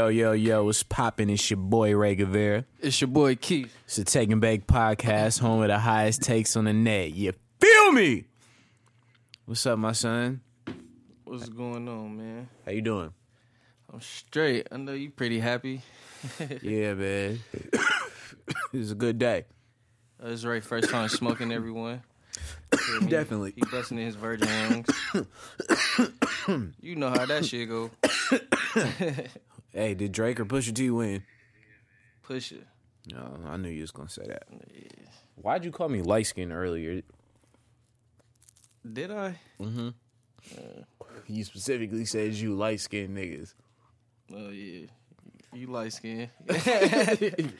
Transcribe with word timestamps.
Yo, 0.00 0.08
yo, 0.08 0.32
yo, 0.32 0.64
what's 0.64 0.82
poppin'? 0.82 1.28
It's 1.28 1.50
your 1.50 1.58
boy 1.58 1.94
Ray 1.94 2.14
Guevara. 2.14 2.64
It's 2.80 3.02
your 3.02 3.08
boy 3.08 3.36
Keith. 3.36 3.70
It's 3.84 3.96
the 3.96 4.04
Taking 4.04 4.40
Back 4.40 4.66
podcast, 4.66 5.40
home 5.40 5.60
of 5.60 5.68
the 5.68 5.78
highest 5.78 6.22
takes 6.22 6.56
on 6.56 6.64
the 6.64 6.72
net. 6.72 7.10
You 7.10 7.34
feel 7.60 7.92
me? 7.92 8.24
What's 9.44 9.66
up, 9.66 9.78
my 9.78 9.92
son? 9.92 10.40
What's 11.24 11.50
going 11.50 11.86
on, 11.86 12.16
man? 12.16 12.48
How 12.64 12.72
you 12.72 12.80
doing? 12.80 13.12
I'm 13.92 14.00
straight. 14.00 14.68
I 14.72 14.78
know 14.78 14.94
you 14.94 15.10
pretty 15.10 15.38
happy. 15.38 15.82
yeah, 16.62 16.94
man. 16.94 17.40
it 17.52 17.80
was 18.72 18.92
a 18.92 18.94
good 18.94 19.18
day. 19.18 19.44
That's 20.18 20.46
right. 20.46 20.64
First 20.64 20.88
time 20.88 21.10
smoking 21.10 21.52
everyone. 21.52 22.00
Me? 23.02 23.06
Definitely. 23.06 23.52
He 23.54 23.60
busting 23.70 23.98
in 23.98 24.06
his 24.06 24.14
virgin 24.14 24.48
lungs. 24.48 24.88
you 26.80 26.96
know 26.96 27.10
how 27.10 27.26
that 27.26 27.44
shit 27.44 27.68
go. 27.68 27.90
Hey, 29.72 29.94
did 29.94 30.12
Drake 30.12 30.40
or 30.40 30.44
Pusha 30.44 30.74
T 30.74 30.90
win? 30.90 31.22
Push 32.22 32.52
it. 32.52 32.66
No, 33.12 33.38
I 33.46 33.56
knew 33.56 33.68
you 33.68 33.82
was 33.82 33.90
gonna 33.90 34.08
say 34.08 34.24
that. 34.26 34.44
Why'd 35.36 35.64
you 35.64 35.70
call 35.70 35.88
me 35.88 36.02
light 36.02 36.26
skin 36.26 36.52
earlier? 36.52 37.02
Did 38.90 39.10
I? 39.10 39.38
Mm-hmm. 39.60 39.88
You 41.26 41.44
specifically 41.44 42.04
said 42.04 42.34
you 42.34 42.54
light 42.54 42.80
skinned 42.80 43.16
niggas. 43.16 43.54
Oh 44.34 44.50
yeah. 44.50 44.86
You 45.52 45.66
light 45.66 45.92
skin. 45.92 46.30
the 46.46 47.52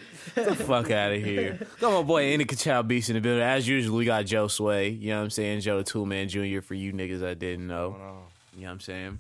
fuck 0.67 0.91
out 0.91 1.13
of 1.13 1.23
here. 1.23 1.67
Got 1.81 1.93
my 1.93 2.03
boy 2.03 2.33
Indica 2.33 2.55
Child 2.55 2.87
Beast 2.89 3.11
in 3.11 3.15
the 3.15 3.21
building. 3.21 3.43
As 3.43 3.67
usual, 3.67 3.97
we 3.97 4.05
got 4.05 4.27
Joe 4.27 4.47
Sway. 4.49 4.91
You 4.91 5.11
know 5.11 5.19
what 5.19 5.25
I'm 5.25 5.31
saying? 5.31 5.61
Joe 5.61 5.79
the 5.79 5.85
Tool 5.85 6.07
Man 6.07 6.29
Jr. 6.29 6.61
for 6.61 6.75
you 6.75 6.93
niggas 6.93 7.25
I 7.25 7.35
didn't 7.35 7.67
know. 7.67 7.97
You 8.55 8.63
know 8.63 8.67
what 8.67 8.73
I'm 8.73 8.81
saying? 8.81 9.19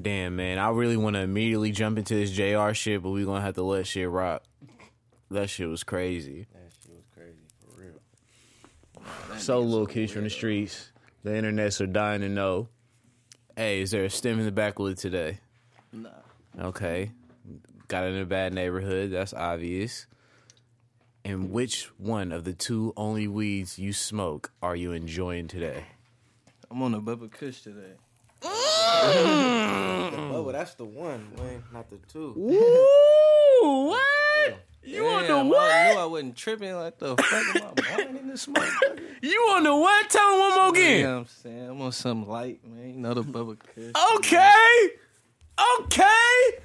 Damn, 0.00 0.36
man. 0.36 0.58
I 0.58 0.70
really 0.70 0.96
want 0.96 1.14
to 1.14 1.20
immediately 1.20 1.70
jump 1.70 1.98
into 1.98 2.14
this 2.14 2.30
JR 2.30 2.72
shit, 2.72 3.02
but 3.02 3.10
we're 3.10 3.24
going 3.24 3.40
to 3.40 3.44
have 3.44 3.54
to 3.54 3.62
let 3.62 3.86
shit 3.86 4.08
rock. 4.08 4.42
That 5.30 5.48
shit 5.48 5.68
was 5.68 5.84
crazy. 5.84 6.46
That 6.52 6.72
shit 6.82 6.92
was 6.94 7.04
crazy 7.14 7.38
for 7.60 7.80
real. 7.80 9.38
So, 9.38 9.60
little 9.60 9.86
kids 9.86 10.12
from 10.12 10.24
the 10.24 10.30
streets, 10.30 10.90
the 11.22 11.30
internets 11.30 11.80
are 11.80 11.86
dying 11.86 12.20
to 12.22 12.28
know. 12.28 12.68
Hey, 13.56 13.80
is 13.80 13.92
there 13.92 14.04
a 14.04 14.10
stem 14.10 14.38
in 14.38 14.44
the 14.44 14.52
backwood 14.52 14.98
today? 14.98 15.38
nah. 15.92 16.10
Okay. 16.60 17.10
Got 17.88 18.04
in 18.04 18.16
a 18.16 18.26
bad 18.26 18.52
neighborhood. 18.52 19.12
That's 19.12 19.32
obvious. 19.32 20.06
And 21.24 21.52
which 21.52 21.84
one 21.98 22.32
of 22.32 22.44
the 22.44 22.52
two 22.52 22.92
only 22.96 23.28
weeds 23.28 23.78
you 23.78 23.92
smoke 23.92 24.52
are 24.60 24.76
you 24.76 24.92
enjoying 24.92 25.48
today? 25.48 25.84
I'm 26.70 26.82
on 26.82 26.94
a 26.94 27.00
Bubba 27.00 27.30
Kush 27.30 27.62
today. 27.62 27.94
Oh, 30.36 30.50
that's 30.52 30.74
the 30.74 30.84
one, 30.84 31.28
man, 31.36 31.62
not 31.72 31.88
the 31.90 31.96
two. 32.08 32.34
Ooh, 32.36 33.86
what? 33.88 34.58
You 34.82 35.06
on 35.06 35.22
the 35.22 35.28
Damn, 35.28 35.46
I 35.54 35.92
knew 35.92 35.98
I 36.00 36.04
wasn't 36.04 36.36
tripping 36.36 36.74
like 36.76 36.98
the 36.98 37.16
fuck 37.16 37.56
am 37.56 37.62
I 37.62 37.70
blind 37.96 38.18
in 38.18 38.28
this 38.28 38.46
motherfucker? 38.46 39.00
You 39.22 39.38
on 39.54 39.62
the 39.64 39.74
what? 39.74 40.10
Tell 40.10 40.32
him 40.34 40.38
one 40.40 40.72
more 40.74 40.76
You 40.82 41.02
know 41.02 41.12
what 41.12 41.18
I'm 41.20 41.26
saying? 41.26 41.68
I'm 41.70 41.80
on 41.80 41.92
something 41.92 42.30
light, 42.30 42.60
man. 42.66 42.88
You 42.90 43.00
know 43.00 43.14
the 43.14 43.22
Bubba 43.22 43.58
Kush. 43.58 43.92
Okay. 44.16 44.90
Okay. 45.80 46.58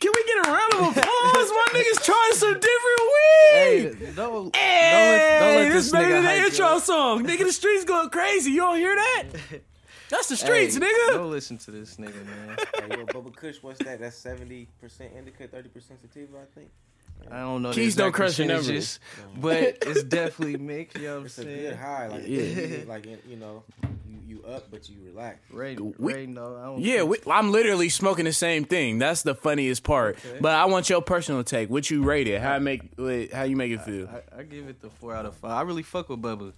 Can 0.00 0.10
we 0.14 0.24
get 0.24 0.46
a 0.46 0.50
round 0.50 0.72
of 0.74 0.80
applause? 0.96 1.50
My 1.50 1.66
niggas 1.72 2.04
trying 2.04 2.32
some 2.34 2.52
different 2.54 3.00
weed. 3.00 3.54
Hey, 3.54 4.12
don't, 4.14 4.16
don't, 4.16 4.52
let, 4.52 5.40
don't 5.40 5.54
let 5.56 5.68
this 5.72 5.74
this 5.84 5.92
better 5.92 6.06
nigga 6.06 6.10
than 6.12 6.22
the 6.24 6.28
hype 6.28 6.44
intro 6.50 6.66
up. 6.66 6.82
song. 6.82 7.24
Nigga, 7.24 7.44
the 7.44 7.52
streets 7.52 7.84
going 7.84 8.10
crazy. 8.10 8.50
You 8.50 8.60
don't 8.60 8.76
hear 8.78 8.94
that? 8.96 9.24
That's 10.12 10.28
the 10.28 10.36
streets, 10.36 10.74
Hey, 10.76 10.80
nigga. 10.82 11.14
Don't 11.14 11.30
listen 11.30 11.58
to 11.58 11.70
this 11.72 11.96
nigga, 11.96 12.24
man. 12.26 12.56
hey, 12.90 12.98
yo, 12.98 13.06
Bubba 13.06 13.34
Kush, 13.34 13.56
what's 13.62 13.78
that? 13.84 13.98
That's 13.98 14.14
seventy 14.16 14.68
percent 14.80 15.12
indica, 15.16 15.48
thirty 15.48 15.70
percent 15.70 16.00
sativa, 16.00 16.36
I 16.38 16.44
think. 16.58 16.70
I 17.30 17.38
don't 17.40 17.62
know. 17.62 17.68
the 17.70 17.76
Keys 17.76 17.94
don't 17.96 18.10
crush 18.12 18.38
your 18.38 18.48
percentages, 18.48 18.98
but 19.40 19.58
it's 19.82 20.02
definitely 20.02 20.56
mixed. 20.58 20.98
You 20.98 21.04
know 21.06 21.12
what 21.14 21.20
I'm 21.20 21.26
It's 21.26 21.38
a 21.38 21.42
saying? 21.44 21.60
good 21.62 21.76
high, 21.76 22.06
like 22.08 22.22
Yeah. 22.26 22.78
like 22.88 23.06
you 23.28 23.36
know, 23.36 23.62
you, 24.08 24.18
you 24.38 24.42
up 24.44 24.70
but 24.70 24.88
you 24.88 24.96
relax. 25.06 25.38
Ray, 25.50 25.76
We- 25.76 25.94
Ray, 25.98 26.26
no, 26.26 26.56
I 26.56 26.64
don't. 26.64 26.80
Yeah, 26.80 27.04
we, 27.04 27.18
I'm 27.30 27.50
literally 27.52 27.88
smoking 27.88 28.24
the 28.26 28.32
same 28.32 28.64
thing. 28.64 28.98
That's 28.98 29.22
the 29.22 29.34
funniest 29.36 29.82
part. 29.84 30.18
Okay. 30.18 30.38
But 30.40 30.56
I 30.56 30.64
want 30.66 30.90
your 30.90 31.00
personal 31.00 31.44
take. 31.44 31.70
What 31.70 31.90
you 31.90 32.02
rate 32.02 32.26
it? 32.28 32.42
How 32.42 32.56
it 32.56 32.60
make? 32.60 32.82
How 33.32 33.44
you 33.44 33.56
make 33.56 33.70
it 33.72 33.82
feel? 33.82 34.08
I, 34.08 34.40
I 34.40 34.42
give 34.42 34.68
it 34.68 34.82
the 34.82 34.90
four 34.90 35.14
out 35.14 35.24
of 35.24 35.34
five. 35.36 35.52
I 35.52 35.62
really 35.62 35.84
fuck 35.84 36.08
with 36.08 36.20
Bubba. 36.20 36.52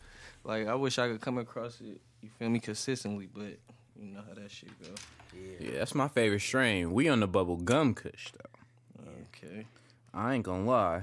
Like 0.44 0.66
I 0.66 0.74
wish 0.74 0.98
I 0.98 1.08
could 1.08 1.20
come 1.20 1.38
across 1.38 1.80
it. 1.82 2.00
You 2.24 2.30
feel 2.38 2.48
me 2.48 2.58
consistently, 2.58 3.28
but 3.32 3.58
you 4.00 4.14
know 4.14 4.20
how 4.26 4.32
that 4.34 4.50
shit 4.50 4.70
go. 4.82 4.88
Yeah. 5.36 5.68
Yeah, 5.72 5.78
that's 5.78 5.94
my 5.94 6.08
favorite 6.08 6.40
strain. 6.40 6.92
We 6.92 7.08
on 7.10 7.20
the 7.20 7.26
bubble 7.28 7.56
gum 7.58 7.92
kush 7.92 8.28
though. 8.32 9.04
Okay. 9.36 9.66
I 10.14 10.32
ain't 10.34 10.44
gonna 10.44 10.64
lie. 10.64 11.02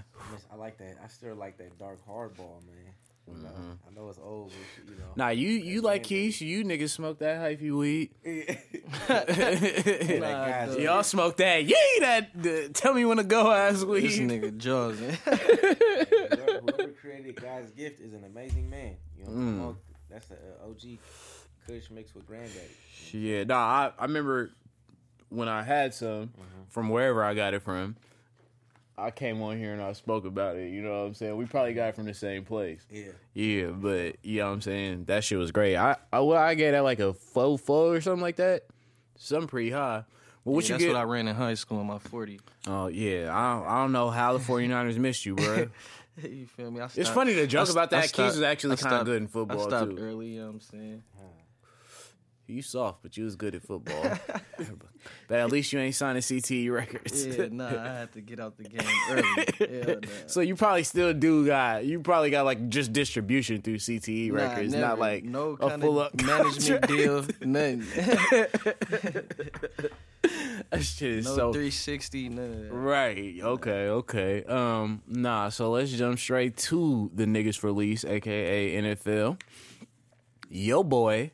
I 0.51 0.55
like 0.55 0.79
that. 0.79 0.95
I 1.03 1.07
still 1.09 1.35
like 1.35 1.57
that 1.59 1.77
dark 1.77 1.99
hardball, 2.07 2.65
man. 2.65 2.77
You 3.27 3.43
know, 3.43 3.49
I 3.89 3.93
know 3.93 4.09
it's 4.09 4.17
old, 4.17 4.49
but 4.51 4.91
you 4.91 4.97
know. 4.99 5.05
Nah, 5.15 5.29
you 5.29 5.49
you 5.49 5.81
like 5.81 6.03
Keish? 6.03 6.41
You 6.41 6.63
niggas 6.65 6.89
smoke 6.89 7.19
that 7.19 7.39
hypey 7.39 7.71
weed? 7.77 8.09
Nah, 9.09 9.23
that. 9.25 10.79
Y'all 10.79 11.03
smoke 11.03 11.37
that? 11.37 11.63
Yee 11.63 11.75
that. 11.99 12.31
the- 12.41 12.69
tell 12.73 12.93
me 12.93 13.05
when 13.05 13.17
to 13.17 13.23
go 13.23 13.51
ass 13.51 13.83
weed. 13.83 14.01
This 14.07 14.17
nigga 14.19 14.57
Jaws, 14.57 14.99
man. 14.99 15.11
whoever, 15.23 16.59
whoever 16.61 16.91
created 16.99 17.39
God's 17.41 17.71
gift 17.71 17.99
is 18.01 18.13
an 18.13 18.23
amazing 18.25 18.69
man. 18.69 18.95
You 19.17 19.25
know, 19.25 19.31
Mm. 19.31 19.75
Smoke, 20.11 20.21
that's 20.21 20.27
the 20.27 20.35
uh, 20.63 20.69
OG 20.69 20.97
Kush 21.67 21.89
mixed 21.91 22.15
with 22.15 22.25
Granddaddy. 22.27 22.59
Yeah, 23.13 23.43
nah. 23.43 23.55
I, 23.57 23.91
I 23.99 24.03
remember 24.05 24.51
when 25.29 25.47
I 25.47 25.63
had 25.63 25.93
some 25.93 26.31
from 26.69 26.89
wherever 26.89 27.23
I 27.23 27.33
got 27.33 27.53
it 27.53 27.61
from. 27.61 27.95
I 28.97 29.09
came 29.09 29.41
on 29.41 29.57
here 29.57 29.73
and 29.73 29.81
I 29.81 29.93
spoke 29.93 30.25
about 30.25 30.57
it. 30.57 30.69
You 30.71 30.81
know 30.83 30.91
what 31.01 31.07
I'm 31.07 31.13
saying? 31.15 31.35
We 31.35 31.45
probably 31.45 31.73
got 31.73 31.89
it 31.89 31.95
from 31.95 32.05
the 32.05 32.13
same 32.13 32.43
place. 32.45 32.85
Yeah, 32.91 33.05
Yeah, 33.33 33.67
but 33.67 34.17
you 34.23 34.39
know 34.39 34.47
what 34.47 34.53
I'm 34.53 34.61
saying? 34.61 35.05
That 35.05 35.23
shit 35.23 35.39
was 35.39 35.51
great. 35.51 35.75
I 35.75 35.95
I, 36.13 36.19
well, 36.19 36.37
I 36.37 36.53
gave 36.53 36.73
that 36.73 36.83
like 36.83 36.99
a 36.99 37.13
faux 37.13 37.61
four 37.63 37.95
or 37.95 38.01
something 38.01 38.21
like 38.21 38.35
that. 38.35 38.63
Something 39.17 39.47
pretty 39.47 39.71
high. 39.71 40.03
Well, 40.43 40.55
what 40.55 40.63
Yeah, 40.65 40.69
you 40.69 40.73
that's 40.73 40.83
get? 40.83 40.93
what 40.93 40.99
I 40.99 41.03
ran 41.03 41.27
in 41.27 41.35
high 41.35 41.53
school 41.55 41.81
in 41.81 41.87
my 41.87 41.99
40. 41.99 42.39
oh 42.67 42.87
yeah, 42.87 43.29
I 43.35 43.53
don't, 43.59 43.67
I 43.67 43.81
don't 43.81 43.91
know 43.91 44.09
how 44.09 44.33
the 44.33 44.39
49ers 44.39 44.97
missed 44.97 45.25
you, 45.25 45.35
bro. 45.35 45.67
you 46.23 46.47
feel 46.47 46.71
me? 46.71 46.81
I 46.81 46.85
It's 46.95 47.09
funny 47.09 47.33
to 47.35 47.47
joke 47.47 47.69
I 47.69 47.71
about 47.71 47.89
that. 47.91 47.97
I 47.97 48.01
Keys 48.01 48.09
stopped- 48.09 48.27
was 48.35 48.41
actually 48.41 48.77
kind 48.77 48.95
of 48.95 49.05
good 49.05 49.21
in 49.21 49.27
football 49.27 49.61
I 49.61 49.67
stopped 49.67 49.91
too. 49.91 49.97
early, 49.97 50.27
you 50.27 50.39
know 50.41 50.47
what 50.47 50.53
I'm 50.55 50.59
saying? 50.61 51.03
You 52.51 52.61
soft, 52.61 53.01
but 53.01 53.15
you 53.15 53.23
was 53.23 53.35
good 53.37 53.55
at 53.55 53.63
football. 53.63 54.03
but 55.27 55.39
at 55.39 55.49
least 55.51 55.71
you 55.71 55.79
ain't 55.79 55.95
signing 55.95 56.21
CTE 56.21 56.69
records. 56.71 57.25
Yeah, 57.25 57.47
nah, 57.49 57.67
I 57.67 57.87
had 57.99 58.11
to 58.13 58.21
get 58.21 58.39
out 58.41 58.57
the 58.57 58.65
game 58.65 58.87
early. 59.09 59.91
Nah. 60.01 60.07
So 60.27 60.41
you 60.41 60.55
probably 60.55 60.83
still 60.83 61.13
do 61.13 61.45
got 61.45 61.85
you 61.85 62.01
probably 62.01 62.29
got 62.29 62.45
like 62.45 62.69
just 62.69 62.91
distribution 62.91 63.61
through 63.61 63.77
CTE 63.77 64.31
Nah, 64.31 64.35
records, 64.43 64.73
never. 64.73 64.85
not 64.85 64.99
like 64.99 65.23
no 65.23 65.57
a 65.61 65.77
full 65.79 65.99
up 65.99 66.21
management 66.21 66.87
deal, 66.87 67.25
nothing. 67.41 67.85
That 70.69 70.83
shit 70.83 71.11
is 71.11 71.25
no 71.25 71.35
so 71.35 71.53
360, 71.53 72.29
none 72.29 72.69
right. 72.69 73.35
Okay, 73.41 73.87
okay. 73.87 74.43
Um, 74.43 75.01
nah. 75.07 75.49
So 75.49 75.71
let's 75.71 75.91
jump 75.91 76.19
straight 76.19 76.57
to 76.57 77.09
the 77.13 77.25
niggas 77.25 77.63
release, 77.63 78.05
aka 78.05 78.75
NFL. 78.81 79.41
Yo 80.49 80.83
boy, 80.83 81.31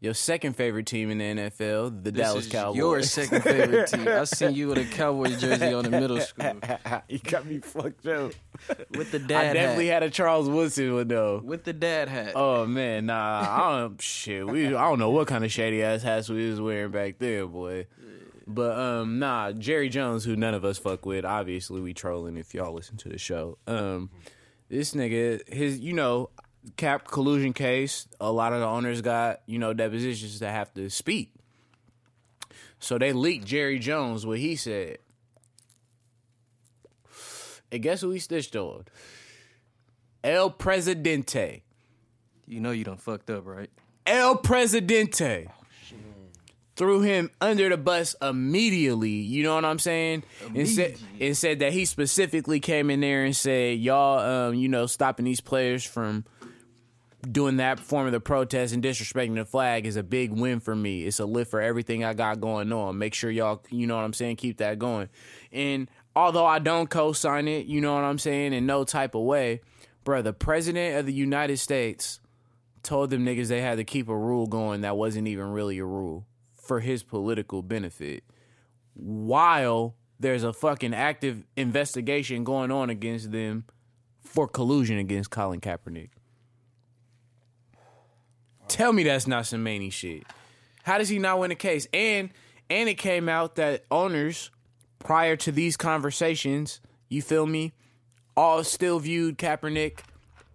your 0.00 0.14
second 0.14 0.54
favorite 0.56 0.86
team 0.86 1.10
in 1.10 1.18
the 1.18 1.24
NFL, 1.50 2.04
the 2.04 2.10
This 2.10 2.22
Dallas 2.22 2.46
is 2.46 2.52
Cowboys. 2.52 2.76
your 2.76 3.02
second 3.02 3.42
favorite 3.42 3.88
team. 3.88 4.06
I 4.08 4.24
seen 4.24 4.54
you 4.54 4.68
with 4.68 4.78
a 4.78 4.84
Cowboys 4.84 5.40
jersey 5.40 5.72
on 5.72 5.84
the 5.84 5.90
middle 5.90 6.20
school 6.20 6.54
you 7.08 7.18
got 7.18 7.46
me 7.46 7.58
fucked 7.60 8.06
up. 8.06 8.32
with 8.90 9.10
the 9.10 9.18
dad. 9.18 9.46
I 9.46 9.52
definitely 9.54 9.86
hat. 9.86 10.02
had 10.02 10.02
a 10.04 10.10
Charles 10.10 10.48
Woodson 10.48 10.94
one 10.94 11.08
though. 11.08 11.40
With 11.42 11.64
the 11.64 11.72
dad 11.72 12.08
hat. 12.08 12.32
Oh 12.34 12.66
man, 12.66 13.06
nah, 13.06 13.40
I 13.48 13.80
don't 13.80 14.00
shit. 14.00 14.46
We 14.46 14.68
I 14.68 14.88
don't 14.88 14.98
know 14.98 15.10
what 15.10 15.28
kind 15.28 15.44
of 15.44 15.50
shady 15.52 15.82
ass 15.82 16.02
hats 16.02 16.28
we 16.28 16.48
was 16.50 16.60
wearing 16.60 16.90
back 16.90 17.18
there, 17.18 17.46
boy. 17.46 17.86
But 18.46 18.78
um, 18.78 19.18
nah, 19.18 19.50
Jerry 19.52 19.88
Jones, 19.88 20.24
who 20.24 20.36
none 20.36 20.54
of 20.54 20.64
us 20.64 20.78
fuck 20.78 21.04
with. 21.04 21.24
Obviously, 21.24 21.80
we 21.80 21.94
trolling 21.94 22.36
if 22.36 22.54
y'all 22.54 22.72
listen 22.72 22.96
to 22.98 23.08
the 23.08 23.18
show. 23.18 23.58
Um, 23.66 24.10
this 24.68 24.94
nigga, 24.94 25.48
his 25.52 25.80
you 25.80 25.92
know, 25.92 26.30
Kap 26.76 27.06
collusion 27.06 27.52
case. 27.52 28.08
A 28.20 28.30
lot 28.30 28.52
of 28.52 28.60
the 28.60 28.66
owners 28.66 29.00
got 29.00 29.40
you 29.46 29.58
know 29.58 29.72
depositions 29.72 30.40
that 30.40 30.50
have 30.50 30.72
to 30.74 30.90
speak. 30.90 31.32
So 32.78 32.98
they 32.98 33.12
leaked 33.12 33.46
Jerry 33.46 33.78
Jones 33.78 34.26
what 34.26 34.38
he 34.38 34.56
said. 34.56 34.98
And 37.72 37.82
guess 37.82 38.00
who 38.00 38.10
he 38.10 38.18
stitched 38.18 38.54
on? 38.54 38.84
El 40.22 40.50
Presidente. 40.50 41.62
You 42.46 42.60
know 42.60 42.70
you 42.70 42.84
done 42.84 42.96
fucked 42.96 43.30
up, 43.30 43.46
right? 43.46 43.70
El 44.06 44.36
Presidente 44.36 45.48
threw 46.76 47.00
him 47.00 47.30
under 47.40 47.68
the 47.68 47.76
bus 47.76 48.14
immediately. 48.22 49.10
You 49.10 49.42
know 49.42 49.54
what 49.54 49.64
I'm 49.64 49.78
saying? 49.78 50.24
And 50.54 50.68
said, 50.68 50.96
and 51.20 51.36
said 51.36 51.58
that 51.60 51.72
he 51.72 51.86
specifically 51.86 52.60
came 52.60 52.90
in 52.90 53.00
there 53.00 53.24
and 53.24 53.34
said, 53.34 53.78
"Y'all, 53.78 54.18
um, 54.18 54.54
you 54.54 54.68
know, 54.68 54.86
stopping 54.86 55.24
these 55.24 55.40
players 55.40 55.84
from 55.84 56.24
doing 57.32 57.56
that 57.56 57.80
form 57.80 58.06
of 58.06 58.12
the 58.12 58.20
protest 58.20 58.74
and 58.74 58.82
disrespecting 58.82 59.34
the 59.34 59.44
flag 59.44 59.86
is 59.86 59.96
a 59.96 60.02
big 60.02 60.32
win 60.32 60.60
for 60.60 60.74
me. 60.74 61.04
It's 61.04 61.18
a 61.18 61.26
lift 61.26 61.50
for 61.50 61.60
everything 61.60 62.04
I 62.04 62.14
got 62.14 62.40
going 62.40 62.72
on. 62.72 62.98
Make 62.98 63.14
sure 63.14 63.30
y'all, 63.30 63.62
you 63.70 63.86
know 63.86 63.96
what 63.96 64.04
I'm 64.04 64.12
saying, 64.12 64.36
keep 64.36 64.58
that 64.58 64.78
going. 64.78 65.08
And 65.52 65.90
although 66.14 66.46
I 66.46 66.58
don't 66.58 66.88
co-sign 66.88 67.48
it, 67.48 67.66
you 67.66 67.80
know 67.80 67.94
what 67.94 68.04
I'm 68.04 68.18
saying, 68.18 68.52
in 68.52 68.66
no 68.66 68.84
type 68.84 69.14
of 69.14 69.22
way, 69.22 69.60
bro, 70.04 70.22
the 70.22 70.32
president 70.32 70.98
of 70.98 71.06
the 71.06 71.12
United 71.12 71.58
States 71.58 72.20
told 72.82 73.10
them 73.10 73.24
niggas 73.24 73.48
they 73.48 73.60
had 73.60 73.78
to 73.78 73.84
keep 73.84 74.08
a 74.08 74.16
rule 74.16 74.46
going 74.46 74.82
that 74.82 74.96
wasn't 74.96 75.26
even 75.26 75.46
really 75.46 75.78
a 75.78 75.84
rule 75.84 76.26
for 76.54 76.80
his 76.80 77.02
political 77.02 77.62
benefit. 77.62 78.24
While 78.94 79.96
there's 80.18 80.44
a 80.44 80.52
fucking 80.52 80.94
active 80.94 81.44
investigation 81.56 82.44
going 82.44 82.70
on 82.70 82.90
against 82.90 83.32
them 83.32 83.64
for 84.20 84.48
collusion 84.48 84.98
against 84.98 85.30
Colin 85.30 85.60
Kaepernick. 85.60 86.10
Tell 88.68 88.92
me 88.92 89.04
that's 89.04 89.26
not 89.26 89.46
some 89.46 89.62
many 89.62 89.90
shit. 89.90 90.24
How 90.82 90.98
does 90.98 91.08
he 91.08 91.18
not 91.18 91.38
win 91.38 91.50
a 91.50 91.56
case? 91.56 91.86
And 91.92 92.30
and 92.68 92.88
it 92.88 92.94
came 92.94 93.28
out 93.28 93.56
that 93.56 93.84
owners 93.90 94.50
prior 94.98 95.36
to 95.36 95.52
these 95.52 95.76
conversations, 95.76 96.80
you 97.08 97.22
feel 97.22 97.46
me, 97.46 97.72
all 98.36 98.64
still 98.64 98.98
viewed 98.98 99.38
Kaepernick 99.38 100.00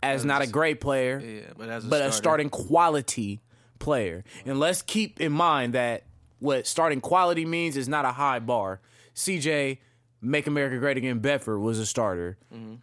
as 0.04 0.25
not 0.25 0.42
a 0.42 0.48
great 0.48 0.81
player, 0.81 1.19
Yeah, 1.19 1.54
but 1.58 1.69
as 1.69 1.86
a 1.86 1.88
but 1.88 2.02
a 2.02 2.12
starting 2.12 2.50
quality 2.50 3.42
player. 3.80 4.24
And 4.46 4.60
let's 4.60 4.81
keep 4.81 5.19
in 5.22 5.31
mind 5.31 5.74
that 5.74 6.04
what 6.40 6.68
starting 6.68 7.02
quality 7.02 7.46
means 7.46 7.78
is 7.78 7.88
not 7.88 8.06
a 8.06 8.12
high 8.12 8.40
bar. 8.40 8.80
CJ, 9.16 9.78
Make 10.22 10.48
America 10.48 10.78
Great 10.78 10.98
Again, 10.98 11.19
Beathard 11.19 11.62
was 11.62 11.80
a 11.80 11.86
starter. 11.86 12.38
Mm-hmm. 12.54 12.75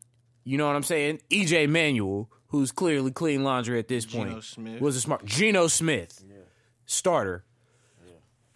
You 0.44 0.58
know 0.58 0.66
what 0.66 0.76
I'm 0.76 0.82
saying? 0.82 1.20
EJ 1.30 1.69
Manuel, 1.69 2.30
who's 2.48 2.72
clearly 2.72 3.10
clean 3.10 3.44
laundry 3.44 3.78
at 3.78 3.88
this 3.88 4.04
Geno 4.04 4.32
point, 4.32 4.44
Smith. 4.44 4.80
was 4.80 4.96
a 4.96 5.00
smart. 5.00 5.24
Geno 5.24 5.66
Smith, 5.68 6.22
starter. 6.86 7.44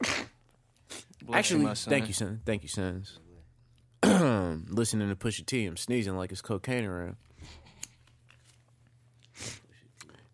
Bless 1.25 1.39
Actually, 1.39 1.65
my 1.65 1.75
son. 1.75 1.91
thank 1.91 2.09
you, 2.09 2.15
son. 2.15 2.41
Thank 2.45 2.63
you, 2.65 2.69
sons. 2.69 3.19
Listening 4.05 5.09
to 5.09 5.15
Pusha 5.17 5.47
T, 5.47 5.65
I'm 5.67 5.77
sneezing 5.77 6.17
like 6.17 6.33
it's 6.33 6.41
cocaine 6.43 6.85
around. 6.85 7.17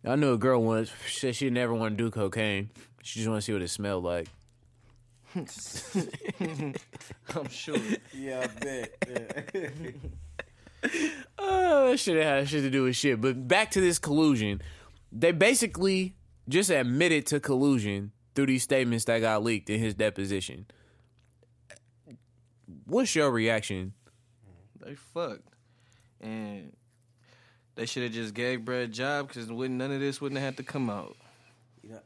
I 0.03 0.15
knew 0.15 0.33
a 0.33 0.37
girl 0.37 0.63
once 0.63 0.91
said 1.07 1.35
she 1.35 1.49
never 1.49 1.73
want 1.73 1.97
to 1.97 2.03
do 2.03 2.09
cocaine. 2.09 2.71
She 3.03 3.19
just 3.19 3.29
want 3.29 3.41
to 3.41 3.45
see 3.45 3.53
what 3.53 3.61
it 3.61 3.67
smelled 3.67 4.03
like. 4.03 4.27
I'm 5.35 5.45
sure. 7.49 7.75
Yeah, 8.13 8.41
I 8.43 8.47
bet. 8.59 8.95
Yeah. 9.53 9.69
Oh, 11.41 11.89
that 11.91 11.97
shit 11.97 12.21
had 12.21 12.49
shit 12.49 12.63
to 12.63 12.69
do 12.69 12.83
with 12.83 12.97
shit. 12.97 13.21
But 13.21 13.47
back 13.47 13.71
to 13.71 13.81
this 13.81 13.97
collusion. 13.97 14.61
They 15.11 15.31
basically 15.31 16.15
just 16.49 16.69
admitted 16.69 17.25
to 17.27 17.39
collusion 17.39 18.11
through 18.35 18.47
these 18.47 18.63
statements 18.63 19.05
that 19.05 19.19
got 19.19 19.41
leaked 19.41 19.69
in 19.69 19.79
his 19.79 19.93
deposition. 19.93 20.65
What's 22.85 23.15
your 23.15 23.31
reaction? 23.31 23.93
they 24.79 24.95
fucked, 24.95 25.47
and 26.21 26.73
they 27.75 27.85
should 27.85 28.03
have 28.03 28.11
just 28.11 28.33
gave 28.33 28.65
Brad 28.65 28.81
a 28.81 28.87
job 28.87 29.27
because 29.27 29.49
none 29.49 29.91
of 29.91 29.99
this 29.99 30.19
wouldn't 30.19 30.39
have 30.39 30.45
had 30.45 30.57
to 30.57 30.63
come 30.63 30.89
out. 30.89 31.15
you 31.83 31.91
know, 31.91 32.01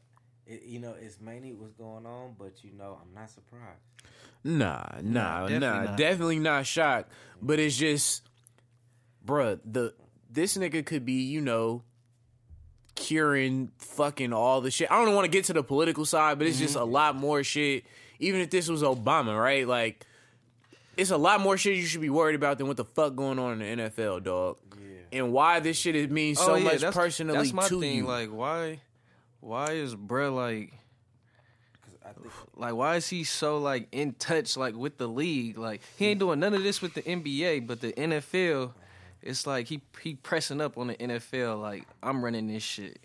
it, 0.45 0.63
you 0.63 0.79
know, 0.79 0.93
it's 0.99 1.19
mainly 1.19 1.53
what's 1.53 1.73
going 1.73 2.05
on, 2.05 2.35
but 2.37 2.63
you 2.63 2.71
know, 2.73 2.99
I'm 3.01 3.13
not 3.13 3.29
surprised. 3.29 3.81
Nah, 4.43 4.83
nah, 5.01 5.47
definitely 5.47 5.59
nah, 5.59 5.83
not. 5.83 5.97
definitely 5.97 6.39
not 6.39 6.65
shocked. 6.65 7.11
But 7.41 7.59
it's 7.59 7.77
just, 7.77 8.23
bruh, 9.25 9.59
the 9.65 9.93
this 10.29 10.57
nigga 10.57 10.85
could 10.85 11.05
be, 11.05 11.21
you 11.23 11.41
know, 11.41 11.83
curing 12.95 13.71
fucking 13.77 14.33
all 14.33 14.61
the 14.61 14.71
shit. 14.71 14.91
I 14.91 15.03
don't 15.03 15.13
want 15.15 15.25
to 15.25 15.31
get 15.31 15.45
to 15.45 15.53
the 15.53 15.63
political 15.63 16.05
side, 16.05 16.37
but 16.37 16.47
it's 16.47 16.59
just 16.59 16.75
Mm-hmm. 16.75 16.83
a 16.83 16.91
lot 16.91 17.15
more 17.15 17.43
shit. 17.43 17.85
Even 18.19 18.41
if 18.41 18.49
this 18.49 18.67
was 18.69 18.83
Obama, 18.83 19.39
right? 19.39 19.67
Like, 19.67 20.05
it's 20.95 21.11
a 21.11 21.17
lot 21.17 21.41
more 21.41 21.57
shit 21.57 21.75
you 21.75 21.83
should 21.85 22.01
be 22.01 22.09
worried 22.09 22.35
about 22.35 22.57
than 22.57 22.67
what 22.67 22.77
the 22.77 22.85
fuck 22.85 23.15
going 23.15 23.39
on 23.39 23.61
in 23.61 23.77
the 23.77 23.83
NFL, 23.89 24.23
dog. 24.23 24.57
Yeah. 24.79 25.19
And 25.19 25.33
why 25.33 25.59
this 25.59 25.77
shit 25.77 25.95
is 25.95 26.09
means 26.09 26.39
so 26.39 26.59
much 26.59 26.75
Oh, 26.75 26.77
that's, 26.77 26.95
personally 26.95 27.35
That's 27.37 27.51
my 27.53 27.67
to 27.67 27.79
thing. 27.79 27.97
you. 27.97 28.05
Like, 28.07 28.29
why, 28.29 28.79
why 29.39 29.71
is 29.71 29.95
bruh 29.95 30.33
like, 30.33 30.71
'Cause 31.81 31.97
I 32.05 32.11
think 32.13 32.33
like, 32.55 32.73
why 32.75 32.95
is 32.97 33.07
he 33.09 33.23
so 33.23 33.57
like 33.57 33.87
in 33.91 34.13
touch 34.13 34.55
like 34.55 34.75
with 34.75 34.97
the 34.97 35.07
league? 35.07 35.57
Like, 35.57 35.81
he 35.97 36.05
ain't 36.07 36.19
doing 36.19 36.39
none 36.39 36.53
of 36.53 36.63
this 36.63 36.81
with 36.81 36.93
the 36.93 37.01
NBA, 37.01 37.65
but 37.67 37.81
the 37.81 37.91
NFL, 37.93 38.71
it's 39.23 39.47
like 39.47 39.67
he 39.67 39.81
he 40.01 40.15
pressing 40.15 40.61
up 40.61 40.77
on 40.77 40.87
the 40.87 40.95
NFL. 40.95 41.61
Like, 41.61 41.85
I'm 42.01 42.23
running 42.23 42.47
this 42.47 42.63
shit. 42.63 42.99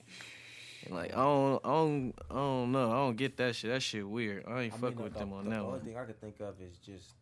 And 0.86 0.94
like, 0.94 1.12
I 1.12 1.16
don't, 1.16 1.60
I 1.64 1.68
don't, 1.68 2.14
I 2.30 2.34
don't 2.34 2.72
know. 2.72 2.90
I 2.90 2.94
don't 2.96 3.16
get 3.16 3.36
that 3.38 3.54
shit. 3.56 3.70
That 3.70 3.82
shit 3.82 4.08
weird. 4.08 4.44
I 4.46 4.62
ain't 4.62 4.74
I 4.74 4.76
fuck 4.76 4.94
mean, 4.96 5.04
with 5.04 5.12
the, 5.14 5.20
them 5.20 5.32
on 5.32 5.44
the 5.44 5.50
that 5.50 5.56
only 5.60 5.70
one. 5.70 5.80
thing 5.80 5.96
I 5.96 6.04
could 6.04 6.20
think 6.20 6.40
of 6.40 6.54
is 6.60 6.78
just 6.78 7.14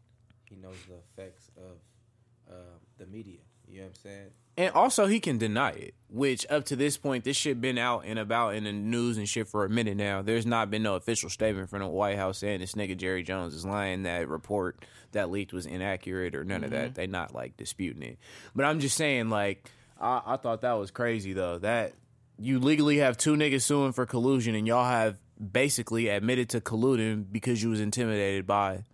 he 0.44 0.56
knows 0.56 0.76
the 0.88 0.94
effects 1.22 1.50
of 1.56 2.52
uh, 2.52 2.78
the 2.98 3.06
media. 3.06 3.40
You 3.68 3.78
know 3.78 3.82
what 3.84 3.88
I'm 3.88 3.94
saying? 4.02 4.30
And 4.58 4.74
also, 4.74 5.06
he 5.06 5.20
can 5.20 5.36
deny 5.36 5.72
it, 5.72 5.94
which 6.08 6.46
up 6.48 6.64
to 6.66 6.76
this 6.76 6.96
point, 6.96 7.24
this 7.24 7.36
shit 7.36 7.60
been 7.60 7.76
out 7.76 8.04
and 8.06 8.18
about 8.18 8.54
in 8.54 8.64
the 8.64 8.72
news 8.72 9.18
and 9.18 9.28
shit 9.28 9.48
for 9.48 9.66
a 9.66 9.68
minute 9.68 9.98
now. 9.98 10.22
There's 10.22 10.46
not 10.46 10.70
been 10.70 10.82
no 10.82 10.94
official 10.94 11.28
statement 11.28 11.68
from 11.68 11.80
the 11.80 11.88
White 11.88 12.16
House 12.16 12.38
saying 12.38 12.60
this 12.60 12.72
nigga 12.72 12.96
Jerry 12.96 13.22
Jones 13.22 13.54
is 13.54 13.66
lying. 13.66 14.04
That 14.04 14.28
report 14.28 14.82
that 15.12 15.30
leaked 15.30 15.52
was 15.52 15.66
inaccurate 15.66 16.34
or 16.34 16.42
none 16.42 16.64
of 16.64 16.70
that. 16.70 16.86
Mm-hmm. 16.86 16.94
They 16.94 17.06
not 17.06 17.34
like 17.34 17.58
disputing 17.58 18.02
it. 18.02 18.18
But 18.54 18.64
I'm 18.64 18.80
just 18.80 18.96
saying, 18.96 19.28
like, 19.28 19.70
I, 20.00 20.22
I 20.24 20.36
thought 20.38 20.62
that 20.62 20.72
was 20.72 20.90
crazy 20.90 21.34
though. 21.34 21.58
That 21.58 21.92
you 22.38 22.58
legally 22.58 22.98
have 22.98 23.18
two 23.18 23.34
niggas 23.34 23.62
suing 23.62 23.92
for 23.92 24.06
collusion, 24.06 24.54
and 24.54 24.66
y'all 24.66 24.88
have 24.88 25.16
basically 25.52 26.08
admitted 26.08 26.48
to 26.50 26.62
colluding 26.62 27.26
because 27.30 27.62
you 27.62 27.68
was 27.68 27.80
intimidated 27.80 28.46
by 28.46 28.84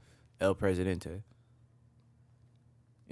El 0.40 0.56
Presidente 0.56 1.22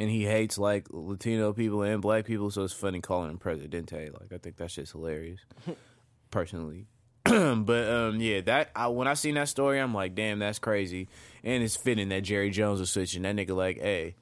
and 0.01 0.11
he 0.11 0.25
hates 0.25 0.59
like 0.59 0.87
Latino 0.91 1.53
people 1.53 1.83
and 1.83 2.01
black 2.03 2.25
people, 2.25 2.51
so 2.51 2.65
it's 2.65 2.73
funny 2.73 3.01
calling 3.01 3.31
him 3.31 3.39
Presidente. 3.39 4.11
Like 4.11 4.33
I 4.33 4.39
think 4.39 4.57
that 4.57 4.71
shit's 4.73 4.91
hilarious, 4.93 5.41
personally. 6.33 6.87
but 7.25 7.89
um, 7.89 8.19
yeah, 8.19 8.41
that 8.41 8.71
I, 8.75 8.89
when 8.89 9.07
I 9.07 9.15
seen 9.15 9.35
that 9.35 9.49
story, 9.49 9.79
I'm 9.79 9.95
like, 9.95 10.15
damn, 10.15 10.39
that's 10.39 10.59
crazy, 10.59 11.07
and 11.45 11.63
it's 11.63 11.77
fitting 11.77 12.09
that 12.09 12.23
Jerry 12.23 12.51
Jones 12.51 12.81
was 12.81 12.91
switching. 12.91 13.23
That 13.23 13.37
nigga 13.37 13.55
like, 13.55 13.79
hey, 13.79 14.15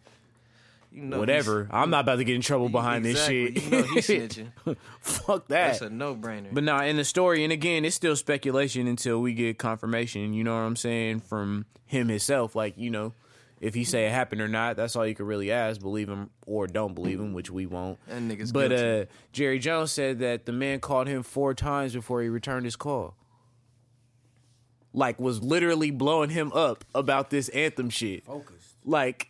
You 0.90 1.02
know 1.02 1.20
whatever, 1.20 1.68
I'm 1.70 1.90
not 1.90 2.00
about 2.00 2.16
to 2.16 2.24
get 2.24 2.34
in 2.34 2.40
trouble 2.42 2.68
behind 2.68 3.06
Exactly. 3.06 3.50
this 3.50 3.62
shit. 3.62 3.72
You 3.72 3.78
know 3.78 3.86
he's 3.94 4.06
snitching. 4.66 4.76
Fuck 5.00 5.46
that. 5.48 5.68
That's 5.78 5.82
a 5.82 5.90
no 5.90 6.16
brainer. 6.16 6.52
But 6.52 6.64
nah, 6.64 6.82
in 6.82 6.96
the 6.96 7.04
story, 7.04 7.44
and 7.44 7.52
again, 7.52 7.84
it's 7.84 7.94
still 7.94 8.16
speculation 8.16 8.88
until 8.88 9.20
we 9.20 9.32
get 9.32 9.58
confirmation. 9.58 10.32
You 10.34 10.42
know 10.42 10.54
what 10.54 10.62
I'm 10.62 10.76
saying 10.76 11.20
from 11.20 11.66
him 11.86 12.08
himself. 12.08 12.56
Like 12.56 12.76
you 12.76 12.90
know, 12.90 13.12
if 13.60 13.74
he 13.74 13.84
say 13.84 14.06
it 14.06 14.12
happened 14.12 14.40
or 14.40 14.48
not, 14.48 14.76
that's 14.76 14.96
all 14.96 15.06
you 15.06 15.14
can 15.14 15.26
really 15.26 15.50
ask. 15.50 15.80
Believe 15.80 16.08
him 16.08 16.30
or 16.46 16.66
don't 16.66 16.94
believe 16.94 17.18
him, 17.20 17.32
which 17.32 17.50
we 17.50 17.66
won't. 17.66 17.98
That 18.06 18.22
nigga's 18.22 18.52
But 18.52 18.72
uh, 18.72 19.04
Jerry 19.32 19.58
Jones 19.58 19.92
said 19.92 20.20
that 20.20 20.46
the 20.46 20.52
man 20.52 20.80
called 20.80 21.08
him 21.08 21.22
four 21.22 21.54
times 21.54 21.92
before 21.92 22.22
he 22.22 22.28
returned 22.28 22.64
his 22.64 22.76
call. 22.76 23.14
Like 24.92 25.20
was 25.20 25.42
literally 25.42 25.90
blowing 25.90 26.30
him 26.30 26.52
up 26.52 26.84
about 26.94 27.30
this 27.30 27.48
anthem 27.50 27.90
shit. 27.90 28.24
Focused. 28.24 28.76
Like 28.84 29.28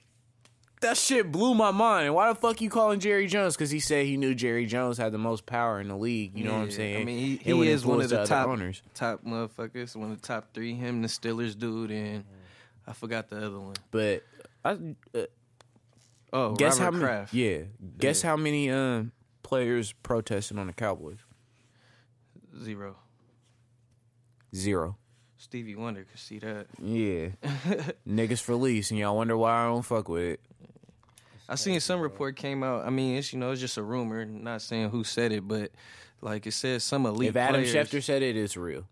that 0.81 0.97
shit 0.97 1.33
blew 1.33 1.55
my 1.55 1.71
mind. 1.71 2.15
Why 2.15 2.29
the 2.29 2.35
fuck 2.35 2.61
you 2.61 2.71
calling 2.71 3.01
Jerry 3.01 3.27
Jones? 3.27 3.57
Because 3.57 3.71
he 3.71 3.81
said 3.81 4.07
he 4.07 4.17
knew 4.17 4.35
Jerry 4.35 4.67
Jones 4.67 4.99
had 4.99 5.13
the 5.13 5.19
most 5.19 5.47
power 5.47 5.81
in 5.81 5.89
the 5.89 5.97
league. 5.97 6.37
You 6.37 6.45
know 6.45 6.53
what 6.53 6.63
I'm 6.63 6.71
saying? 6.71 7.03
I 7.03 7.05
mean, 7.05 7.19
he, 7.19 7.37
he 7.37 7.69
is 7.69 7.85
one 7.85 7.97
of 7.97 8.03
influence 8.05 8.29
the 8.29 8.35
top 8.35 8.49
owners. 8.49 8.83
top 8.95 9.25
motherfuckers. 9.25 9.97
One 9.97 10.13
of 10.13 10.21
the 10.21 10.27
top 10.27 10.55
three. 10.55 10.75
Him, 10.75 11.03
the 11.03 11.09
Steelers 11.09 11.59
dude, 11.59 11.91
and 11.91 12.25
I 12.89 12.93
forgot 12.95 13.29
the 13.29 13.37
other 13.37 13.61
one. 13.61 13.75
But 13.91 14.25
I 14.65 14.79
uh, 15.15 15.27
Oh, 16.33 16.55
guess 16.55 16.79
Robert 16.79 16.85
how 16.85 16.91
many? 16.91 17.05
Kraft. 17.05 17.35
Yeah, 17.35 17.59
guess 17.99 18.23
how 18.23 18.37
many 18.37 18.71
um, 18.71 19.13
players 19.43 19.93
protested 20.03 20.59
on 20.59 20.67
the 20.67 20.73
Cowboys? 20.73 21.19
Zero. 22.63 22.97
Zero. 24.55 24.97
Stevie 25.37 25.77
Wonder 25.77 26.05
could 26.05 26.19
see 26.19 26.39
that. 26.41 26.67
Yeah, 26.83 27.29
niggas 28.09 28.41
for 28.43 28.57
lease, 28.57 28.91
and 28.91 28.99
y'all 28.99 29.17
wonder 29.17 29.37
why 29.37 29.63
I 29.65 29.67
don't 29.67 29.83
fuck 29.83 30.09
with 30.09 30.23
it. 30.23 30.41
I 31.49 31.55
seen 31.55 31.81
some 31.81 32.01
report 32.01 32.37
came 32.37 32.63
out. 32.63 32.85
I 32.85 32.91
mean, 32.91 33.17
it's 33.17 33.33
you 33.33 33.39
know, 33.39 33.53
it's 33.53 33.61
just 33.61 33.79
a 33.79 33.83
rumor. 33.83 34.25
Not 34.25 34.61
saying 34.61 34.91
who 34.91 35.05
said 35.05 35.33
it, 35.33 35.47
but 35.47 35.71
like 36.21 36.47
it 36.47 36.53
says 36.53 36.85
some 36.85 37.07
elite 37.07 37.31
if 37.31 37.37
Adam 37.37 37.63
players. 37.63 37.75
Schefter 37.75 38.03
said 38.03 38.23
it, 38.23 38.37
it's 38.37 38.57
real. 38.57 38.85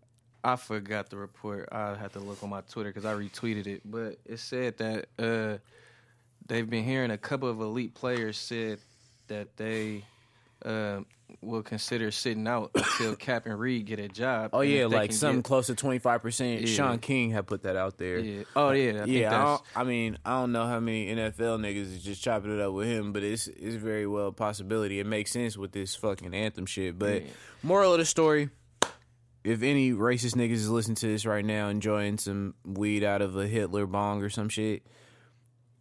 I 0.43 0.55
forgot 0.55 1.09
the 1.09 1.17
report. 1.17 1.69
I 1.71 1.95
had 1.95 2.13
to 2.13 2.19
look 2.19 2.41
on 2.43 2.49
my 2.49 2.61
Twitter 2.61 2.89
because 2.89 3.05
I 3.05 3.13
retweeted 3.13 3.67
it. 3.67 3.81
But 3.83 4.17
it 4.25 4.39
said 4.39 4.77
that 4.77 5.07
uh, 5.19 5.57
they've 6.47 6.69
been 6.69 6.83
hearing 6.83 7.11
a 7.11 7.17
couple 7.17 7.49
of 7.49 7.59
elite 7.59 7.93
players 7.95 8.37
said 8.37 8.79
that 9.27 9.57
they 9.57 10.05
uh, 10.63 11.01
will 11.41 11.63
consider 11.63 12.11
sitting 12.11 12.47
out 12.47 12.71
until 12.75 13.15
Kap 13.17 13.45
and 13.45 13.59
Reid 13.59 13.85
get 13.85 13.99
a 13.99 14.07
job. 14.07 14.51
Oh 14.53 14.61
yeah, 14.61 14.85
like 14.85 15.11
something 15.11 15.39
get- 15.39 15.45
close 15.45 15.67
to 15.67 15.75
twenty 15.75 15.99
five 15.99 16.21
percent. 16.21 16.67
Shaun 16.69 16.99
King 16.99 17.31
had 17.31 17.45
put 17.47 17.63
that 17.63 17.75
out 17.75 17.97
there. 17.97 18.19
Yeah. 18.19 18.43
Oh 18.55 18.71
yeah. 18.71 18.91
I 18.91 18.93
think 19.05 19.07
yeah, 19.09 19.57
I, 19.75 19.81
I 19.81 19.83
mean, 19.83 20.17
I 20.23 20.31
don't 20.39 20.51
know 20.53 20.65
how 20.65 20.79
many 20.79 21.13
NFL 21.13 21.59
niggas 21.59 21.95
is 21.97 22.03
just 22.03 22.23
chopping 22.23 22.53
it 22.57 22.61
up 22.61 22.73
with 22.73 22.87
him, 22.87 23.11
but 23.11 23.23
it's 23.23 23.47
it's 23.47 23.75
very 23.75 24.07
well 24.07 24.27
a 24.27 24.31
possibility. 24.31 24.99
It 24.99 25.05
makes 25.07 25.31
sense 25.31 25.57
with 25.57 25.73
this 25.73 25.95
fucking 25.95 26.33
anthem 26.33 26.65
shit. 26.67 26.97
But 26.97 27.23
Yeah. 27.23 27.29
moral 27.63 27.91
of 27.93 27.99
the 27.99 28.05
story: 28.05 28.49
if 29.47 29.63
any 29.63 29.93
racist 29.93 30.35
niggas 30.35 30.51
is 30.51 30.69
listening 30.69 30.95
to 30.95 31.07
this 31.07 31.25
right 31.25 31.45
now, 31.45 31.69
enjoying 31.69 32.17
some 32.17 32.53
weed 32.65 33.01
out 33.01 33.21
of 33.21 33.37
a 33.37 33.47
Hitler 33.47 33.85
bong 33.85 34.21
or 34.21 34.29
some 34.29 34.49
shit, 34.49 34.83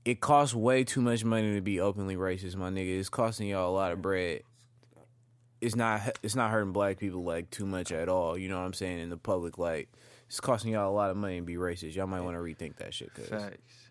it 0.04 0.20
costs 0.20 0.54
way 0.54 0.84
too 0.84 1.00
much 1.00 1.24
money 1.24 1.52
to 1.56 1.60
be 1.60 1.80
openly 1.80 2.14
racist, 2.14 2.54
my 2.54 2.70
nigga. 2.70 2.96
It's 2.96 3.08
costing 3.08 3.48
y'all 3.48 3.68
a 3.68 3.74
lot 3.74 3.90
of 3.90 4.00
bread. 4.00 4.42
It's 5.60 5.74
not 5.74 6.16
it's 6.22 6.36
not 6.36 6.52
hurting 6.52 6.72
black 6.72 6.98
people 6.98 7.24
like 7.24 7.50
too 7.50 7.66
much 7.66 7.90
at 7.90 8.08
all. 8.08 8.38
You 8.38 8.48
know 8.48 8.56
what 8.56 8.66
I'm 8.66 8.72
saying? 8.72 9.00
In 9.00 9.10
the 9.10 9.16
public, 9.16 9.58
like 9.58 9.88
it's 10.28 10.38
costing 10.38 10.72
y'all 10.74 10.88
a 10.88 10.94
lot 10.94 11.10
of 11.10 11.16
money 11.16 11.40
to 11.40 11.42
be 11.42 11.56
racist. 11.56 11.96
Y'all 11.96 12.06
might 12.06 12.20
want 12.20 12.36
to 12.36 12.40
rethink 12.40 12.76
that 12.76 12.94
shit. 12.94 13.12
Cause 13.14 13.26
facts. 13.26 13.90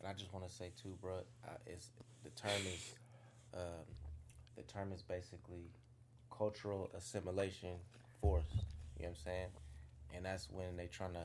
And 0.00 0.08
I 0.08 0.12
just 0.12 0.32
want 0.34 0.44
to 0.48 0.52
say 0.52 0.72
too, 0.82 0.98
bro, 1.00 1.18
uh, 1.46 1.50
it's 1.66 1.90
the 2.24 2.30
term 2.30 2.50
is 2.66 2.94
um, 3.54 3.86
the 4.56 4.62
term 4.62 4.90
is 4.90 5.02
basically 5.02 5.70
cultural 6.36 6.90
assimilation 6.96 7.74
force. 8.20 8.44
You 8.98 9.04
know 9.04 9.08
what 9.10 9.18
I'm 9.18 9.24
saying? 9.24 9.46
And 10.14 10.24
that's 10.24 10.48
when 10.50 10.76
they 10.76 10.86
trying 10.86 11.12
to, 11.12 11.24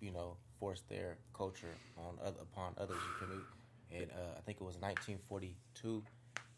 you 0.00 0.10
know, 0.12 0.36
force 0.58 0.82
their 0.88 1.18
culture 1.34 1.74
on 1.96 2.14
other, 2.24 2.40
upon 2.40 2.74
others. 2.78 2.96
You 2.96 3.26
feel 3.26 3.36
me? 3.36 3.42
And 3.92 4.10
uh, 4.10 4.38
I 4.38 4.40
think 4.40 4.58
it 4.60 4.64
was 4.64 4.76
1942 4.78 6.02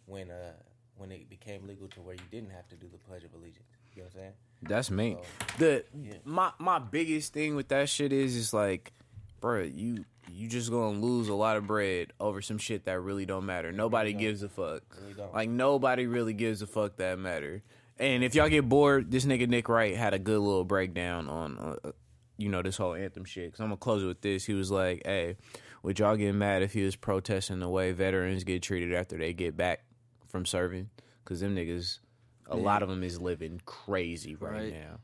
when 0.07 0.31
uh, 0.31 0.53
when 0.97 1.11
it 1.11 1.29
became 1.29 1.67
legal 1.67 1.89
to 1.89 2.01
where 2.01 2.15
you 2.15 2.21
didn't 2.31 2.51
have 2.51 2.69
to 2.69 2.77
do 2.77 2.87
the 2.91 2.99
Pledge 2.99 3.25
of 3.25 3.35
Allegiance. 3.35 3.65
You 3.95 4.03
know 4.03 4.07
what 4.07 4.15
I'm 4.15 4.21
saying? 4.21 4.33
That's 4.63 4.91
me. 4.91 5.17
So, 5.21 5.47
The 5.59 5.85
Yeah. 6.03 6.15
my 6.25 6.53
my 6.59 6.79
biggest 6.79 7.33
thing 7.33 7.57
with 7.57 7.69
that 7.69 7.89
shit 7.89 8.13
is 8.13 8.37
is 8.37 8.55
like, 8.55 8.93
bro, 9.41 9.63
you 9.63 10.05
you 10.31 10.49
just 10.49 10.71
gonna 10.71 10.99
lose 10.99 11.29
a 11.29 11.35
lot 11.35 11.57
of 11.57 11.67
bread 11.67 12.13
over 12.21 12.41
some 12.41 12.59
shit 12.59 12.85
that 12.85 13.01
really 13.01 13.27
don't 13.27 13.45
matter. 13.47 13.73
Nobody 13.73 14.13
don't. 14.13 14.21
gives 14.21 14.43
a 14.43 14.49
fuck. 14.49 14.83
Really 15.01 15.15
don't. 15.15 15.35
Like 15.35 15.49
nobody 15.51 16.07
really 16.07 16.33
gives 16.33 16.63
a 16.63 16.67
fuck 16.67 16.97
that 16.97 17.19
matter. 17.19 17.63
And 17.99 18.25
if 18.25 18.35
y'all 18.35 18.49
get 18.49 18.69
bored, 18.69 19.11
this 19.11 19.25
nigga 19.25 19.49
Nick 19.49 19.69
Wright 19.69 19.97
had 19.97 20.15
a 20.15 20.19
good 20.19 20.41
little 20.41 20.65
breakdown 20.65 21.29
on, 21.29 21.59
uh, 21.85 21.91
you 22.37 22.49
know, 22.49 22.61
this 22.63 22.77
whole 22.77 22.95
anthem 22.95 23.25
shit. 23.25 23.53
Cause 23.53 23.61
I'm 23.61 23.67
gonna 23.69 23.77
close 23.77 24.03
it 24.03 24.07
with 24.07 24.21
this. 24.21 24.45
He 24.45 24.55
was 24.55 24.71
like, 24.71 25.03
"Hey, 25.05 25.37
would 25.85 25.99
y'all 26.01 26.17
get 26.17 26.35
mad 26.35 26.63
if 26.63 26.73
he 26.73 26.83
was 26.85 26.97
protesting 26.97 27.61
the 27.61 27.69
way 27.69 27.93
veterans 27.93 28.43
get 28.43 28.63
treated 28.63 28.93
after 28.95 29.17
they 29.17 29.33
get 29.33 29.57
back 29.57 29.85
from 30.27 30.45
serving? 30.45 30.91
Cause 31.25 31.39
them 31.41 31.55
niggas, 31.55 32.01
a 32.49 32.57
lot 32.57 32.83
of 32.83 32.89
them 32.89 33.05
is 33.05 33.21
living 33.21 33.61
crazy 33.65 34.35
right, 34.35 34.53
Right. 34.53 34.73
now, 34.73 34.99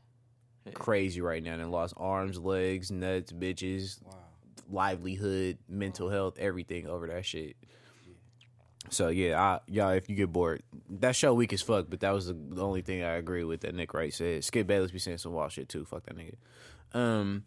crazy 0.73 1.21
right 1.21 1.41
now. 1.41 1.53
And 1.53 1.71
lost 1.71 1.93
arms, 1.97 2.37
legs, 2.37 2.91
nuts, 2.91 3.31
bitches, 3.31 4.03
wow. 4.03 4.17
livelihood, 4.69 5.57
mental 5.69 6.09
health, 6.09 6.37
everything 6.37 6.87
over 6.87 7.07
that 7.07 7.25
shit. 7.25 7.55
So 8.89 9.09
yeah, 9.09 9.39
I, 9.39 9.59
y'all, 9.67 9.91
if 9.91 10.09
you 10.09 10.15
get 10.15 10.31
bored, 10.31 10.63
that 10.89 11.15
show 11.15 11.33
weak 11.33 11.53
as 11.53 11.61
fuck. 11.61 11.87
But 11.89 11.99
that 12.01 12.11
was 12.11 12.27
the, 12.27 12.33
the 12.33 12.63
only 12.63 12.81
thing 12.81 13.03
I 13.03 13.13
agree 13.15 13.43
with 13.43 13.61
that 13.61 13.75
Nick 13.75 13.93
Wright 13.93 14.13
said. 14.13 14.43
Skip 14.43 14.67
Bayless 14.67 14.91
be 14.91 14.99
saying 14.99 15.19
some 15.19 15.33
wild 15.33 15.51
shit 15.51 15.69
too. 15.69 15.85
Fuck 15.85 16.05
that 16.05 16.17
nigga. 16.17 16.35
Um, 16.93 17.45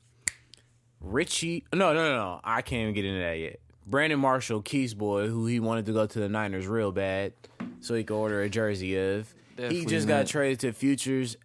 Richie, 1.01 1.65
no, 1.73 1.93
no, 1.93 1.95
no, 1.95 2.17
no. 2.17 2.41
I 2.45 2.63
can't 2.63 2.83
even 2.83 2.95
get 2.95 3.05
into 3.05 3.21
that 3.21 3.39
yet. 3.39 3.61
Brandon 3.87 4.19
Marshall, 4.19 4.63
Keys 4.63 4.95
boy, 4.95 5.29
who 5.29 5.47
he 5.47 5.61
wanted 5.61 5.87
to 5.87 5.93
go 5.93 6.07
to 6.07 6.19
the 6.19 6.29
Niners 6.29 6.67
real 6.67 6.93
bad, 6.93 7.35
so 7.81 7.95
he 7.95 8.05
could 8.05 8.17
order 8.17 8.41
a 8.41 8.49
jersey 8.49 8.97
of. 8.97 9.35
he 9.57 9.63
Definitely 9.63 9.87
just 9.87 10.09
got 10.09 10.27
traded 10.27 10.61
to 10.61 10.73
Futures 10.73 11.37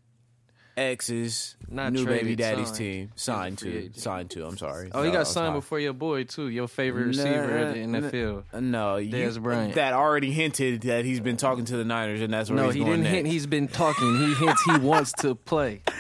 X's 0.79 1.55
Not 1.69 1.93
new 1.93 2.05
baby 2.05 2.35
traded, 2.35 2.37
daddy's 2.39 2.67
signed. 2.67 2.77
team. 2.77 3.11
Signed 3.15 3.59
free 3.59 3.71
to, 3.71 3.77
agent. 3.79 3.97
signed 3.97 4.29
to. 4.31 4.45
I'm 4.45 4.57
sorry. 4.57 4.89
Oh, 4.93 5.01
he 5.03 5.07
No, 5.09 5.13
got 5.13 5.19
I'm 5.19 5.25
signed 5.25 5.33
sorry. 5.33 5.59
before 5.59 5.79
your 5.79 5.93
boy 5.93 6.23
too. 6.23 6.47
Your 6.47 6.67
favorite 6.67 7.07
receiver 7.07 7.57
in 7.73 7.91
the 7.91 8.01
Nah, 8.01 8.07
NFL. 8.09 8.43
No, 8.61 8.95
you, 8.97 9.11
Dez 9.11 9.41
Bryant. 9.41 9.75
that 9.75 9.93
already 9.93 10.31
hinted 10.31 10.81
that 10.83 11.05
he's 11.05 11.19
been 11.19 11.37
talking 11.37 11.65
to 11.65 11.77
the 11.77 11.83
Niners, 11.83 12.21
and 12.21 12.33
that's 12.33 12.49
where 12.49 12.57
No, 12.57 12.65
he's 12.65 12.75
he 12.75 12.79
going 12.79 12.91
didn't 12.91 13.03
next. 13.03 13.15
hint. 13.15 13.27
He's 13.27 13.45
been 13.47 13.67
talking. 13.67 14.17
He 14.17 14.33
hints 14.33 14.63
he 14.63 14.77
wants 14.77 15.11
to 15.19 15.35
play. 15.35 15.81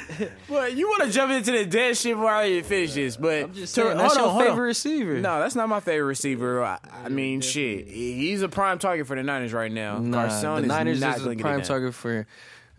But 0.49 0.75
you 0.75 0.87
want 0.89 1.03
to 1.03 1.11
jump 1.11 1.31
into 1.31 1.51
the 1.51 1.65
dead 1.65 1.95
shit 1.95 2.15
before 2.15 2.31
I 2.31 2.47
even 2.49 2.63
finish 2.63 2.93
this? 2.95 3.15
But 3.15 3.43
I'm 3.43 3.53
just 3.53 3.75
to- 3.75 3.81
saying 3.83 3.97
that's 3.97 4.15
hold 4.15 4.25
your 4.25 4.31
hold 4.31 4.43
favorite 4.43 4.55
on. 4.61 4.67
receiver. 4.67 5.13
No, 5.19 5.39
that's 5.39 5.55
not 5.55 5.69
my 5.69 5.79
favorite 5.79 6.07
receiver. 6.07 6.63
I, 6.63 6.79
I 7.05 7.09
mean, 7.09 7.41
shit, 7.41 7.87
he's 7.87 8.41
a 8.41 8.49
prime 8.49 8.79
target 8.79 9.05
for 9.07 9.15
the 9.15 9.21
Niners 9.23 9.53
right 9.53 9.71
now. 9.71 9.99
Nah, 9.99 10.23
Carson 10.27 10.55
the 10.55 10.61
is 10.63 10.67
Niners 10.67 10.99
not 11.01 11.17
is 11.17 11.21
gonna 11.21 11.31
a 11.31 11.35
get 11.35 11.41
prime 11.43 11.59
done. 11.59 11.67
target 11.67 11.93
for. 11.93 12.25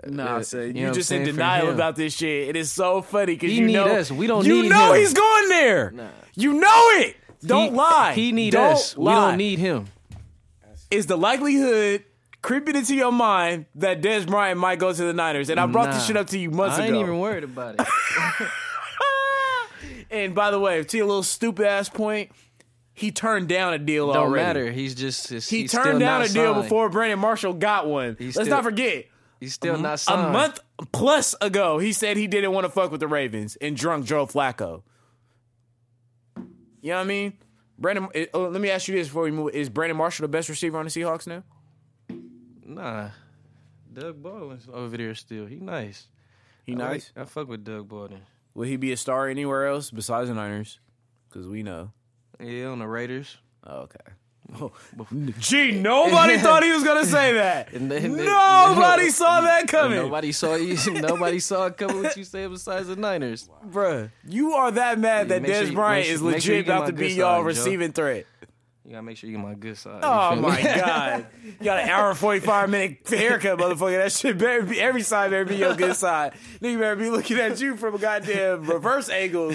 Nah, 0.07 0.37
uh, 0.37 0.43
son, 0.43 0.75
you 0.77 0.87
know 0.87 0.93
just 0.93 1.13
in 1.13 1.25
denial 1.25 1.71
about 1.71 1.97
this 1.97 2.15
shit. 2.15 2.49
It 2.49 2.57
is 2.57 2.73
so 2.73 3.03
funny 3.03 3.35
because 3.35 3.53
you 3.53 3.67
need 3.67 3.73
know 3.75 3.87
us. 3.87 4.11
We 4.11 4.27
don't 4.27 4.45
you 4.47 4.63
need 4.63 4.69
know 4.71 4.93
him. 4.93 5.01
he's 5.01 5.13
going 5.13 5.49
there. 5.49 5.91
Nah. 5.91 6.09
You 6.35 6.55
know 6.55 6.89
it. 7.01 7.17
Don't 7.45 7.71
he, 7.71 7.77
lie. 7.77 8.13
He 8.15 8.33
need 8.33 8.53
don't 8.53 8.73
us. 8.73 8.97
Lie. 8.97 9.15
We 9.15 9.21
don't 9.21 9.37
need 9.39 9.59
him. 9.59 9.87
is 10.91 11.07
the 11.07 11.17
likelihood 11.17 12.05
creeping 12.43 12.77
into 12.77 12.95
your 12.95 13.13
mind 13.13 13.67
that 13.75 14.01
Dez 14.03 14.27
Bryant 14.27 14.59
might 14.59 14.79
go 14.79 14.93
to 14.93 15.03
the 15.05 15.13
Niners? 15.13 15.51
And 15.51 15.59
I 15.61 15.67
brought 15.67 15.93
this 15.93 16.07
shit 16.07 16.17
up 16.17 16.29
to 16.29 16.39
you 16.39 16.51
months 16.51 16.77
ago. 16.77 16.85
I 16.85 16.87
ago. 16.89 16.97
ain't 16.97 17.03
even 17.07 17.19
worried 17.19 17.45
about 17.45 17.77
it. 17.79 17.87
and 20.11 20.35
by 20.35 20.51
the 20.51 20.59
way, 20.59 20.83
to 20.83 20.97
your 20.97 21.07
little 21.07 21.23
stupid 21.23 21.67
ass 21.67 21.89
point, 21.89 22.31
he 22.93 23.11
turned 23.11 23.49
down 23.49 23.73
a 23.73 23.79
deal 23.79 24.09
Don't 24.09 24.17
already. 24.17 24.45
matter. 24.45 24.73
He's 24.73 24.95
just. 24.95 25.29
He 25.29 25.37
he's 25.37 25.71
still 25.71 25.83
turned 25.85 26.01
down 26.01 26.23
a 26.23 26.25
not 26.27 26.33
deal 26.33 26.55
before 26.63 26.89
Brandon 26.91 27.19
Marshall 27.19 27.55
got 27.55 27.87
one. 27.87 28.17
He's 28.19 28.37
Let's 28.37 28.47
still- 28.47 28.57
not 28.59 28.65
forget. 28.65 29.07
He's 29.41 29.55
still 29.55 29.79
not 29.79 29.99
signed. 29.99 30.29
A 30.29 30.33
month 30.33 30.61
plus 30.93 31.35
ago, 31.41 31.79
he 31.79 31.93
said 31.93 32.17
he 32.19 32.27
didn't 32.27 32.53
want 32.53 32.67
to 32.67 32.71
fuck 32.71 32.91
with 32.91 33.01
the 33.01 33.09
Ravens 33.09 33.57
and 33.57 33.75
drunk 33.77 34.05
Joe 34.05 34.27
Flacco. 34.27 34.83
You 36.83 36.91
know 36.91 36.97
what 36.97 37.01
I 37.03 37.05
mean? 37.05 37.33
Brandon, 37.79 38.09
eh, 38.15 38.27
oh, 38.35 38.43
let 38.49 38.61
me 38.61 38.71
ask 38.71 38.87
you 38.89 38.95
this 38.95 39.09
before 39.09 39.23
we 39.23 39.31
move. 39.31 39.55
Is 39.55 39.69
Brandon 39.71 39.97
Marshall 39.97 40.25
the 40.25 40.29
best 40.29 40.49
receiver 40.51 40.79
on 40.79 40.85
the 40.85 40.91
Seahawks 40.91 41.27
now? 41.27 41.43
Nah. 42.65 43.11
Doug 43.93 44.23
Baldwin's 44.23 44.69
over 44.73 44.97
there 44.97 45.15
still. 45.15 45.47
He 45.47 45.57
nice. 45.57 46.07
He 46.65 46.75
I 46.75 46.77
like- 46.77 46.91
nice. 46.91 47.13
I 47.17 47.25
fuck 47.25 47.49
with 47.49 47.65
Doug 47.65 47.89
Baldwin. 47.89 48.21
Will 48.55 48.67
he 48.67 48.77
be 48.77 48.93
a 48.93 48.97
star 48.97 49.29
anywhere 49.29 49.67
else 49.67 49.91
besides 49.91 50.29
the 50.29 50.35
Niners? 50.35 50.79
Because 51.29 51.49
we 51.49 51.63
know. 51.63 51.93
Yeah, 52.39 52.67
on 52.67 52.79
the 52.79 52.87
Raiders. 52.87 53.37
Oh. 54.61 54.73
Gee, 55.39 55.73
nobody 55.73 56.39
thought 56.39 56.63
he 56.65 56.71
was 56.73 56.83
gonna 56.83 57.05
say 57.05 57.35
that. 57.35 57.73
And 57.73 57.91
then- 57.91 58.17
Nobody 58.17 59.11
saw 59.11 59.43
that 59.43 59.69
coming, 59.69 59.99
Nobody 59.99 60.33
saw 60.33 60.55
you. 60.57 60.77
Nobody 61.01 61.39
saw 61.39 61.67
it 61.67 61.77
coming. 61.77 62.03
What 62.03 62.17
you 62.17 62.25
said 62.25 62.51
besides 62.51 62.89
the 62.89 62.97
Niners? 62.97 63.49
Bruh, 63.71 64.11
You 64.27 64.53
are 64.55 64.71
that 64.73 64.99
mad 64.99 65.29
Yeah, 65.29 65.39
that 65.39 65.49
Dez 65.49 65.67
sure 65.67 65.75
Bryant 65.75 66.09
is 66.09 66.21
sure 66.21 66.31
legit 66.33 66.67
get 66.67 66.77
about 66.77 66.87
to 66.89 66.93
be 66.93 67.09
y'all 67.11 67.37
side, 67.37 67.39
Joe. 67.39 67.43
receiving 67.43 67.93
threat. 67.93 68.27
You 68.85 68.93
gotta 68.93 69.03
make 69.05 69.19
sure 69.19 69.31
you 69.31 69.37
get 69.37 69.45
my 69.45 69.55
good 69.55 69.79
side. 69.79 70.01
Oh 70.03 70.35
my 70.35 70.61
god! 70.63 71.27
You 71.45 71.53
got 71.65 71.79
an 71.85 71.89
hour 71.89 72.09
and 72.09 72.19
forty 72.19 72.41
five 72.41 72.69
minute 72.69 73.09
haircut, 73.09 73.57
motherfucker. 73.57 73.99
That 73.99 74.11
shit 74.11 74.37
better 74.37 74.63
be 74.63 74.81
every 74.81 75.03
side 75.03 75.31
better 75.31 75.45
be 75.45 75.55
your 75.57 75.77
good 75.77 75.95
side. 75.95 76.33
Nigga 76.61 76.79
better 76.81 76.97
be 76.97 77.09
looking 77.09 77.39
at 77.39 77.61
you 77.61 77.77
from 77.77 77.95
a 77.95 77.99
goddamn 77.99 78.65
reverse 78.65 79.09
angle. 79.09 79.53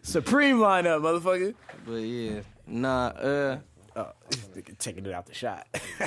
Supreme 0.00 0.56
lineup, 0.56 1.02
motherfucker. 1.02 1.54
But 1.84 1.96
yeah, 1.96 2.40
nah. 2.66 3.08
Uh, 3.08 3.58
Oh, 3.96 4.08
this 4.30 4.40
nigga 4.54 4.76
taking 4.78 5.06
it 5.06 5.12
out 5.12 5.26
the 5.26 5.34
shot. 5.34 5.66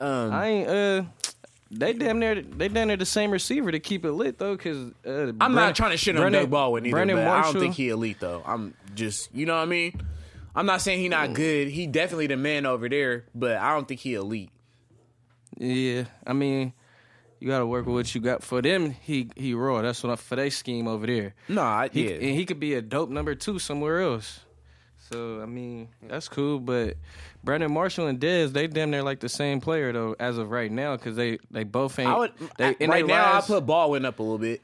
um, 0.00 0.32
I 0.32 0.46
ain't. 0.46 0.68
Uh, 0.68 1.02
they 1.70 1.92
damn 1.92 2.18
near. 2.18 2.40
They 2.42 2.68
damn 2.68 2.88
near 2.88 2.96
the 2.96 3.06
same 3.06 3.30
receiver 3.30 3.70
to 3.70 3.78
keep 3.80 4.04
it 4.04 4.12
lit 4.12 4.38
though. 4.38 4.56
Cause 4.56 4.92
uh, 5.06 5.32
I'm 5.40 5.54
not 5.54 5.76
trying 5.76 5.92
to 5.92 5.96
shit 5.96 6.16
on 6.16 6.22
Brandon- 6.22 6.42
Doug 6.42 6.50
Baldwin 6.50 6.86
either, 6.86 6.96
Brandon 6.96 7.16
but 7.16 7.22
I 7.26 7.28
Marshall, 7.28 7.52
don't 7.54 7.62
think 7.62 7.74
he 7.74 7.88
elite 7.90 8.18
though. 8.20 8.42
I'm 8.44 8.74
just, 8.94 9.32
you 9.34 9.46
know 9.46 9.54
what 9.56 9.62
I 9.62 9.66
mean. 9.66 10.00
I'm 10.54 10.66
not 10.66 10.80
saying 10.80 10.98
he 10.98 11.06
Mm. 11.06 11.10
not 11.10 11.32
good. 11.34 11.68
He 11.68 11.86
definitely 11.86 12.26
the 12.26 12.36
man 12.36 12.66
over 12.66 12.88
there, 12.88 13.24
but 13.34 13.56
I 13.58 13.72
don't 13.72 13.86
think 13.86 14.00
he 14.00 14.14
elite. 14.14 14.50
Yeah, 15.58 16.04
I 16.26 16.32
mean, 16.32 16.72
you 17.38 17.46
got 17.48 17.60
to 17.60 17.66
work 17.66 17.86
with 17.86 17.94
what 17.94 18.14
you 18.14 18.20
got. 18.20 18.42
For 18.42 18.60
them, 18.62 18.90
he 18.90 19.30
he 19.36 19.54
raw. 19.54 19.80
That's 19.82 20.02
what 20.02 20.12
I, 20.12 20.16
for 20.16 20.34
their 20.36 20.50
scheme 20.50 20.88
over 20.88 21.06
there. 21.06 21.34
No, 21.48 21.62
I, 21.62 21.88
He, 21.92 22.08
yeah. 22.08 22.14
and 22.16 22.34
he 22.36 22.46
could 22.46 22.58
be 22.58 22.74
a 22.74 22.82
dope 22.82 23.10
number 23.10 23.34
two 23.36 23.58
somewhere 23.60 24.00
else. 24.00 24.40
So 25.12 25.40
I 25.42 25.46
mean, 25.46 25.88
that's 26.06 26.28
cool. 26.28 26.58
But 26.60 26.96
Brandon 27.42 27.72
Marshall 27.72 28.06
and 28.06 28.20
Dez, 28.20 28.52
they 28.52 28.66
damn 28.66 28.90
near 28.90 29.02
like 29.02 29.20
the 29.20 29.28
same 29.28 29.60
player 29.60 29.92
though, 29.92 30.14
as 30.20 30.38
of 30.38 30.50
right 30.50 30.70
now, 30.70 30.96
because 30.96 31.16
they 31.16 31.38
they 31.50 31.64
both 31.64 31.98
ain't. 31.98 32.08
I 32.10 32.18
would 32.18 32.32
they, 32.58 32.76
in 32.80 32.90
right 32.90 33.06
now. 33.06 33.32
last- 33.34 33.50
I 33.50 33.54
put 33.54 33.66
Baldwin 33.66 34.04
up 34.04 34.18
a 34.18 34.22
little 34.22 34.38
bit. 34.38 34.60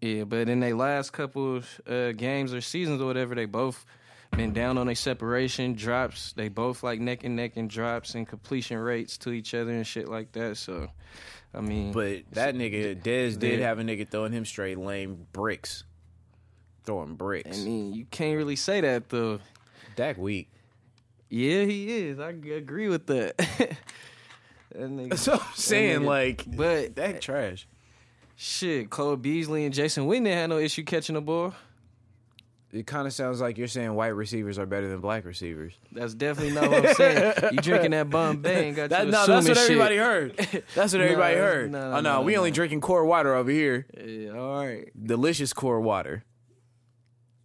Yeah, 0.00 0.24
but 0.24 0.48
in 0.48 0.58
their 0.60 0.74
last 0.74 1.12
couple 1.12 1.62
uh, 1.86 2.10
games 2.12 2.52
or 2.52 2.60
seasons 2.60 3.00
or 3.00 3.06
whatever, 3.06 3.36
they 3.36 3.44
both 3.44 3.86
been 4.32 4.52
down 4.52 4.76
on 4.76 4.86
their 4.86 4.96
separation 4.96 5.74
drops. 5.74 6.32
They 6.32 6.48
both 6.48 6.82
like 6.82 6.98
neck 7.00 7.22
and 7.22 7.36
neck 7.36 7.52
and 7.56 7.70
drops 7.70 8.16
and 8.16 8.26
completion 8.26 8.78
rates 8.78 9.16
to 9.18 9.30
each 9.30 9.54
other 9.54 9.70
and 9.70 9.86
shit 9.86 10.08
like 10.08 10.32
that. 10.32 10.56
So, 10.56 10.88
I 11.54 11.60
mean, 11.60 11.92
But 11.92 12.22
that 12.32 12.56
nigga 12.56 13.00
Dez 13.00 13.38
did 13.38 13.60
Yeah. 13.60 13.68
have 13.68 13.78
a 13.78 13.82
nigga 13.82 14.08
throwing 14.08 14.32
him 14.32 14.44
straight 14.44 14.76
lame 14.78 15.26
bricks, 15.32 15.84
throwing 16.84 17.14
bricks. 17.14 17.60
I 17.60 17.64
mean, 17.64 17.92
you 17.94 18.04
can't 18.10 18.36
really 18.36 18.56
say 18.56 18.80
that 18.80 19.08
though. 19.08 19.38
Dak 19.96 20.16
weak. 20.18 20.48
Yeah, 21.28 21.64
he 21.64 21.90
is. 22.08 22.18
I 22.20 22.30
agree 22.30 22.88
with 22.88 23.06
that. 23.06 23.34
That 24.74 24.88
nigga- 24.90 25.18
So 25.18 25.34
I'm 25.34 25.40
saying, 25.54 26.00
nigga- 26.00 26.06
like, 26.06 26.44
but 26.56 26.96
that 26.96 27.20
trash. 27.20 27.66
shit, 28.36 28.88
Cole 28.88 29.16
Beasley 29.16 29.66
and 29.66 29.74
Jason 29.74 30.06
Witten 30.06 30.24
didn't 30.24 30.38
have 30.38 30.48
no 30.48 30.56
issue 30.56 30.82
catching 30.82 31.14
the 31.14 31.20
ball. 31.20 31.52
It 32.72 32.86
kind 32.86 33.06
of 33.06 33.12
sounds 33.12 33.38
like 33.38 33.58
you're 33.58 33.68
saying 33.68 33.92
white 33.94 34.16
receivers 34.16 34.58
are 34.58 34.64
better 34.64 34.88
than 34.88 35.00
black 35.00 35.26
receivers. 35.26 35.74
That's 35.92 36.14
definitely 36.14 36.54
not 36.54 36.70
what 36.70 36.86
I'm 36.88 36.94
saying. 36.94 37.34
You 37.52 37.58
drinking 37.58 37.90
that 37.90 38.08
Bombay 38.08 38.68
and 38.68 38.74
got 38.76 38.88
That, 38.88 39.04
you 39.04 39.12
no, 39.12 39.20
assuming 39.24 39.44
that's 39.44 39.48
what 39.48 39.56
shit. 39.58 39.64
everybody 39.72 39.96
heard. 39.98 40.36
That's 40.74 40.92
what 40.94 41.00
No, 41.00 41.04
everybody 41.04 41.36
heard. 41.36 41.70
no, 41.70 41.78
oh 41.78 42.00
no, 42.00 42.00
no, 42.00 42.22
we 42.22 42.32
no. 42.32 42.38
only 42.38 42.50
drinking 42.50 42.80
core 42.80 43.04
water 43.04 43.34
over 43.34 43.50
here. 43.50 43.86
Yeah, 44.02 44.30
all 44.38 44.64
right. 44.64 44.88
Delicious 45.06 45.52
core 45.52 45.82
water. 45.82 46.24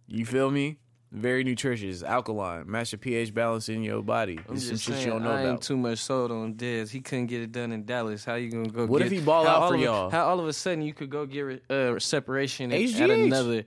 You 0.08 0.24
feel 0.26 0.50
me? 0.50 0.78
Very 1.10 1.42
nutritious, 1.42 2.02
alkaline, 2.02 2.70
match 2.70 2.90
the 2.90 2.98
pH 2.98 3.32
balance 3.32 3.70
in 3.70 3.82
your 3.82 4.02
body. 4.02 4.38
I'm 4.46 4.56
It's 4.56 4.64
some 4.64 4.72
just 4.74 4.84
shit 4.84 4.94
saying, 4.96 5.06
you 5.06 5.12
don't 5.14 5.22
know 5.22 5.30
I 5.30 5.40
ain't 5.40 5.48
about. 5.52 5.62
too 5.62 5.76
much 5.78 5.98
sold 6.00 6.30
on 6.30 6.52
Dez. 6.54 6.90
He 6.90 7.00
couldn't 7.00 7.26
get 7.28 7.40
it 7.40 7.50
done 7.50 7.72
in 7.72 7.86
Dallas. 7.86 8.26
How 8.26 8.34
you 8.34 8.50
gonna 8.50 8.68
go? 8.68 8.84
What 8.84 8.98
get, 8.98 9.06
if 9.06 9.12
he 9.12 9.20
ball 9.20 9.44
how 9.44 9.50
out 9.50 9.62
all 9.62 9.68
for 9.70 9.74
of 9.76 9.80
a- 9.80 9.84
y'all? 9.84 10.10
How 10.10 10.26
all 10.26 10.38
of 10.38 10.46
a 10.46 10.52
sudden 10.52 10.82
you 10.82 10.92
could 10.92 11.08
go 11.08 11.24
get 11.24 11.62
uh, 11.70 11.98
separation 11.98 12.70
at, 12.72 12.78
HGH. 12.80 13.00
at 13.00 13.10
another? 13.10 13.64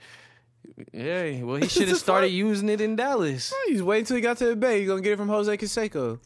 Yeah, 0.94 1.42
well 1.42 1.56
he 1.56 1.68
should 1.68 1.88
have 1.88 1.98
started 1.98 2.28
fuck? 2.28 2.34
using 2.36 2.70
it 2.70 2.80
in 2.80 2.96
Dallas. 2.96 3.52
He's 3.68 3.82
waiting 3.82 4.02
until 4.04 4.16
he 4.18 4.22
got 4.22 4.38
to 4.38 4.46
the 4.46 4.56
bay. 4.56 4.82
He's 4.82 4.88
gonna 4.88 5.02
get 5.02 5.14
it 5.14 5.18
from 5.18 5.30
Jose 5.30 5.58
Canseco. 5.58 6.20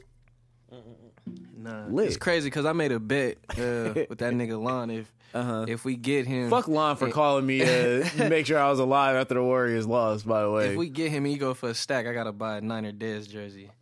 Nah, 1.66 1.86
Lit. 1.90 2.08
it's 2.08 2.18
crazy 2.18 2.48
because 2.48 2.66
I 2.66 2.74
made 2.74 2.92
a 2.92 3.00
bet 3.00 3.38
uh, 3.52 3.56
with 4.10 4.20
that 4.20 4.34
nigga 4.34 4.62
Lon. 4.62 4.90
If 4.92 5.12
Uh-huh. 5.34 5.66
if 5.68 5.84
we 5.84 5.96
get 5.98 6.26
him, 6.28 6.50
Fuck 6.50 6.68
Lon 6.68 6.96
for 6.96 7.10
calling 7.10 7.46
me 7.46 7.62
uh, 7.62 8.06
make 8.30 8.46
sure 8.46 8.58
I 8.60 8.70
was 8.70 8.80
alive 8.80 9.16
after 9.18 9.34
the 9.34 9.44
Warriors 9.44 9.86
lost. 9.88 10.26
By 10.28 10.44
the 10.44 10.52
way, 10.52 10.70
if 10.70 10.78
we 10.78 10.88
get 10.90 11.10
him, 11.12 11.26
and 11.26 11.32
he 11.34 11.38
go 11.38 11.54
for 11.54 11.70
a 11.70 11.74
stack. 11.74 12.06
I 12.08 12.14
gotta 12.14 12.32
buy 12.32 12.58
a 12.58 12.62
Niner 12.62 12.92
Dez 12.94 13.28
jersey. 13.30 13.72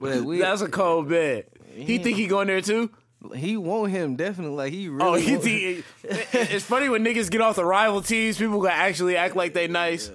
But 0.00 0.22
we, 0.22 0.38
that's 0.38 0.60
a 0.62 0.68
cold 0.68 1.08
bet. 1.08 1.48
He 1.74 1.98
think 1.98 2.16
he 2.16 2.26
going 2.28 2.46
there 2.46 2.60
too? 2.60 2.90
he 3.34 3.56
want 3.56 3.90
him 3.90 4.14
definitely. 4.14 4.56
Like 4.56 4.72
he 4.72 4.88
really. 4.88 5.08
Oh, 5.10 5.14
he 5.14 5.32
want- 5.32 5.42
think 5.44 5.84
it's 6.32 6.64
funny 6.64 6.88
when 6.88 7.04
niggas 7.04 7.30
get 7.30 7.40
off 7.40 7.56
the 7.56 7.64
rival 7.64 8.00
teams. 8.00 8.38
People 8.38 8.60
gonna 8.60 8.74
actually 8.74 9.16
act 9.16 9.34
like 9.34 9.54
they 9.54 9.66
nice. 9.66 10.10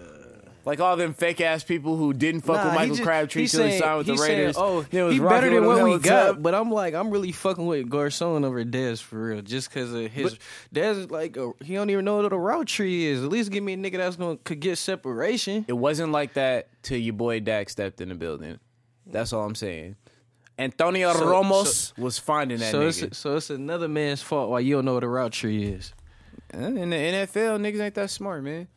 Like 0.66 0.80
all 0.80 0.96
them 0.96 1.14
fake 1.14 1.42
ass 1.42 1.62
people 1.64 1.98
who 1.98 2.14
didn't 2.14 2.42
fuck 2.42 2.56
Nah, 2.56 2.66
with 2.68 2.76
Michael 2.76 2.96
just- 2.96 3.06
Crabtree 3.06 3.48
till 3.48 3.66
he 3.68 3.78
signed 3.78 3.98
with 3.98 4.08
the 4.08 4.14
he 4.14 4.18
saying, 4.18 4.38
Raiders. 4.40 4.56
oh, 4.58 4.86
Then 4.90 5.06
was 5.06 5.14
he 5.16 5.20
better 5.20 5.50
than 5.50 5.66
what 5.66 5.84
we 5.84 5.98
got. 6.00 6.26
tough. 6.28 6.38
But 6.42 6.56
I'm 6.56 6.72
like, 6.72 6.94
I'm 6.94 7.12
really 7.12 7.34
fucking 7.34 7.66
with 7.66 7.90
Garcon 7.90 8.46
over 8.46 8.64
Dez 8.64 9.02
for 9.02 9.22
real, 9.26 9.42
just 9.42 9.70
because 9.70 9.94
of 9.94 10.10
his. 10.10 10.38
Dez 10.74 11.12
like, 11.12 11.36
a, 11.36 11.52
he 11.62 11.74
don't 11.74 11.90
even 11.90 12.06
know 12.06 12.22
what 12.22 12.32
a 12.32 12.38
route 12.38 12.68
tree 12.68 13.06
is. 13.08 13.22
At 13.24 13.30
least 13.30 13.52
give 13.52 13.62
me 13.64 13.74
a 13.74 13.78
nigga 13.78 13.98
that's 13.98 14.16
gonna 14.16 14.38
could 14.38 14.62
get 14.62 14.78
separation. 14.78 15.66
It 15.68 15.74
wasn't 15.74 16.14
like 16.14 16.36
that 16.36 16.70
till 16.82 16.98
your 16.98 17.14
boy 17.14 17.42
Dak 17.42 17.70
stepped 17.70 18.00
in 18.00 18.08
the 18.10 18.16
building. 18.16 18.58
That's 19.06 19.34
all 19.34 19.46
I'm 19.46 19.56
saying. 19.56 19.98
Antonio 20.58 21.12
So- 21.14 21.30
Ramos 21.30 21.94
was 21.98 22.20
finding 22.20 22.60
that 22.60 22.72
So 22.72 22.82
nigga. 22.88 23.04
it's 23.08 23.18
so 23.18 23.36
it's 23.36 23.50
another 23.50 23.88
man's 23.90 24.22
fault 24.22 24.50
why 24.50 24.60
you 24.62 24.76
don't 24.76 24.86
know 24.86 24.94
what 24.94 25.04
a 25.04 25.10
route 25.10 25.34
tree 25.34 25.64
is. 25.66 25.94
Uh, 26.54 26.60
In 26.60 26.92
the 26.92 26.96
NFL, 26.96 27.58
niggas 27.60 27.82
ain't 27.82 27.96
that 27.96 28.12
smart, 28.12 28.44
man. 28.44 28.68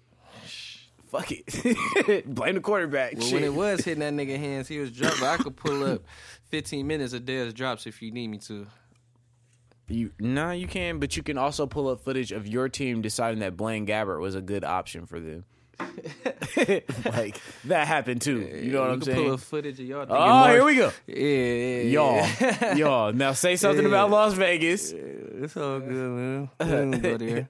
Fuck 1.16 1.32
it. 1.32 2.26
Blame 2.34 2.54
the 2.56 2.60
quarterback. 2.60 3.14
Well, 3.18 3.32
when 3.32 3.44
it 3.44 3.54
was 3.54 3.84
hitting 3.84 4.00
that 4.00 4.12
nigga 4.12 4.38
hands, 4.38 4.68
he 4.68 4.78
was 4.78 4.90
dropped. 4.90 5.20
But 5.20 5.28
I 5.28 5.36
could 5.42 5.56
pull 5.56 5.84
up 5.84 6.02
15 6.50 6.86
minutes 6.86 7.12
of 7.12 7.22
Dez 7.22 7.54
drops 7.54 7.86
if 7.86 8.02
you 8.02 8.10
need 8.10 8.28
me 8.28 8.38
to. 8.38 8.66
You 9.88 10.10
nah, 10.18 10.50
you 10.50 10.66
can, 10.66 10.98
but 10.98 11.16
you 11.16 11.22
can 11.22 11.38
also 11.38 11.66
pull 11.66 11.88
up 11.88 12.00
footage 12.02 12.32
of 12.32 12.46
your 12.46 12.68
team 12.68 13.02
deciding 13.02 13.38
that 13.40 13.56
Blaine 13.56 13.86
Gabbert 13.86 14.20
was 14.20 14.34
a 14.34 14.40
good 14.42 14.64
option 14.64 15.06
for 15.06 15.20
them. 15.20 15.44
like 17.04 17.40
that 17.66 17.86
happened 17.86 18.20
too. 18.20 18.40
You 18.40 18.72
know 18.72 18.80
what 18.80 18.86
you 18.86 18.92
I'm 18.92 19.00
can 19.00 19.02
saying? 19.02 19.24
Pull 19.24 19.32
up 19.34 19.40
footage 19.40 19.78
of 19.78 19.86
y'all. 19.86 20.06
oh, 20.08 20.46
here 20.50 20.64
we 20.64 20.74
go, 20.74 20.90
Yeah, 21.06 21.16
yeah, 21.16 21.82
yeah. 21.82 22.72
y'all, 22.72 22.76
y'all. 22.76 23.12
Now 23.12 23.32
say 23.32 23.56
something 23.56 23.82
Yeah. 23.84 23.88
about 23.88 24.10
Las 24.10 24.32
Vegas. 24.34 24.92
It's 24.92 25.56
all 25.56 25.78
good, 25.80 25.88
man. 25.90 26.50
We 26.60 26.66
don't 26.66 26.90
go 27.02 27.16
there. 27.16 27.48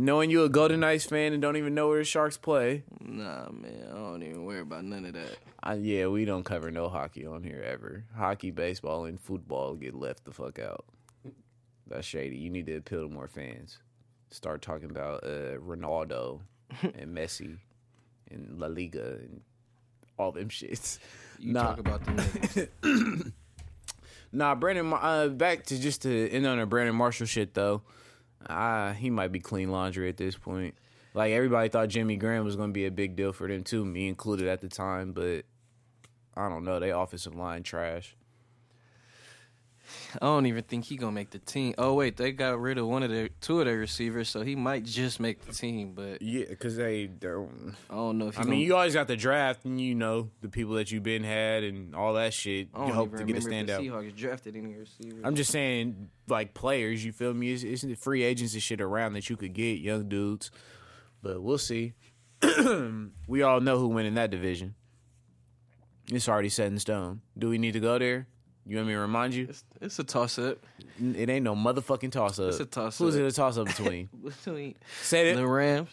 Knowing 0.00 0.30
you 0.30 0.44
a 0.44 0.48
Golden 0.48 0.78
Knights 0.78 1.06
fan 1.06 1.32
and 1.32 1.42
don't 1.42 1.56
even 1.56 1.74
know 1.74 1.88
where 1.88 1.98
the 1.98 2.04
Sharks 2.04 2.36
play. 2.36 2.84
Nah, 3.00 3.48
man, 3.50 3.88
I 3.90 3.94
don't 3.96 4.22
even 4.22 4.44
worry 4.44 4.60
about 4.60 4.84
none 4.84 5.04
of 5.04 5.14
that. 5.14 5.36
I, 5.60 5.74
yeah, 5.74 6.06
we 6.06 6.24
don't 6.24 6.44
cover 6.44 6.70
no 6.70 6.88
hockey 6.88 7.26
on 7.26 7.42
here 7.42 7.60
ever. 7.66 8.04
Hockey, 8.16 8.52
baseball, 8.52 9.06
and 9.06 9.20
football 9.20 9.74
get 9.74 9.94
left 9.96 10.24
the 10.24 10.30
fuck 10.30 10.60
out. 10.60 10.84
That's 11.88 12.06
shady. 12.06 12.36
You 12.36 12.48
need 12.48 12.66
to 12.66 12.76
appeal 12.76 13.08
to 13.08 13.12
more 13.12 13.26
fans. 13.26 13.78
Start 14.30 14.62
talking 14.62 14.88
about 14.90 15.24
uh, 15.24 15.56
Ronaldo 15.58 16.42
and 16.82 17.16
Messi 17.16 17.56
and 18.30 18.56
La 18.60 18.68
Liga 18.68 19.16
and 19.20 19.40
all 20.16 20.30
them 20.30 20.48
shits. 20.48 21.00
You 21.40 21.54
Nah. 21.54 21.74
talk 21.74 21.78
about 21.80 22.04
them. 22.04 23.32
Nah, 24.30 24.54
Brandon. 24.54 24.92
Uh, 24.92 25.28
back 25.28 25.64
to 25.66 25.80
just 25.80 26.02
to 26.02 26.28
end 26.30 26.46
on 26.46 26.58
a 26.58 26.66
Brandon 26.66 26.94
Marshall 26.94 27.26
shit 27.26 27.54
though. 27.54 27.80
Ah, 28.46 28.92
he 28.92 29.10
might 29.10 29.32
be 29.32 29.40
clean 29.40 29.70
laundry 29.70 30.08
at 30.08 30.16
this 30.16 30.36
point. 30.36 30.74
Like 31.14 31.32
everybody 31.32 31.68
thought 31.68 31.88
Jimmy 31.88 32.16
Graham 32.16 32.44
was 32.44 32.56
going 32.56 32.70
to 32.70 32.74
be 32.74 32.86
a 32.86 32.90
big 32.90 33.16
deal 33.16 33.32
for 33.32 33.48
them 33.48 33.64
too, 33.64 33.84
me 33.84 34.08
included 34.08 34.46
at 34.48 34.60
the 34.60 34.68
time. 34.68 35.12
But 35.12 35.44
I 36.36 36.48
don't 36.48 36.64
know. 36.64 36.78
They 36.78 36.90
offensive 36.90 37.34
line 37.34 37.62
trash. 37.62 38.14
I 40.14 40.26
don't 40.26 40.46
even 40.46 40.64
think 40.64 40.84
he 40.84 40.96
gonna 40.96 41.12
make 41.12 41.30
the 41.30 41.38
team. 41.38 41.74
Oh 41.78 41.94
wait, 41.94 42.16
they 42.16 42.32
got 42.32 42.60
rid 42.60 42.78
of 42.78 42.86
one 42.86 43.02
of 43.02 43.10
their 43.10 43.28
two 43.40 43.60
of 43.60 43.66
their 43.66 43.78
receivers, 43.78 44.28
so 44.28 44.42
he 44.42 44.56
might 44.56 44.84
just 44.84 45.20
make 45.20 45.44
the 45.44 45.52
team. 45.52 45.92
But 45.94 46.22
Yeah, 46.22 46.44
because 46.48 46.76
they. 46.76 47.06
They're, 47.06 47.42
I 47.90 47.94
don't 47.94 48.18
know 48.18 48.28
if 48.28 48.36
he 48.36 48.42
I 48.42 48.44
mean, 48.44 48.60
you 48.60 48.74
always 48.74 48.94
got 48.94 49.06
the 49.06 49.16
draft, 49.16 49.64
and 49.64 49.80
you 49.80 49.94
know 49.94 50.30
the 50.40 50.48
people 50.48 50.74
that 50.74 50.90
you've 50.90 51.02
been 51.02 51.24
had 51.24 51.64
and 51.64 51.94
all 51.94 52.14
that 52.14 52.32
shit. 52.34 52.68
I 52.74 52.80
You 52.80 52.86
don't 52.86 52.96
hope 52.96 53.08
even 53.14 53.26
to 53.26 53.32
get 53.32 53.44
a 53.44 53.46
standout. 53.46 53.78
the 53.78 53.88
Seahawks 53.88 54.16
drafted 54.16 54.56
any 54.56 54.74
receivers. 54.74 55.20
I'm 55.24 55.34
just 55.34 55.50
saying, 55.50 56.10
like 56.28 56.54
players, 56.54 57.04
you 57.04 57.12
feel 57.12 57.34
me? 57.34 57.52
Isn't 57.52 57.88
the 57.88 57.96
free 57.96 58.22
agency 58.22 58.60
shit 58.60 58.80
around 58.80 59.14
that 59.14 59.28
you 59.30 59.36
could 59.36 59.52
get 59.52 59.78
young 59.80 60.08
dudes, 60.08 60.50
but 61.22 61.42
we'll 61.42 61.58
see. 61.58 61.94
we 63.26 63.42
all 63.42 63.60
know 63.60 63.78
who 63.78 63.88
went 63.88 64.06
in 64.06 64.14
that 64.14 64.30
division. 64.30 64.74
It's 66.10 66.28
already 66.28 66.48
set 66.48 66.68
in 66.68 66.78
stone. 66.78 67.20
Do 67.36 67.48
we 67.50 67.58
need 67.58 67.72
to 67.72 67.80
go 67.80 67.98
there? 67.98 68.28
You 68.68 68.76
want 68.76 68.88
me 68.88 68.94
to 68.94 69.00
remind 69.00 69.32
you? 69.34 69.46
it's, 69.48 69.64
it's 69.80 69.98
a 69.98 70.04
toss 70.04 70.38
up 70.38 70.58
It 71.02 71.30
ain't 71.30 71.42
no 71.42 71.56
motherfucking 71.56 72.12
toss 72.12 72.38
up. 72.38 72.48
It's 72.50 72.60
a 72.60 72.66
toss-up. 72.66 72.98
Who's 73.06 73.16
it 73.16 73.24
a 73.24 73.32
toss 73.32 73.56
up 73.56 73.66
between? 73.66 74.10
between 74.24 74.74
Say 75.02 75.30
it. 75.30 75.36
the. 75.36 75.46
Rams. 75.46 75.88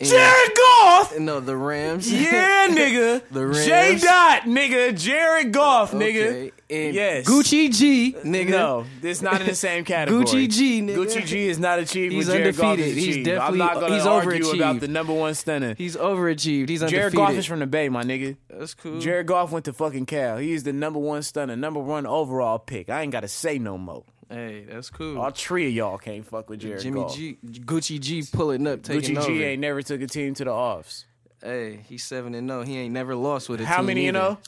And- 0.00 0.08
Jared 0.08 0.50
Goff. 0.56 1.18
No, 1.18 1.40
the 1.40 1.56
Rams. 1.56 2.12
Yeah, 2.12 2.66
nigga. 2.70 3.22
The 3.30 3.46
Rams. 3.46 3.64
J 3.66 3.98
Dot, 3.98 4.42
nigga. 4.42 4.98
Jared 4.98 5.52
Goff, 5.52 5.92
nigga. 5.92 6.26
Okay, 6.26 6.52
and 6.70 6.94
Yes. 6.94 7.26
Gucci 7.26 7.72
G, 7.72 8.14
nigga. 8.24 8.48
No, 8.50 8.86
it's 9.02 9.22
not 9.22 9.40
in 9.40 9.46
the 9.46 9.54
same 9.54 9.84
category. 9.84 10.24
Gucci 10.24 10.48
G, 10.50 10.80
nigga. 10.82 10.96
Gucci 10.96 11.24
G 11.26 11.46
is 11.48 11.58
not 11.58 11.78
achieved. 11.78 12.12
He's 12.12 12.26
Jared 12.26 12.46
undefeated. 12.58 12.94
He's 12.94 13.08
achieved. 13.08 13.28
I'm 13.28 13.34
definitely- 13.34 13.58
not 13.58 13.74
gonna 13.74 13.94
he's 13.94 14.06
argue 14.06 14.44
overachieved. 14.44 14.54
about 14.56 14.80
the 14.80 14.88
number 14.88 15.12
one 15.12 15.34
stunner. 15.34 15.74
He's 15.76 15.96
overachieved. 15.96 16.68
He's 16.68 16.82
undefeated. 16.82 16.90
Jared 17.12 17.14
Goff 17.14 17.32
is 17.34 17.46
from 17.46 17.60
the 17.60 17.66
Bay, 17.66 17.88
my 17.88 18.02
nigga. 18.02 18.36
That's 18.48 18.74
cool. 18.74 18.98
Jared 18.98 19.26
Goff 19.26 19.52
went 19.52 19.64
to 19.66 19.72
fucking 19.72 20.06
Cal. 20.06 20.38
He's 20.38 20.64
the 20.64 20.72
number 20.72 20.98
one 20.98 21.22
stunner, 21.22 21.54
number 21.56 21.80
one 21.80 22.06
overall 22.06 22.58
pick. 22.58 22.88
I 22.90 23.02
ain't 23.02 23.12
got 23.12 23.20
to 23.20 23.28
say 23.28 23.58
no 23.58 23.78
more. 23.78 24.04
Hey, 24.30 24.64
that's 24.68 24.90
cool. 24.90 25.20
All 25.20 25.30
three 25.30 25.66
of 25.68 25.72
y'all 25.74 25.98
can't 25.98 26.24
fuck 26.26 26.48
with 26.50 26.60
Jared 26.60 26.82
Jimmy 26.82 27.00
Goff. 27.02 27.16
G, 27.16 27.38
Gucci 27.44 28.00
G 28.00 28.22
pulling 28.32 28.66
up, 28.66 28.82
taking 28.82 29.14
Gucci 29.16 29.18
over. 29.18 29.28
G 29.28 29.42
ain't 29.44 29.60
never 29.60 29.82
took 29.82 30.00
a 30.00 30.06
team 30.06 30.34
to 30.34 30.44
the 30.44 30.50
offs. 30.52 31.04
Hey, 31.42 31.80
he's 31.88 32.02
seven 32.04 32.34
and 32.34 32.46
no. 32.46 32.62
He 32.62 32.78
ain't 32.78 32.94
never 32.94 33.14
lost 33.14 33.48
with 33.48 33.60
a 33.60 33.66
How 33.66 33.76
team. 33.76 33.76
How 33.76 33.86
many 33.86 34.04
you 34.06 34.12
know? 34.12 34.38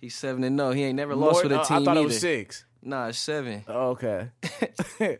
He's 0.00 0.14
seven 0.14 0.44
and 0.44 0.54
no. 0.56 0.70
He 0.70 0.84
ain't 0.84 0.96
never 0.96 1.14
lost 1.14 1.34
More- 1.36 1.42
with 1.44 1.52
a 1.52 1.60
uh, 1.60 1.64
team 1.64 1.76
I 1.78 1.84
thought 1.84 1.90
either. 1.96 2.00
it 2.00 2.04
was 2.04 2.20
six. 2.20 2.64
Nah, 2.86 3.06
it's 3.08 3.18
seven. 3.18 3.64
Oh, 3.66 3.90
okay. 3.92 4.28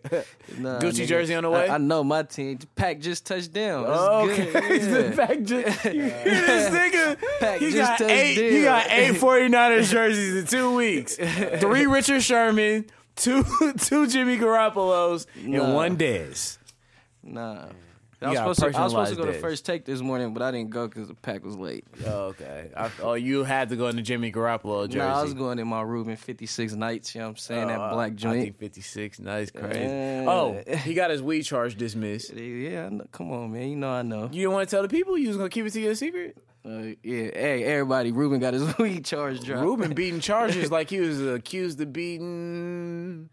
Nah, 0.59 0.79
Gucci 0.79 1.01
nigga. 1.03 1.07
jersey 1.07 1.35
on 1.35 1.45
the 1.45 1.51
way? 1.51 1.67
I, 1.67 1.77
I 1.77 1.79
know 1.79 2.05
my 2.05 2.23
team. 2.23 2.59
Pack 2.77 3.01
just 3.01 3.27
touched 3.27 3.53
down. 3.53 3.87
Oh, 3.89 4.29
okay. 4.31 4.51
The 4.81 5.13
fact 5.17 5.45
just- 5.45 5.85
you 5.87 6.03
hear 6.03 6.25
this 6.25 6.71
nigga? 6.75 7.19
Pack 7.41 7.61
He 7.61 7.71
just 7.71 7.77
got 7.93 7.99
touched 7.99 8.11
eight. 8.11 8.53
He 8.53 8.63
got 8.65 8.91
eight 8.91 9.15
49ers 9.15 9.91
jerseys 9.91 10.37
in 10.37 10.47
two 10.47 10.75
weeks. 10.75 11.17
Three 11.17 11.87
Richard 11.87 12.23
Sherman, 12.23 12.85
two 13.17 13.45
two 13.79 14.07
Jimmy 14.07 14.39
Garoppolo's, 14.39 15.27
and 15.37 15.75
one 15.75 15.97
Dez. 15.97 16.59
Nah. 17.23 17.67
I 18.25 18.29
was, 18.29 18.39
supposed 18.57 18.61
to, 18.61 18.81
I 18.81 18.83
was 18.83 18.93
supposed 18.93 19.11
to 19.11 19.17
go 19.17 19.27
to 19.27 19.39
first 19.39 19.67
take 19.67 19.85
this 19.85 20.01
morning, 20.01 20.33
but 20.35 20.43
I 20.43 20.51
didn't 20.51 20.71
go 20.71 20.89
because 20.89 21.09
the 21.09 21.15
pack 21.15 21.45
was 21.45 21.57
late. 21.57 21.85
Oh, 22.07 22.27
okay. 22.27 22.71
I, 22.77 22.91
oh, 23.03 23.15
you 23.15 23.45
had 23.45 23.69
to 23.71 23.77
go 23.77 23.89
in 23.89 23.97
the 23.97 24.03
Jimmy 24.03 24.33
Garoppolo 24.33 24.87
jersey. 24.87 24.99
Nah, 24.99 25.21
I 25.21 25.23
was 25.23 25.35
going 25.35 25.59
in 25.59 25.69
my 25.69 25.83
Reuben 25.83 26.17
56 26.17 26.75
nights, 26.75 27.15
you 27.15 27.21
know 27.21 27.27
what 27.27 27.31
I'm 27.31 27.37
saying? 27.37 27.65
Oh, 27.65 27.69
that 27.69 27.93
black 27.93 28.13
I 28.13 28.15
joint. 28.15 28.43
think 28.43 28.59
56. 28.59 29.21
Nice, 29.21 29.51
crazy. 29.51 29.81
Yeah. 29.81 30.25
Oh, 30.27 30.63
he 30.67 30.95
got 30.95 31.11
his 31.11 31.23
weed 31.23 31.43
charge 31.43 31.77
dismissed. 31.77 32.33
Yeah, 32.33 32.91
come 33.13 33.31
on, 33.31 33.53
man. 33.53 33.69
You 33.69 33.77
know 33.77 33.91
I 33.91 34.03
know. 34.03 34.25
You 34.33 34.43
didn't 34.43 34.53
want 34.53 34.69
to 34.69 34.75
tell 34.75 34.83
the 34.83 34.89
people? 34.89 35.19
You 35.19 35.29
was 35.29 35.37
going 35.37 35.51
to 35.51 35.55
keep 35.55 35.67
it 35.67 35.71
to 35.71 35.81
your 35.81 35.95
secret? 35.95 36.37
Uh, 36.67 36.95
yeah, 37.03 37.29
hey, 37.35 37.65
everybody, 37.65 38.11
Reuben 38.11 38.41
got 38.41 38.55
his 38.55 38.77
weed 38.79 39.05
charge 39.05 39.41
drop. 39.41 39.63
Reuben 39.63 39.93
beating 39.95 40.21
charges 40.21 40.71
like 40.71 40.89
he 40.89 41.01
was 41.01 41.21
accused 41.21 41.81
of 41.81 41.93
beating. 41.93 43.29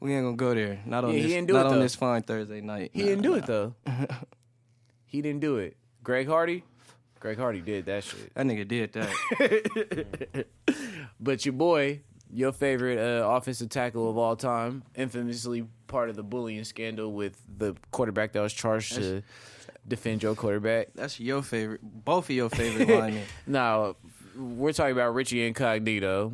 We 0.00 0.12
ain't 0.14 0.24
gonna 0.24 0.36
go 0.36 0.52
there. 0.52 0.80
Not 0.84 1.04
on 1.04 1.14
Yeah, 1.14 1.22
this. 1.40 1.48
not 1.48 1.66
on 1.66 1.74
though. 1.74 1.78
this 1.80 1.94
fine 1.94 2.22
Thursday 2.22 2.60
night. 2.60 2.90
He 2.92 3.02
Nah, 3.02 3.06
didn't 3.08 3.22
do 3.22 3.30
nah. 3.30 3.36
it 3.36 3.46
though. 3.46 3.74
he 5.06 5.22
didn't 5.22 5.40
do 5.40 5.58
it. 5.58 5.76
Greg 6.02 6.26
Hardy, 6.26 6.64
Greg 7.20 7.38
Hardy 7.38 7.60
did 7.60 7.86
that 7.86 8.02
shit. 8.02 8.34
That 8.34 8.46
nigga 8.46 8.66
did 8.66 8.92
that. 8.94 10.46
But 11.20 11.46
your 11.46 11.52
boy, 11.52 12.00
your 12.32 12.50
favorite 12.50 12.98
uh, 12.98 13.28
offensive 13.28 13.68
tackle 13.68 14.10
of 14.10 14.18
all 14.18 14.34
time, 14.34 14.82
infamously 14.96 15.68
part 15.86 16.10
of 16.10 16.16
the 16.16 16.24
bullying 16.24 16.64
scandal 16.64 17.12
with 17.12 17.40
the 17.58 17.76
quarterback 17.92 18.32
that 18.32 18.40
was 18.40 18.52
charged 18.52 18.94
to 18.94 19.22
defend 19.86 20.22
your 20.22 20.34
quarterback. 20.34 20.88
That's 20.94 21.18
your 21.20 21.42
favorite. 21.42 21.80
Both 21.82 22.30
of 22.30 22.36
your 22.36 22.50
favorite 22.50 22.88
linemen. 22.88 23.24
Now, 23.46 23.96
we're 24.36 24.72
talking 24.72 24.92
about 24.92 25.14
Richie 25.14 25.46
Incognito. 25.46 26.32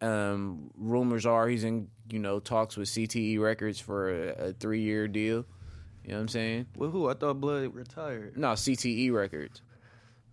Um, 0.00 0.70
rumors 0.76 1.24
are 1.26 1.48
he's 1.48 1.64
in, 1.64 1.88
you 2.10 2.18
know, 2.18 2.38
talks 2.40 2.76
with 2.76 2.88
CTE 2.88 3.40
Records 3.40 3.80
for 3.80 4.10
a, 4.10 4.48
a 4.48 4.52
three 4.52 4.82
year 4.82 5.08
deal. 5.08 5.44
You 6.04 6.12
know 6.12 6.16
what 6.16 6.20
I'm 6.22 6.28
saying? 6.28 6.66
With 6.76 6.92
who? 6.92 7.08
I 7.08 7.14
thought 7.14 7.40
Blood 7.40 7.74
retired. 7.74 8.36
No, 8.36 8.48
CTE 8.48 9.12
Records. 9.12 9.62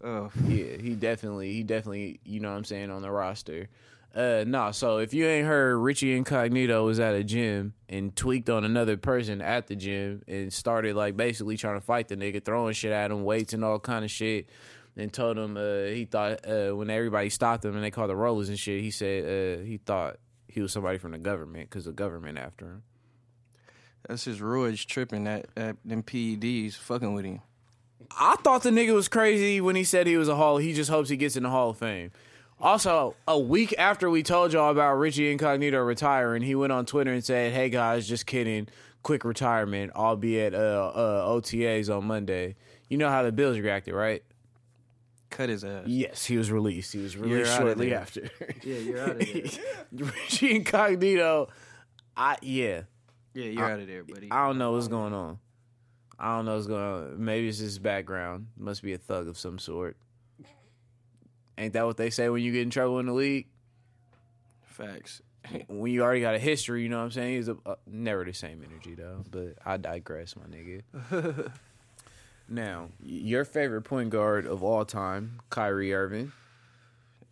Oh, 0.04 0.30
Yeah, 0.47 0.78
he 0.82 0.95
definitely, 0.95 1.54
he 1.54 1.63
definitely, 1.63 2.19
you 2.26 2.39
know 2.41 2.52
what 2.52 2.58
I'm 2.58 2.65
saying, 2.65 2.91
on 2.91 3.02
the 3.02 3.10
roster. 3.10 3.69
Uh, 4.13 4.43
no, 4.45 4.71
so 4.71 4.99
if 4.99 5.12
you 5.13 5.26
ain't 5.26 5.47
heard, 5.47 5.76
Richie 5.78 6.15
Incognito 6.15 6.86
was 6.86 6.99
at 6.99 7.15
a 7.15 7.23
gym 7.23 7.73
and 7.89 8.15
tweaked 8.15 8.47
on 8.47 8.63
another 8.63 8.95
person 8.95 9.41
at 9.41 9.65
the 9.65 9.76
gym 9.76 10.21
and 10.28 10.54
started 10.54 10.95
like 10.95 11.17
basically 11.17 11.58
trying 11.58 11.80
to 11.80 11.86
fight 11.86 12.10
the 12.10 12.15
nigga, 12.15 12.43
throwing 12.43 12.73
shit 12.73 12.91
at 12.91 13.10
him, 13.10 13.23
weights 13.23 13.54
and 13.54 13.65
all 13.65 13.80
kind 13.80 14.06
of 14.06 14.12
shit. 14.12 14.49
And 14.95 15.12
told 15.12 15.39
him 15.39 15.58
uh, 15.58 15.86
he 15.86 16.06
thought 16.06 16.47
uh, 16.47 16.76
when 16.76 16.91
everybody 16.91 17.32
stopped 17.32 17.65
him 17.65 17.73
and 17.73 17.84
they 17.84 17.89
called 17.89 18.12
the 18.12 18.15
rollers 18.15 18.49
and 18.49 18.60
shit, 18.60 18.82
he 18.82 18.91
said 18.91 19.23
uh, 19.60 19.63
he 19.63 19.78
thought 19.78 20.17
he 20.47 20.62
was 20.62 20.71
somebody 20.71 20.99
from 20.99 21.13
the 21.13 21.17
government 21.17 21.67
because 21.67 21.86
the 21.86 21.91
government 21.91 22.38
after 22.38 22.65
him. 22.65 22.84
that's 24.08 24.26
his 24.26 24.39
Roy's 24.39 24.86
tripping 24.86 25.26
at, 25.26 25.47
at 25.58 25.78
them 25.84 26.04
PEDs, 26.04 26.76
fucking 26.76 27.15
with 27.15 27.26
him. 27.26 27.41
I 28.15 28.36
thought 28.43 28.62
the 28.62 28.69
nigga 28.69 28.93
was 28.93 29.08
crazy 29.08 29.60
when 29.60 29.76
he 29.76 29.84
said 29.84 30.06
he 30.06 30.17
was 30.17 30.30
a 30.30 30.36
Hall. 30.36 30.58
He 30.58 30.73
just 30.73 30.91
hopes 30.91 31.10
he 31.10 31.17
gets 31.17 31.36
in 31.36 31.41
the 31.41 31.49
Hall 31.49 31.71
of 31.71 31.78
Fame. 31.78 32.12
Also, 32.63 33.13
a 33.28 33.38
week 33.38 33.76
after 33.78 34.10
we 34.10 34.23
told 34.23 34.54
y'all 34.54 34.71
about 34.71 34.93
Richie 34.93 35.30
Incognito 35.30 35.80
retiring, 35.82 36.41
he 36.41 36.56
went 36.56 36.71
on 36.71 36.86
Twitter 36.86 37.12
and 37.12 37.23
said, 37.23 37.52
"Hey 37.52 37.69
guys, 37.69 38.08
just 38.08 38.26
kidding. 38.26 38.69
Quick 39.04 39.26
retirement. 39.26 39.91
I'll 39.95 40.15
be 40.15 40.39
at 40.39 40.54
uh, 40.54 40.91
uh, 40.95 41.28
OTAs 41.28 41.93
on 41.95 42.06
Monday." 42.06 42.56
You 42.88 42.97
know 42.97 43.10
how 43.10 43.21
the 43.23 43.34
Bills 43.34 43.60
reacted, 43.60 43.93
right? 43.93 44.23
Cut 45.30 45.49
his 45.49 45.65
ass. 45.65 45.88
Yes, 45.88 46.23
he 46.23 46.38
was 46.38 46.52
released. 46.52 46.93
He 46.93 46.99
was 46.99 47.17
released 47.17 47.52
outta 47.52 47.63
shortly 47.65 47.93
after. 47.93 48.30
Yeah, 48.63 48.78
you're 48.78 49.02
out 49.02 49.10
of 49.10 49.19
there. 49.19 49.43
Richie 49.91 50.56
Incognito, 50.56 51.49
I 52.15 52.38
yeah, 52.41 52.84
Yeah, 53.34 53.45
you're 53.45 53.69
out 53.69 53.82
of 53.82 53.88
there, 53.88 54.06
buddy. 54.06 54.32
I 54.32 54.47
don't 54.47 54.58
know 54.58 54.71
what's 54.71 54.88
going 54.88 55.13
on. 55.13 55.39
I 56.17 56.38
don't 56.38 56.45
know 56.45 56.56
what's 56.56 56.67
going 56.67 56.82
on. 56.82 57.26
Maybe 57.26 57.49
it's 57.49 57.58
his 57.58 57.78
background. 57.78 58.47
Must 58.56 58.82
be 58.82 58.93
a 58.93 58.97
thug 58.97 59.28
of 59.28 59.38
some 59.38 59.60
sort. 59.60 59.97
Ain't 61.57 61.73
that 61.73 61.85
what 61.85 61.97
they 61.97 62.09
say 62.09 62.29
when 62.29 62.41
you 62.41 62.51
get 62.51 62.61
in 62.61 62.69
trouble 62.69 62.99
in 62.99 63.05
the 63.05 63.13
league? 63.13 63.47
Facts. 64.63 65.21
When 65.67 65.91
you 65.91 66.03
already 66.03 66.21
got 66.21 66.35
a 66.35 66.39
history, 66.39 66.83
you 66.83 66.89
know 66.89 66.99
what 66.99 67.03
I'm 67.03 67.11
saying? 67.11 67.35
He's 67.35 67.49
a, 67.49 67.57
uh, 67.65 67.75
never 67.85 68.23
the 68.23 68.31
same 68.31 68.63
energy 68.65 68.95
though. 68.95 69.25
But 69.29 69.55
I 69.65 69.75
digress, 69.75 70.35
my 70.37 70.43
nigga. 70.43 71.51
now, 72.49 72.87
your 73.03 73.43
favorite 73.43 73.81
point 73.81 74.09
guard 74.09 74.45
of 74.45 74.63
all 74.63 74.85
time, 74.85 75.41
Kyrie 75.49 75.93
Irving. 75.93 76.31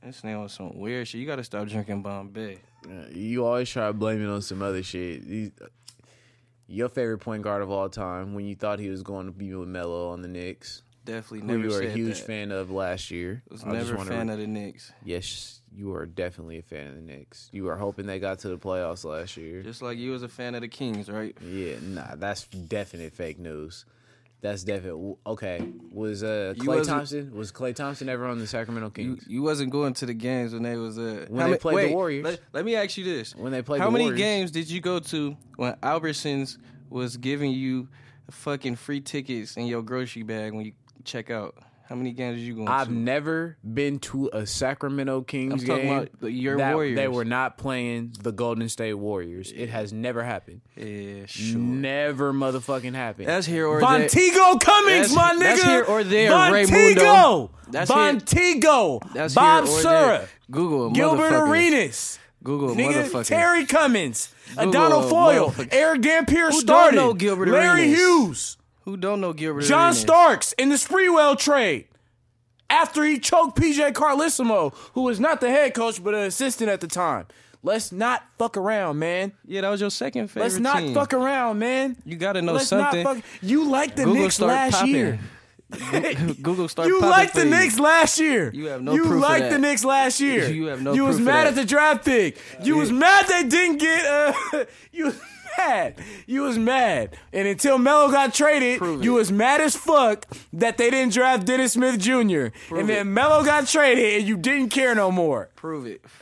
This 0.03 0.21
nigga 0.21 0.43
was 0.43 0.51
some 0.51 0.77
weird 0.77 1.07
shit. 1.07 1.21
You 1.21 1.25
gotta 1.27 1.45
stop 1.45 1.69
drinking 1.69 2.01
Bombay. 2.01 2.59
Uh, 2.85 3.07
you 3.13 3.45
always 3.45 3.69
try 3.69 3.87
to 3.87 3.93
blame 3.93 4.21
it 4.21 4.29
on 4.29 4.41
some 4.41 4.61
other 4.61 4.83
shit. 4.83 5.25
These- 5.25 5.51
your 6.67 6.89
favorite 6.89 7.19
point 7.19 7.43
guard 7.43 7.61
of 7.61 7.69
all 7.69 7.89
time, 7.89 8.33
when 8.33 8.45
you 8.45 8.55
thought 8.55 8.79
he 8.79 8.89
was 8.89 9.03
going 9.03 9.25
to 9.25 9.31
be 9.31 9.53
with 9.53 9.67
Melo 9.67 10.09
on 10.09 10.21
the 10.21 10.27
Knicks. 10.29 10.83
Definitely 11.03 11.47
never 11.47 11.59
you 11.59 11.69
were 11.69 11.81
a 11.81 11.89
huge 11.89 12.19
that. 12.19 12.27
fan 12.27 12.51
of 12.51 12.69
last 12.69 13.09
year. 13.09 13.41
Was 13.49 13.63
I 13.63 13.71
was 13.71 13.89
never 13.89 14.01
a 14.01 14.05
fan 14.05 14.27
re- 14.27 14.33
of 14.33 14.39
the 14.39 14.47
Knicks. 14.47 14.91
Yes, 15.03 15.61
you 15.73 15.93
are 15.93 16.05
definitely 16.05 16.59
a 16.59 16.61
fan 16.61 16.87
of 16.87 16.95
the 16.95 17.01
Knicks. 17.01 17.49
You 17.51 17.63
were 17.63 17.75
hoping 17.75 18.05
they 18.05 18.19
got 18.19 18.39
to 18.39 18.49
the 18.49 18.57
playoffs 18.57 19.03
last 19.03 19.35
year. 19.35 19.63
Just 19.63 19.81
like 19.81 19.97
you 19.97 20.11
was 20.11 20.21
a 20.21 20.27
fan 20.27 20.53
of 20.53 20.61
the 20.61 20.67
Kings, 20.67 21.09
right? 21.09 21.35
Yeah, 21.41 21.75
nah, 21.81 22.15
that's 22.15 22.45
definite 22.45 23.13
fake 23.13 23.39
news. 23.39 23.85
That's 24.41 24.63
definite. 24.63 25.17
Okay, 25.25 25.61
was 25.91 26.23
uh 26.23 26.55
Klay 26.57 26.85
Thompson 26.85 27.33
was 27.35 27.51
Klay 27.51 27.75
Thompson 27.75 28.09
ever 28.09 28.25
on 28.25 28.39
the 28.39 28.47
Sacramento 28.47 28.89
Kings 28.89 29.23
you 29.27 29.43
wasn't 29.43 29.71
going 29.71 29.93
to 29.93 30.07
the 30.07 30.15
games 30.15 30.53
when 30.53 30.63
they 30.63 30.77
was 30.77 30.97
uh 30.97 31.25
When 31.29 31.51
they 31.51 31.57
played 31.57 31.89
the 31.89 31.93
Warriors. 31.93 32.23
Let, 32.23 32.39
let 32.51 32.65
me 32.65 32.75
ask 32.75 32.97
you 32.97 33.03
this: 33.03 33.35
when 33.35 33.51
they 33.51 33.61
played 33.61 33.81
How 33.81 33.85
the 33.87 33.91
many 33.91 34.05
Warriors. 34.05 34.19
games 34.19 34.51
did 34.51 34.69
you 34.69 34.81
go 34.81 34.99
to 34.99 35.37
when 35.57 35.73
Albertsons 35.83 36.57
was 36.89 37.17
giving 37.17 37.51
you 37.51 37.87
fucking 38.31 38.77
free 38.77 39.01
tickets 39.01 39.57
in 39.57 39.67
your 39.67 39.83
grocery 39.83 40.23
bag 40.23 40.53
when 40.53 40.65
you 40.65 40.73
check 41.01 41.29
out? 41.29 41.55
How 41.89 41.95
many 41.97 42.13
games 42.13 42.37
did 42.37 42.43
you 42.45 42.55
go 42.55 42.67
I've 42.67 42.87
to? 42.87 42.93
never 42.93 43.57
been 43.65 43.99
to 43.99 44.29
a 44.31 44.45
Sacramento 44.47 45.23
Kings 45.23 45.51
I'm 45.61 45.67
talking 45.67 45.83
game. 45.87 45.91
about 45.97 46.09
the- 46.21 46.31
your 46.31 46.55
that 46.57 46.73
Warriors. 46.75 46.95
They 46.95 47.09
were 47.09 47.25
not 47.25 47.57
playing 47.57 48.13
the 48.21 48.31
Golden 48.31 48.69
State 48.69 48.93
Warriors. 48.93 49.51
It 49.53 49.67
has 49.69 49.91
never 49.91 50.23
happened. 50.23 50.61
yeah, 50.77 51.25
sure. 51.25 51.59
Never 51.59 52.31
motherfucking 52.31 52.93
happened. 52.93 53.27
That's 53.27 53.45
here 53.45 53.67
or 53.67 53.81
there. 53.81 53.89
Montego 53.89 54.57
Cummings, 54.57 55.13
That's- 55.13 55.15
my 55.15 55.33
nigga. 55.33 55.39
that's 55.39 55.63
here 55.63 55.83
or 55.83 56.03
there, 56.05 56.31
Montego. 56.31 57.51
That's 57.69 57.89
here- 57.91 57.97
Montego. 57.97 58.99
That's 59.13 59.33
Bob 59.35 59.65
here 59.65 59.79
Sura. 59.81 60.27
Google 60.49 60.91
Gilbert. 60.91 61.33
Arenas. 61.33 62.19
Google 62.43 62.73
Nigga. 62.73 63.23
Terry 63.27 63.65
Cummings. 63.65 64.33
Google 64.55 64.69
Adonal 64.69 65.01
Foyle. 65.03 65.53
Erick 65.71 66.01
Dampier 66.01 66.51
started. 66.51 66.95
know 66.95 67.13
Gilbert 67.13 67.49
Larry? 67.49 67.87
Hughes. 67.89 68.57
Who 68.83 68.97
don't 68.97 69.21
know 69.21 69.33
Gilbert? 69.33 69.61
John 69.61 69.79
Arenas? 69.89 70.01
Starks 70.01 70.53
in 70.53 70.69
the 70.69 70.75
Sprewell 70.75 71.37
trade. 71.37 71.87
After 72.69 73.03
he 73.03 73.19
choked 73.19 73.57
PJ 73.59 73.91
Carlesimo, 73.93 74.73
who 74.93 75.01
was 75.03 75.19
not 75.19 75.41
the 75.41 75.49
head 75.49 75.73
coach 75.73 76.03
but 76.03 76.13
an 76.13 76.21
assistant 76.21 76.69
at 76.69 76.79
the 76.81 76.87
time. 76.87 77.27
Let's 77.63 77.91
not 77.91 78.23
fuck 78.39 78.57
around, 78.57 78.97
man. 78.97 79.33
Yeah, 79.45 79.61
that 79.61 79.69
was 79.69 79.81
your 79.81 79.91
second 79.91 80.29
favorite. 80.29 80.43
Let's 80.43 80.57
not 80.59 80.79
team. 80.79 80.93
fuck 80.95 81.13
around, 81.13 81.59
man. 81.59 81.95
You 82.05 82.15
gotta 82.15 82.41
know 82.41 82.53
Let's 82.53 82.69
something. 82.69 83.03
not 83.03 83.17
fuck. 83.17 83.25
You 83.41 83.65
like 83.65 83.95
the 83.95 84.05
Google 84.05 84.21
Knicks 84.23 84.39
last 84.39 84.73
popping. 84.73 84.95
year. 84.95 85.19
Google 86.41 86.67
start. 86.67 86.87
You 86.87 86.99
liked 87.01 87.33
the 87.33 87.45
you. 87.45 87.51
Knicks 87.51 87.79
last 87.79 88.19
year. 88.19 88.51
You 88.53 88.65
have 88.65 88.81
no 88.81 88.93
You 88.93 89.03
proof 89.03 89.13
of 89.13 89.19
liked 89.19 89.49
the 89.51 89.59
Knicks 89.59 89.85
last 89.85 90.19
year. 90.19 90.49
You 90.49 90.65
have 90.65 90.81
no 90.81 90.93
You 90.93 91.05
was 91.05 91.19
mad 91.19 91.47
at 91.47 91.55
the 91.55 91.63
draft 91.65 92.03
pick. 92.03 92.37
You 92.63 92.77
was 92.77 92.91
mad 92.91 93.27
they 93.27 93.43
didn't 93.43 93.77
get. 93.77 94.05
Uh, 94.05 94.65
you 94.91 95.13
mad. 95.57 95.95
You 96.27 96.41
was 96.43 96.57
mad. 96.57 97.17
And 97.33 97.47
until 97.47 97.77
Melo 97.77 98.11
got 98.11 98.33
traded, 98.33 98.79
Prove 98.79 99.03
you 99.03 99.15
it. 99.15 99.19
was 99.19 99.31
mad 99.31 99.61
as 99.61 99.75
fuck 99.75 100.25
that 100.53 100.77
they 100.77 100.89
didn't 100.89 101.13
draft 101.13 101.45
Dennis 101.45 101.73
Smith 101.73 101.99
Jr. 101.99 102.11
and 102.11 102.53
it. 102.71 102.87
then 102.87 103.13
Melo 103.13 103.43
got 103.43 103.67
traded, 103.67 104.19
and 104.19 104.27
you 104.27 104.37
didn't 104.37 104.69
care 104.69 104.93
no 104.95 105.11
more. 105.11 105.49
Prove 105.55 105.85
it. 105.85 106.03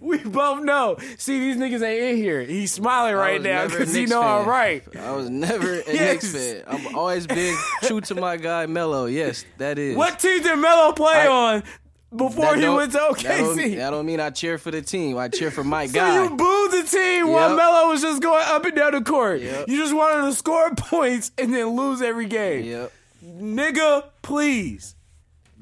We 0.00 0.18
both 0.18 0.64
know. 0.64 0.96
See, 1.16 1.38
these 1.38 1.56
niggas 1.56 1.80
ain't 1.80 2.02
in 2.02 2.16
here. 2.16 2.40
He's 2.42 2.72
smiling 2.72 3.14
right 3.14 3.40
now 3.40 3.68
because 3.68 3.94
he 3.94 4.04
know 4.04 4.20
I'm 4.20 4.44
right. 4.48 4.82
I 4.98 5.12
was 5.12 5.30
never 5.30 5.74
a 5.74 5.76
Yes. 5.86 6.24
Knicks 6.24 6.32
fan. 6.34 6.64
I've 6.66 6.96
always 6.96 7.28
been 7.28 7.56
true 7.84 8.00
to 8.00 8.16
my 8.16 8.36
guy 8.36 8.66
Melo. 8.66 9.06
Yes, 9.06 9.44
that 9.58 9.78
is. 9.78 9.96
What 9.96 10.18
team 10.18 10.42
did 10.42 10.56
Melo 10.56 10.92
play 10.92 11.14
I- 11.14 11.28
on 11.28 11.62
before 12.14 12.56
he 12.56 12.68
went 12.68 12.92
to 12.92 12.98
That 12.98 13.38
don't, 13.38 13.56
OKC? 13.56 13.76
that 13.76 13.90
don't 13.90 14.06
mean 14.06 14.20
I 14.20 14.30
cheer 14.30 14.58
for 14.58 14.70
the 14.70 14.82
team. 14.82 15.16
I 15.16 15.28
cheer 15.28 15.50
for 15.50 15.62
my 15.64 15.86
So 15.88 15.92
guy. 15.94 16.22
you 16.24 16.30
booed 16.30 16.70
the 16.72 16.82
team 16.90 17.28
while 17.28 17.50
Yep. 17.50 17.56
Melo 17.56 17.88
was 17.88 18.02
just 18.02 18.20
going 18.22 18.44
up 18.46 18.64
and 18.64 18.74
down 18.76 18.92
the 18.92 19.00
court. 19.02 19.40
Yep. 19.40 19.68
You 19.68 19.76
just 19.76 19.94
wanted 19.94 20.22
to 20.28 20.34
score 20.34 20.74
points 20.76 21.30
and 21.38 21.54
then 21.54 21.68
lose 21.76 22.02
every 22.02 22.26
game. 22.26 22.64
yep. 22.64 22.92
Nigga, 23.24 24.04
please. 24.22 24.94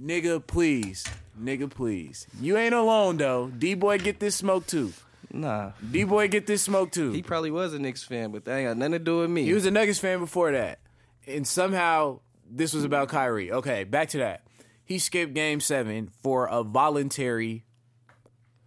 Nigga, 0.01 0.45
please. 0.47 1.05
Nigga, 1.41 1.69
please. 1.71 2.27
You 2.41 2.57
ain't 2.57 2.75
alone 2.75 3.17
though. 3.17 3.49
D 3.49 3.75
boy 3.75 3.99
get 3.99 4.21
this 4.21 4.35
smoke 4.37 4.67
too. 4.67 4.93
Nah. 5.33 5.73
D 5.91 6.05
boy 6.05 6.29
get 6.29 6.47
this 6.47 6.63
smoke 6.63 6.91
too. 6.93 7.13
He 7.13 7.23
probably 7.23 7.51
was 7.51 7.75
a 7.75 7.79
Knicks 7.79 8.03
fan, 8.03 8.31
but 8.33 8.45
that 8.47 8.57
ain't 8.57 8.69
got 8.69 8.77
nothing 8.77 8.93
to 8.93 8.99
do 8.99 9.19
with 9.21 9.31
me. 9.31 9.45
He 9.45 9.53
was 9.55 9.67
a 9.67 9.71
Nuggets 9.71 9.99
fan 9.99 10.19
before 10.21 10.53
that. 10.53 10.79
And 11.27 11.47
somehow 11.47 12.21
this 12.51 12.73
was 12.73 12.85
about 12.85 13.09
Kyrie. 13.09 13.53
Okay, 13.53 13.85
back 13.85 14.09
to 14.11 14.19
that. 14.19 14.43
He 14.89 14.99
skipped 14.99 15.35
game 15.35 15.61
seven 15.61 16.09
for 16.23 16.47
a 16.47 16.63
voluntary 16.63 17.63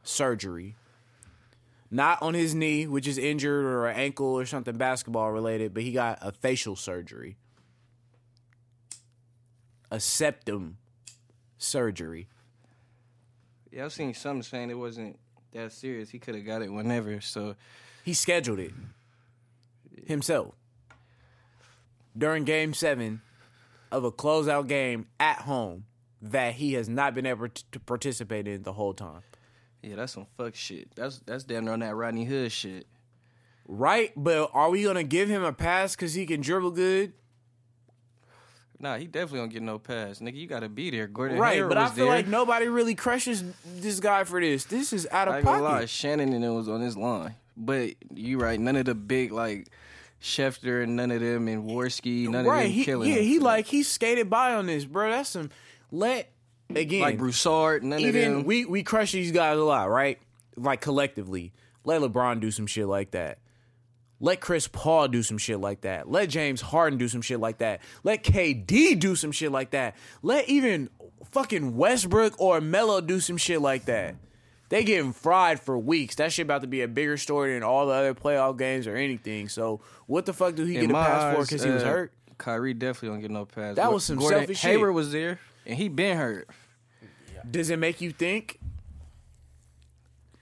surgery. 0.04 0.76
Not 1.90 2.22
on 2.22 2.36
his 2.36 2.54
knee, 2.54 2.86
which 2.86 3.08
is 3.08 3.18
injured 3.18 3.66
or 3.66 3.88
an 3.88 3.98
ankle 3.98 4.28
or 4.28 4.46
something 4.46 4.78
basketball 4.78 5.32
related, 5.32 5.74
but 5.74 5.82
he 5.82 5.92
got 5.92 6.20
a 6.22 6.32
facial 6.32 6.76
surgery. 6.76 7.38
A 9.90 10.00
septum 10.00 10.78
surgery. 11.58 12.28
yeah, 13.72 13.86
I've 13.86 13.92
seen 13.92 14.14
some 14.14 14.44
saying 14.44 14.70
it 14.70 14.78
wasn't 14.78 15.18
that 15.54 15.72
serious. 15.72 16.12
He 16.12 16.20
could 16.20 16.36
have 16.36 16.46
got 16.46 16.62
it 16.62 16.72
whenever. 16.72 17.20
So 17.20 17.56
He 18.06 18.14
scheduled 18.14 18.60
it 18.60 18.74
himself 20.06 20.54
during 22.16 22.44
game 22.44 22.76
seven 22.76 23.22
of 23.92 24.04
a 24.04 24.12
closeout 24.12 24.68
game 24.68 25.08
at 25.20 25.40
home 25.40 25.86
that 26.22 26.54
he 26.56 26.74
has 26.74 26.88
not 26.88 27.14
been 27.14 27.26
able 27.26 27.48
to 27.50 27.80
participate 27.80 28.48
in 28.48 28.64
the 28.64 28.74
whole 28.74 28.94
time. 28.94 29.22
yeah, 29.82 29.96
that's 29.96 30.14
some 30.14 30.28
fuck 30.38 30.56
shit. 30.56 30.94
That's 30.96 31.20
that's 31.26 31.44
damn 31.44 31.66
near 31.66 31.74
on 31.74 31.80
that 31.80 31.96
Rodney 31.96 32.26
Hood 32.26 32.52
shit. 32.52 32.88
Right? 33.68 34.12
But 34.16 34.52
are 34.54 34.70
we 34.70 34.84
to 34.84 35.04
give 35.04 35.30
him 35.30 35.44
a 35.44 35.54
pass 35.54 35.96
because 35.96 36.14
he 36.14 36.26
can 36.26 36.42
dribble 36.42 36.72
good? 36.72 37.14
Nah, 38.80 38.98
he 38.98 39.06
definitely 39.06 39.40
don't 39.40 39.50
get 39.50 39.62
no 39.62 39.78
pass, 39.78 40.20
nigga. 40.20 40.36
You 40.36 40.48
gotta 40.48 40.68
be 40.68 40.90
there. 40.90 41.06
Gordon 41.08 41.38
Right, 41.38 41.54
Hayward 41.56 41.70
but 41.70 41.78
I 41.78 41.88
feel 41.90 42.06
there. 42.06 42.16
like 42.16 42.28
nobody 42.28 42.68
really 42.68 42.96
crushes 42.96 43.44
this 43.78 44.00
guy 44.00 44.24
for 44.24 44.42
this. 44.42 44.66
This 44.66 44.92
is 44.92 45.08
out 45.12 45.28
of 45.28 45.36
ain't 45.36 45.46
gonna 45.46 45.62
lie, 45.62 45.72
pocket. 45.72 45.90
Shannon 45.90 46.34
and 46.34 46.44
it 46.44 46.50
was 46.50 46.68
on 46.68 46.82
his 46.82 46.98
line. 46.98 47.36
But 47.56 47.94
you 48.14 48.40
right, 48.40 48.60
none 48.60 48.76
of 48.76 48.86
the 48.86 48.96
big 48.96 49.32
like 49.32 49.68
Schefter 50.20 50.82
and 50.84 50.96
none 50.96 51.12
of 51.12 51.22
them 51.22 51.48
and 51.48 51.70
Worski, 51.70 52.28
none 52.28 52.46
of 52.48 52.52
them 52.52 52.66
he, 52.72 52.84
killing. 52.84 53.10
yeah, 53.12 53.18
him. 53.20 53.24
he 53.24 53.40
like 53.40 53.68
he 53.68 53.84
skated 53.84 54.32
by 54.32 54.56
on 54.56 54.66
this, 54.66 54.86
bro. 54.86 55.12
That's 55.12 55.30
some 55.30 55.52
let 55.92 56.32
again. 56.76 57.02
like 57.02 57.18
Broussard, 57.18 57.84
none 57.84 58.00
of 58.00 58.06
even 58.06 58.34
them. 58.34 58.44
we 58.46 58.66
we 58.66 58.84
crush 58.84 59.12
these 59.12 59.32
guys 59.32 59.58
a 59.58 59.64
lot, 59.64 59.90
right? 59.90 60.20
Like 60.56 60.82
collectively. 60.82 61.54
Let 61.84 62.02
LeBron 62.02 62.40
do 62.40 62.52
some 62.52 62.68
shit 62.68 62.88
like 62.88 63.12
that. 63.12 63.40
Let 64.20 64.40
Chris 64.40 64.68
Paul 64.68 65.08
do 65.08 65.24
some 65.24 65.40
shit 65.40 65.60
like 65.60 65.82
that. 65.82 66.08
Let 66.10 66.30
James 66.30 66.62
Harden 66.62 67.00
do 67.00 67.08
some 67.08 67.24
shit 67.24 67.40
like 67.40 67.58
that. 67.58 67.82
Let 68.04 68.24
KD 68.24 69.00
do 69.00 69.16
some 69.16 69.32
shit 69.32 69.52
like 69.52 69.72
that. 69.72 69.96
Let 70.22 70.48
even 70.48 70.92
fucking 71.32 71.76
Westbrook 71.76 72.40
or 72.40 72.62
Melo 72.62 73.02
do 73.02 73.20
some 73.20 73.38
shit 73.38 73.62
like 73.62 73.86
that. 73.86 74.16
They 74.70 74.84
getting 74.84 75.12
fried 75.12 75.60
for 75.60 75.78
weeks. 75.78 76.16
That 76.16 76.32
shit 76.32 76.46
about 76.46 76.62
to 76.62 76.68
be 76.68 76.82
a 76.82 76.88
bigger 76.88 77.18
story 77.18 77.56
than 77.56 77.64
all 77.64 77.88
the 77.88 77.94
other 77.94 78.14
playoff 78.14 78.58
games 78.58 78.88
or 78.88 78.96
anything. 78.96 79.50
So 79.50 79.82
what 80.06 80.26
the 80.26 80.34
fuck 80.34 80.56
do 80.56 80.66
he 80.66 80.78
In 80.78 80.82
get 80.82 80.92
a 80.92 80.94
pass 80.94 81.34
for 81.34 81.42
eyes, 81.42 81.48
because 81.50 81.64
he 81.64 81.72
was 81.72 81.84
uh, 81.84 81.88
hurt? 81.88 82.14
Kyrie 82.38 82.74
definitely 82.74 83.10
don't 83.10 83.22
get 83.22 83.32
no 83.32 83.46
pass. 83.46 83.76
That 83.76 83.92
was 83.92 84.06
some 84.06 84.18
Gordon 84.18 84.40
selfish 84.40 84.60
shit. 84.60 84.72
Hayward 84.72 84.94
was 84.94 85.12
there, 85.12 85.40
and 85.66 85.78
he 85.78 85.90
been 85.90 86.18
hurt. 86.18 86.50
Does 87.50 87.70
it 87.70 87.78
make 87.78 88.02
you 88.02 88.12
think 88.12 88.60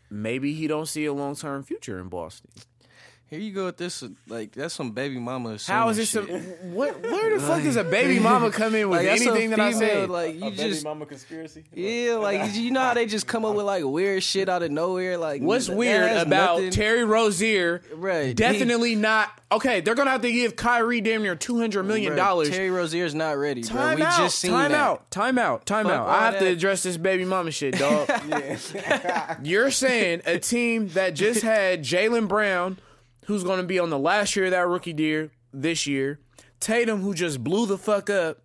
maybe 0.09 0.53
he 0.53 0.67
don't 0.67 0.87
see 0.87 1.05
a 1.05 1.13
long 1.13 1.35
term 1.35 1.63
future 1.63 1.99
in 1.99 2.09
Boston? 2.09 2.49
Here 3.29 3.39
you 3.39 3.51
go 3.53 3.65
with 3.65 3.77
this, 3.77 4.03
like 4.27 4.53
that's 4.53 4.73
some 4.73 4.91
baby 4.91 5.19
mama. 5.19 5.57
How 5.67 5.89
is 5.89 5.97
this? 5.97 6.15
A, 6.15 6.21
what? 6.23 6.99
Where 7.03 7.37
the 7.37 7.45
fuck 7.45 7.61
does 7.61 7.75
a 7.75 7.83
baby 7.83 8.17
mama 8.19 8.49
come 8.49 8.73
in 8.73 8.89
with 8.89 8.99
like, 9.05 9.07
anything 9.21 9.51
that 9.51 9.59
I 9.59 9.71
female, 9.73 9.79
say? 9.87 10.05
Like 10.07 10.33
you 10.33 10.47
a 10.47 10.49
baby 10.51 10.55
just 10.69 10.83
mama 10.83 11.05
conspiracy. 11.05 11.63
yeah, 11.73 12.15
like 12.15 12.55
you 12.55 12.71
know 12.71 12.79
how 12.81 12.95
they 12.95 13.05
just 13.05 13.27
come 13.27 13.45
up 13.45 13.53
with 13.55 13.67
like 13.67 13.83
weird 13.85 14.23
shit 14.23 14.49
out 14.49 14.63
of 14.63 14.71
nowhere. 14.71 15.17
Like 15.19 15.43
What's 15.43 15.67
that 15.67 15.75
weird 15.75 16.09
has 16.09 16.23
about 16.23 16.55
nothing- 16.57 16.71
Terry 16.71 17.03
Rozier? 17.05 17.81
Right. 17.93 18.35
Definitely 18.35 18.95
not. 18.95 19.29
Okay, 19.51 19.81
they're 19.81 19.95
gonna 19.95 20.09
have 20.11 20.21
to 20.21 20.31
give 20.31 20.55
Kyrie 20.55 21.01
damn 21.01 21.21
near 21.21 21.35
two 21.35 21.59
hundred 21.59 21.83
million 21.83 22.13
Bruh, 22.13 22.17
dollars. 22.17 22.49
Terry 22.49 22.71
Rozier's 22.71 23.13
not 23.13 23.37
ready, 23.37 23.61
bro. 23.61 23.69
Time 23.77 23.95
We 23.97 24.01
out. 24.03 24.17
just 24.17 24.39
seen 24.39 24.51
time 24.51 24.71
that. 24.71 24.77
out. 24.79 25.11
Time 25.11 25.37
out. 25.37 25.65
Time 25.67 25.85
Fuck 25.85 25.93
out. 25.93 26.07
I 26.07 26.25
have 26.31 26.39
to 26.39 26.47
address 26.47 26.81
this 26.81 26.97
baby 26.97 27.25
mama 27.25 27.51
shit, 27.51 27.77
dog. 27.77 28.09
You're 29.43 29.71
saying 29.71 30.21
a 30.25 30.39
team 30.39 30.89
that 30.89 31.15
just 31.15 31.41
had 31.41 31.83
Jaylen 31.83 32.27
Brown, 32.27 32.77
who's 33.29 33.43
going 33.43 33.59
to 33.59 33.65
be 33.65 33.77
on 33.77 33.91
the 33.91 33.99
last 33.99 34.35
year 34.35 34.45
of 34.45 34.51
that 34.51 34.67
rookie 34.67 34.91
deal 34.91 35.29
this 35.53 35.85
year, 35.85 36.19
Tatum, 36.59 37.01
who 37.01 37.13
just 37.13 37.43
blew 37.43 37.67
the 37.67 37.77
fuck 37.77 38.09
up. 38.09 38.39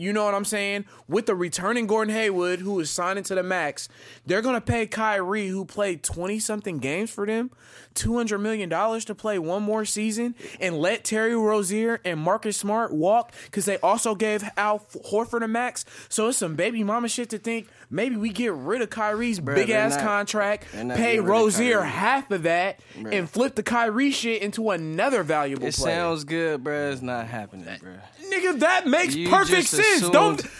You 0.00 0.14
know 0.14 0.24
what 0.24 0.34
I'm 0.34 0.46
saying? 0.46 0.86
With 1.08 1.26
the 1.26 1.34
returning 1.34 1.86
Gordon 1.86 2.14
Hayward, 2.14 2.60
who 2.60 2.80
is 2.80 2.88
signing 2.90 3.22
to 3.24 3.34
the 3.34 3.42
max, 3.42 3.88
they're 4.24 4.40
going 4.40 4.54
to 4.54 4.60
pay 4.62 4.86
Kyrie, 4.86 5.48
who 5.48 5.66
played 5.66 6.02
20 6.02 6.38
something 6.38 6.78
games 6.78 7.10
for 7.10 7.26
them, 7.26 7.50
$200 7.96 8.40
million 8.40 8.70
to 8.70 9.14
play 9.14 9.38
one 9.38 9.62
more 9.62 9.84
season 9.84 10.34
and 10.58 10.78
let 10.78 11.04
Terry 11.04 11.36
Rozier 11.36 12.00
and 12.04 12.18
Marcus 12.18 12.56
Smart 12.56 12.94
walk 12.94 13.32
because 13.44 13.66
they 13.66 13.76
also 13.78 14.14
gave 14.14 14.42
Al 14.56 14.78
Horford 15.10 15.42
a 15.44 15.48
max. 15.48 15.84
So 16.08 16.28
it's 16.28 16.38
some 16.38 16.54
baby 16.56 16.82
mama 16.82 17.08
shit 17.08 17.28
to 17.30 17.38
think 17.38 17.68
maybe 17.90 18.16
we 18.16 18.30
get 18.30 18.54
rid 18.54 18.80
of 18.80 18.88
Kyrie's 18.88 19.38
big 19.38 19.68
ass 19.68 19.96
not- 19.96 20.04
contract, 20.04 20.66
pay 20.72 21.16
rid 21.16 21.18
of 21.20 21.26
Rozier 21.26 21.82
half 21.82 22.30
of 22.30 22.44
that, 22.44 22.80
and 22.96 23.28
flip 23.28 23.54
the 23.54 23.62
Kyrie 23.62 24.12
shit 24.12 24.40
into 24.40 24.70
another 24.70 25.22
valuable 25.22 25.66
It 25.66 25.74
player. 25.74 25.94
sounds 25.96 26.24
good, 26.24 26.64
bro. 26.64 26.90
It's 26.90 27.02
not 27.02 27.26
happening, 27.26 27.66
bro. 27.82 27.92
Nigga, 28.30 28.60
that 28.60 28.86
makes 28.86 29.14
You 29.16 29.28
perfect 29.28 29.62
just 29.62 29.70
sense. 29.90 30.02
assumed- 30.02 30.12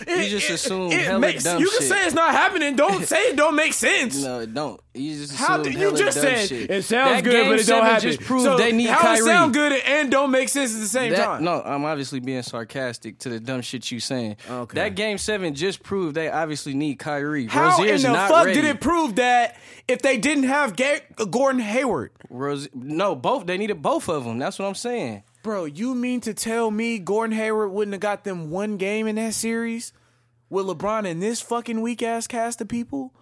don't 0.07 0.19
you 0.23 0.29
just 0.29 0.51
assumed 0.51 0.93
hella 0.93 1.19
makes, 1.19 1.45
dumb 1.45 1.61
You 1.61 1.69
can 1.71 1.79
shit. 1.81 1.89
say 1.89 2.07
it's 2.07 2.15
not 2.15 2.33
happening. 2.33 2.77
Don't 2.77 3.05
say 3.07 3.29
it 3.29 3.37
don't 3.37 3.55
make 3.57 3.73
sense. 3.73 4.23
No, 4.23 4.41
it 4.41 4.53
don't. 4.55 4.81
You 4.93 5.15
just 5.15 5.37
How 5.37 5.59
do 5.63 5.71
you 5.71 5.97
just 5.97 6.21
said 6.21 6.49
shit. 6.49 6.69
it 6.71 6.83
sounds 6.85 7.23
That 7.23 7.25
good, 7.25 7.49
but 7.49 7.61
it 7.61 7.67
don't 7.67 7.85
happen? 7.85 8.01
Just 8.11 8.21
proved 8.23 8.43
so 8.45 8.57
they 8.57 8.73
need 8.73 8.89
how 8.89 8.99
Kyrie. 9.01 9.19
it 9.21 9.25
sound 9.25 9.55
good 9.55 9.73
and 9.73 10.11
don't 10.11 10.33
make 10.33 10.49
sense 10.49 10.75
at 10.75 10.81
the 10.81 10.87
same 10.89 11.13
That- 11.13 11.25
time? 11.25 11.45
no, 11.45 11.63
I'm 11.65 11.85
obviously 11.85 12.19
being 12.19 12.43
sarcastic 12.43 13.19
to 13.21 13.29
the 13.29 13.39
dumb 13.39 13.61
shit 13.63 13.91
you 13.93 14.01
saying. 14.01 14.37
Okay. 14.51 14.75
That 14.75 14.97
game 14.97 15.17
seven 15.19 15.55
just 15.55 15.83
proved 15.85 16.17
they 16.17 16.29
obviously 16.29 16.75
need 16.75 16.99
Kyrie. 16.99 17.47
How 17.47 17.69
Rozier's 17.79 18.05
in 18.05 18.13
the 18.13 18.19
fuck 18.19 18.47
ready. 18.47 18.61
did 18.61 18.65
it 18.65 18.81
prove 18.81 19.15
that 19.17 19.57
if 19.87 20.03
they 20.03 20.17
didn't 20.17 20.45
have 20.45 20.75
Gordon 21.31 21.61
Hayward? 21.61 22.11
Roz- 22.29 22.69
no, 22.75 23.15
both. 23.15 23.47
They 23.47 23.59
needed 23.59 23.81
both 23.83 24.09
of 24.09 24.25
them. 24.25 24.39
That's 24.39 24.59
what 24.59 24.67
I'm 24.67 24.75
saying. 24.75 25.23
Bro, 25.43 25.67
you 25.67 25.95
mean 25.95 26.21
to 26.23 26.35
tell 26.35 26.71
me 26.71 26.99
Gordon 26.99 27.37
Hayward 27.37 27.71
wouldn't 27.73 27.95
have 27.95 28.01
got 28.01 28.25
them 28.25 28.51
one 28.51 28.77
game 28.77 29.07
in 29.07 29.17
that 29.17 29.35
series 29.35 29.93
with 30.51 30.67
LeBron 30.67 31.09
and 31.09 31.23
this 31.23 31.41
fucking 31.41 31.81
weak 31.81 32.03
ass 32.03 32.27
cast 32.27 32.61
of 32.61 32.69
people? 32.69 33.15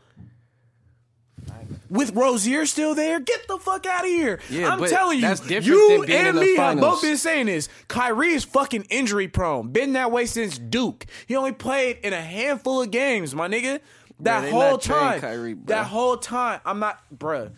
With 1.88 2.14
Rozier 2.14 2.66
still 2.66 2.94
there, 2.94 3.18
get 3.18 3.48
the 3.48 3.56
fuck 3.58 3.86
out 3.86 4.04
of 4.04 4.10
here! 4.10 4.40
Yeah, 4.50 4.70
I'm 4.70 4.84
telling 4.84 5.20
you, 5.20 5.28
you 5.48 5.98
than 5.98 6.06
being 6.06 6.20
in 6.20 6.26
and 6.26 6.38
me 6.38 6.56
have 6.56 6.78
both 6.78 7.00
been 7.00 7.16
saying 7.16 7.46
this. 7.46 7.68
Kyrie 7.88 8.32
is 8.34 8.44
fucking 8.44 8.84
injury 8.90 9.28
prone. 9.28 9.68
Been 9.70 9.94
that 9.94 10.12
way 10.12 10.26
since 10.26 10.58
Duke. 10.58 11.06
He 11.26 11.34
only 11.34 11.52
played 11.52 11.98
in 12.02 12.12
a 12.12 12.20
handful 12.20 12.82
of 12.82 12.90
games, 12.90 13.34
my 13.34 13.48
nigga. 13.48 13.80
That 14.20 14.42
they 14.42 14.50
whole 14.50 14.76
time, 14.78 15.20
Kyrie, 15.20 15.54
that 15.66 15.86
whole 15.86 16.16
time, 16.16 16.60
I'm 16.66 16.80
not, 16.80 17.00
bruh. 17.16 17.52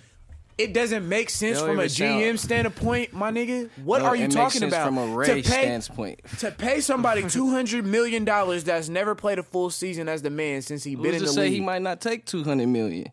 It 0.62 0.72
doesn't 0.72 1.08
make 1.08 1.30
sense 1.30 1.58
from 1.60 1.70
a 1.78 1.84
even 1.84 1.88
sound- 1.88 2.20
GM 2.22 2.38
standpoint, 2.38 3.12
my 3.12 3.30
nigga. 3.30 3.70
What 3.84 4.02
No, 4.02 4.08
are 4.08 4.16
you 4.16 4.24
it 4.24 4.28
makes 4.28 4.34
talking 4.34 4.60
sense 4.60 4.72
about? 4.72 4.86
from 4.86 4.98
a 4.98 5.24
To 5.26 5.32
pay- 5.34 5.42
standpoint. 5.42 6.20
to 6.40 6.50
pay 6.50 6.80
somebody 6.80 7.22
two 7.28 7.50
hundred 7.50 7.84
million 7.86 8.24
dollars 8.24 8.64
that's 8.64 8.88
never 8.88 9.14
played 9.14 9.38
a 9.38 9.42
full 9.42 9.70
season 9.70 10.08
as 10.08 10.22
the 10.22 10.30
man 10.30 10.62
since 10.62 10.84
he 10.84 10.94
been 10.94 11.06
Who's 11.06 11.14
in 11.14 11.20
to 11.20 11.26
the 11.26 11.32
say 11.32 11.40
league. 11.42 11.52
he 11.54 11.60
might 11.60 11.82
not 11.82 12.00
take 12.00 12.24
200 12.26 12.66
million? 12.66 13.06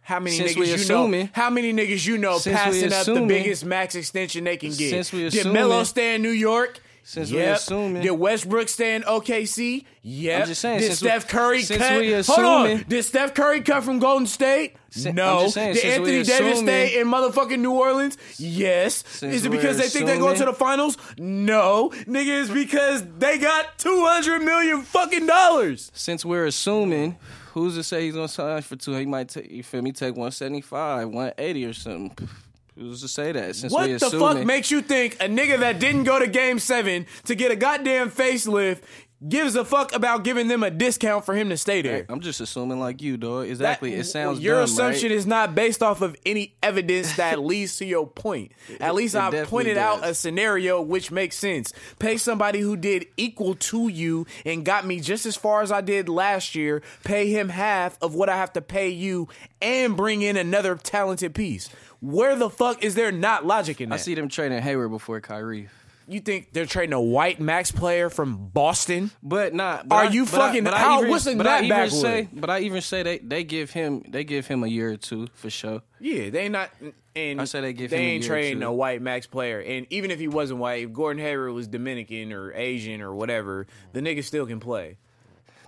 how 0.00 0.20
many 0.20 0.36
since 0.36 0.52
niggas 0.54 0.82
you 0.82 0.88
know? 0.88 1.28
How 1.32 1.48
many 1.48 1.72
niggas 1.72 2.06
you 2.06 2.18
know 2.18 2.38
passing 2.38 2.92
up 2.92 3.06
the 3.06 3.24
biggest 3.26 3.64
max 3.64 3.94
extension 3.94 4.44
they 4.44 4.58
can 4.58 4.68
get? 4.70 4.90
Since 4.90 5.12
we 5.12 5.30
Did 5.30 5.46
Melo 5.50 5.82
stay 5.84 6.14
in 6.16 6.22
New 6.22 6.28
York? 6.28 6.78
Since 7.06 7.30
we 7.30 7.36
yep. 7.36 7.58
assuming- 7.58 8.02
Did 8.02 8.12
Westbrook 8.12 8.66
stay 8.70 8.94
in 8.94 9.02
OKC? 9.02 9.84
Yep. 10.02 10.40
I'm 10.40 10.46
just 10.48 10.60
saying, 10.62 10.80
Did 10.80 10.86
since 10.86 11.02
we- 11.02 11.08
Steph 11.08 11.28
Curry 11.28 11.62
since 11.62 11.82
cut? 11.82 12.00
we 12.00 12.12
Hold 12.14 12.38
on. 12.38 12.84
Did 12.88 13.02
Steph 13.04 13.34
Curry 13.34 13.60
cut 13.60 13.84
from 13.84 13.98
Golden 13.98 14.26
State? 14.26 14.76
Sin- 14.88 15.14
no. 15.14 15.36
I'm 15.38 15.42
just 15.44 15.54
saying, 15.54 15.74
Did 15.74 15.84
Anthony 15.84 16.22
Davis 16.22 16.28
assuming- 16.30 16.56
stay 16.64 16.98
in 16.98 17.06
motherfucking 17.08 17.58
New 17.58 17.72
Orleans? 17.72 18.16
Yes. 18.38 19.04
Is 19.22 19.44
it 19.44 19.50
because 19.50 19.76
they 19.76 19.88
think 19.88 20.06
they're 20.06 20.16
going 20.18 20.36
to 20.38 20.46
the 20.46 20.54
finals? 20.54 20.96
No. 21.18 21.90
Nigga, 22.06 22.42
it's 22.42 22.50
because 22.50 23.04
they 23.18 23.36
got 23.36 23.78
200 23.78 24.40
million 24.40 24.80
fucking 24.82 25.26
dollars. 25.26 25.90
Since 25.94 26.24
we're 26.24 26.46
assuming, 26.46 27.18
who's 27.52 27.74
to 27.74 27.82
say 27.84 28.06
he's 28.06 28.14
gonna 28.14 28.28
sign 28.28 28.62
for 28.62 28.76
two? 28.76 28.94
He 28.94 29.04
might 29.04 29.28
take 29.28 29.50
you 29.50 29.62
feel 29.62 29.82
me 29.82 29.92
take 29.92 30.16
175, 30.16 31.08
180 31.08 31.66
or 31.66 31.74
something. 31.74 32.28
Who's 32.76 33.02
to 33.02 33.08
say 33.08 33.32
that? 33.32 33.54
Since 33.56 33.72
What 33.72 33.88
the 33.88 34.10
fuck 34.10 34.44
makes 34.44 34.70
you 34.70 34.82
think 34.82 35.14
a 35.16 35.28
nigga 35.28 35.60
that 35.60 35.78
didn't 35.78 36.04
go 36.04 36.18
to 36.18 36.26
game 36.26 36.58
seven 36.58 37.06
to 37.24 37.34
get 37.34 37.52
a 37.52 37.56
goddamn 37.56 38.10
facelift 38.10 38.80
gives 39.26 39.56
a 39.56 39.64
fuck 39.64 39.94
about 39.94 40.22
giving 40.22 40.48
them 40.48 40.62
a 40.62 40.70
discount 40.70 41.24
for 41.24 41.34
him 41.34 41.48
to 41.48 41.56
stay 41.56 41.80
there? 41.82 42.04
I'm 42.08 42.20
just 42.20 42.40
assuming 42.40 42.80
like 42.80 43.00
you, 43.00 43.16
dog. 43.16 43.46
Exactly. 43.46 43.92
That- 43.92 44.00
it 44.00 44.04
sounds 44.04 44.38
good. 44.38 44.44
your 44.44 44.56
dumb, 44.56 44.64
assumption 44.64 45.10
right? 45.10 45.16
is 45.16 45.26
not 45.26 45.54
based 45.54 45.82
off 45.82 46.02
of 46.02 46.16
any 46.26 46.56
evidence 46.62 47.16
that 47.16 47.38
leads 47.40 47.76
to 47.78 47.86
your 47.86 48.06
point. 48.06 48.52
At 48.80 48.94
least 48.94 49.14
it 49.14 49.18
I 49.18 49.30
definitely 49.30 49.50
pointed 49.50 49.78
out 49.78 50.04
a 50.04 50.12
scenario 50.14 50.82
which 50.82 51.10
makes 51.10 51.36
sense. 51.36 51.72
Pay 52.00 52.16
somebody 52.16 52.58
who 52.58 52.76
did 52.76 53.06
equal 53.16 53.54
to 53.54 53.88
you 53.88 54.26
and 54.44 54.64
got 54.64 54.84
me 54.84 54.98
just 55.00 55.26
as 55.26 55.36
far 55.36 55.62
as 55.62 55.70
I 55.70 55.80
did 55.80 56.08
last 56.08 56.54
year. 56.56 56.82
Pay 57.04 57.30
him 57.30 57.50
half 57.50 57.96
of 58.02 58.14
what 58.14 58.28
I 58.28 58.36
have 58.36 58.52
to 58.54 58.60
pay 58.60 58.88
you, 58.88 59.28
and 59.62 59.96
bring 59.96 60.22
in 60.22 60.36
another 60.36 60.74
talented 60.74 61.34
piece. 61.34 61.70
Where 62.04 62.36
the 62.36 62.50
fuck 62.50 62.84
is 62.84 62.94
there 62.94 63.10
not 63.10 63.46
logic 63.46 63.80
in 63.80 63.88
that? 63.88 63.94
I 63.94 63.98
see 63.98 64.14
them 64.14 64.28
trading 64.28 64.60
Hayward 64.60 64.90
before 64.90 65.20
Kyrie. 65.22 65.68
You 66.06 66.20
think 66.20 66.52
they're 66.52 66.66
trading 66.66 66.92
a 66.92 67.00
white 67.00 67.40
max 67.40 67.70
player 67.72 68.10
from 68.10 68.48
Boston? 68.48 69.10
But 69.22 69.54
not. 69.54 69.88
But 69.88 69.94
Are 69.96 70.04
I- 70.04 70.10
you 70.10 70.26
but 70.26 70.34
I- 70.34 70.38
fucking- 70.48 70.64
but 70.64 70.74
I 70.74 70.98
even- 70.98 71.08
what's 71.08 71.24
but 71.24 71.46
I 71.46 71.62
even 71.62 71.90
say, 71.90 72.28
But 72.30 72.50
I 72.50 72.58
even 72.60 72.82
say 72.82 73.02
they 73.02 73.18
they 73.20 73.42
give 73.42 73.70
him 73.70 74.02
they 74.06 74.22
give 74.22 74.46
him 74.46 74.62
a 74.64 74.66
year 74.66 74.90
or 74.90 74.96
two 74.98 75.28
for 75.32 75.48
sure. 75.48 75.80
Yeah, 75.98 76.28
they 76.28 76.50
not. 76.50 76.68
And 77.16 77.40
I 77.40 77.44
say 77.44 77.62
they 77.62 77.72
give 77.72 77.88
they 77.90 77.96
him 77.96 78.02
ain't 78.16 78.24
trading 78.24 78.62
a 78.62 78.70
white 78.72 79.00
max 79.00 79.26
player. 79.26 79.60
And 79.60 79.86
even 79.88 80.10
if 80.10 80.18
he 80.18 80.28
wasn't 80.28 80.60
white, 80.60 80.84
if 80.84 80.92
Gordon 80.92 81.22
Hayward 81.22 81.52
was 81.54 81.68
Dominican 81.68 82.34
or 82.34 82.52
Asian 82.52 83.00
or 83.00 83.14
whatever, 83.14 83.66
the 83.94 84.00
nigga 84.00 84.22
still 84.24 84.44
can 84.46 84.60
play. 84.60 84.98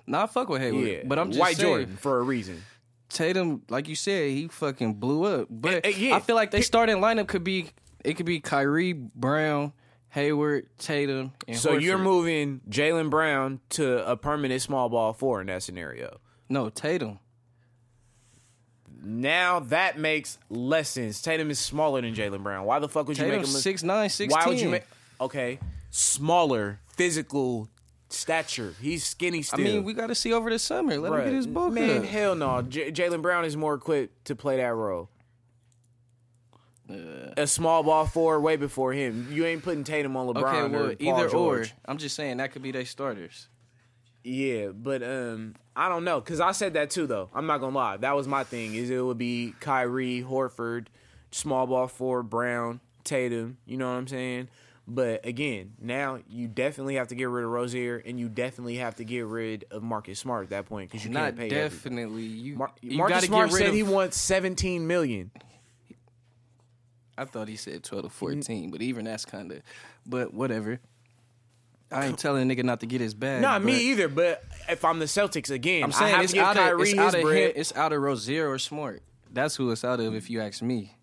Nah, 0.07 0.25
I 0.25 0.27
fuck 0.27 0.51
with 0.51 0.61
Hayward. 0.61 0.87
Yeah, 0.87 0.99
but 1.07 1.19
I'm 1.19 1.29
just 1.31 1.41
white 1.41 1.57
saying, 1.57 1.67
Jordan 1.69 1.97
for 1.97 2.19
a 2.19 2.23
reason. 2.23 2.63
Tatum, 3.09 3.63
like 3.69 3.89
you 3.89 3.95
said, 3.95 4.31
he 4.31 4.49
fucking 4.49 4.95
blew 4.95 5.25
up. 5.25 5.49
But 5.51 5.75
Eh, 5.75 5.81
eh, 5.85 5.89
yeah. 5.97 6.17
I 6.17 6.21
feel 6.21 6.35
like 6.37 6.51
they 6.51 6.61
starting 6.63 6.97
lineup 6.97 7.29
could 7.29 7.45
be 7.45 7.71
it 8.05 8.15
could 8.17 8.27
be 8.27 8.41
Kyrie, 8.41 8.93
Brown, 8.93 9.73
Hayward, 10.11 10.69
Tatum, 10.79 11.33
and 11.49 11.57
So 11.59 11.77
you're 11.77 11.99
moving 11.99 12.61
Jaylen 12.69 13.11
Brown 13.11 13.61
to 13.71 14.09
a 14.09 14.17
permanent 14.17 14.63
small 14.63 14.89
ball 14.89 15.13
four 15.13 15.41
in 15.41 15.47
that 15.49 15.63
scenario. 15.63 16.19
No, 16.49 16.69
Tatum. 16.69 17.19
Now 19.03 19.61
that 19.61 19.99
makes 19.99 20.39
less 20.51 20.89
sense. 20.91 21.23
Tatum 21.23 21.51
is 21.51 21.59
smaller 21.59 22.01
than 22.01 22.15
Jaylen 22.15 22.43
Brown. 22.43 22.65
Why 22.65 22.79
the 22.81 22.89
fuck 22.89 23.07
would 23.09 23.19
you 23.19 23.25
make 23.25 23.33
him? 23.35 23.39
Tatum's 23.41 23.55
look- 23.55 23.63
six 23.63 23.83
nine, 23.83 24.09
six 24.09 24.33
Why 24.33 24.47
would 24.47 24.61
you 24.61 24.69
make? 24.69 24.83
Okay, 25.21 25.59
smaller, 25.91 26.81
physical 26.97 27.69
stature. 28.09 28.75
He's 28.81 29.05
skinny 29.05 29.43
still. 29.43 29.61
I 29.61 29.65
mean, 29.65 29.85
we 29.85 29.95
got 29.95 30.09
to 30.09 30.15
see 30.15 30.33
over 30.33 30.51
the 30.51 30.59
summer. 30.59 30.97
Let 30.99 31.13
him 31.13 31.25
get 31.25 31.33
his 31.35 31.47
bulk 31.47 31.73
Man, 31.73 31.99
up. 31.99 32.05
hell 32.05 32.35
no. 32.35 32.63
J- 32.63 32.93
Jaylen 32.93 33.23
Brown 33.23 33.45
is 33.45 33.57
more 33.57 33.75
equipped 33.75 34.27
to 34.27 34.37
play 34.37 34.57
that 34.59 34.75
role. 34.75 35.09
A 37.37 37.49
small 37.49 37.83
ball 37.83 38.07
forward 38.07 38.41
way 38.41 38.55
before 38.57 38.93
him. 38.93 39.29
You 39.33 39.45
ain't 39.45 39.65
putting 39.65 39.83
Tatum 39.83 40.17
on 40.17 40.29
LeBron 40.29 40.37
Okay, 40.37 40.59
or 40.61 40.69
well, 40.69 40.83
Paul 40.95 40.97
either 41.01 41.27
or. 41.27 41.31
George. 41.31 41.75
I'm 41.85 41.99
just 41.99 42.15
saying 42.15 42.37
that 42.37 42.53
could 42.53 42.63
be 42.63 42.71
their 42.71 42.85
starters. 42.85 43.49
Yeah, 44.23 44.69
but 44.69 45.03
um, 45.03 45.55
I 45.75 45.89
don't 45.89 46.05
know 46.05 46.21
because 46.21 46.39
I 46.41 46.53
said 46.53 46.75
that 46.75 46.91
too. 46.91 47.07
Though 47.09 47.29
I'm 47.35 47.47
not 47.47 47.59
gonna 47.59 47.75
lie, 47.77 47.97
that 47.97 48.15
was 48.15 48.29
my 48.29 48.45
thing. 48.45 48.75
Is 48.77 48.91
it 48.91 49.05
would 49.05 49.19
be 49.19 49.55
Kyrie, 49.61 50.25
Horford, 50.29 50.87
small 51.33 51.67
ball 51.67 51.89
forward, 51.89 52.25
Brown, 52.25 52.81
Tatum. 53.03 53.59
You 53.67 53.77
know 53.79 53.89
what 53.91 53.97
I'm 53.99 54.07
saying? 54.09 54.49
But 54.89 55.27
again, 55.27 55.73
now 55.81 56.21
you 56.29 56.47
definitely 56.47 56.95
have 56.95 57.09
to 57.09 57.17
get 57.17 57.29
rid 57.29 57.45
of 57.45 57.51
Rozier, 57.51 58.01
and 58.07 58.21
you 58.21 58.29
definitely 58.29 58.77
have 58.77 58.95
to 58.97 59.05
get 59.05 59.27
rid 59.27 59.65
of 59.73 59.83
Marcus 59.83 60.21
Smart 60.21 60.45
at 60.45 60.51
that 60.51 60.67
point 60.67 60.91
because 60.91 61.05
you 61.05 61.11
Not 61.11 61.25
can't 61.25 61.37
pay 61.39 61.49
definitely. 61.49 62.23
You, 62.23 62.57
Mar- 62.57 62.73
you 62.81 62.99
Marcus 62.99 63.25
Smart 63.25 63.51
said 63.51 63.69
of. 63.69 63.75
he 63.75 63.83
wants 63.83 64.17
17 64.17 64.87
million. 64.87 65.33
I 67.19 67.25
thought 67.25 67.49
he 67.49 67.57
said 67.57 67.83
12 67.83 68.05
to 68.05 68.11
14, 68.11 68.71
but 68.71 68.81
even 68.81 69.07
that's 69.07 69.25
kind 69.25 69.51
of. 69.51 69.63
But 70.07 70.33
whatever. 70.33 70.79
I 71.91 72.07
ain't 72.07 72.19
telling 72.19 72.49
a 72.51 72.55
nigga 72.55 72.65
not 72.65 72.81
to 72.81 72.87
get 72.87 73.01
his 73.01 73.15
bag. 73.15 73.41
Not 73.43 73.63
me 73.65 73.91
either. 73.91 74.09
But 74.09 74.45
if 74.69 74.85
I'm 74.85 74.99
the 74.99 75.05
Celtics 75.07 75.51
again, 75.51 75.85
I'm 75.85 75.91
I 75.91 75.93
saying 75.95 76.15
have 76.15 76.25
it's 76.25 76.35
out, 76.35 76.57
of, 76.57 76.81
it's 76.81 76.99
out 76.99 77.15
of 77.15 77.21
him. 77.21 77.53
It's 77.55 77.75
out 77.77 77.93
of 77.93 78.03
Rozier 78.03 78.51
or 78.51 78.59
Smart. 78.59 79.03
That's 79.33 79.57
who 79.57 79.71
it's 79.71 79.85
out 79.85 80.01
of, 80.01 80.15
if 80.15 80.29
you 80.31 80.41
ask 80.41 80.63
me. 80.63 80.97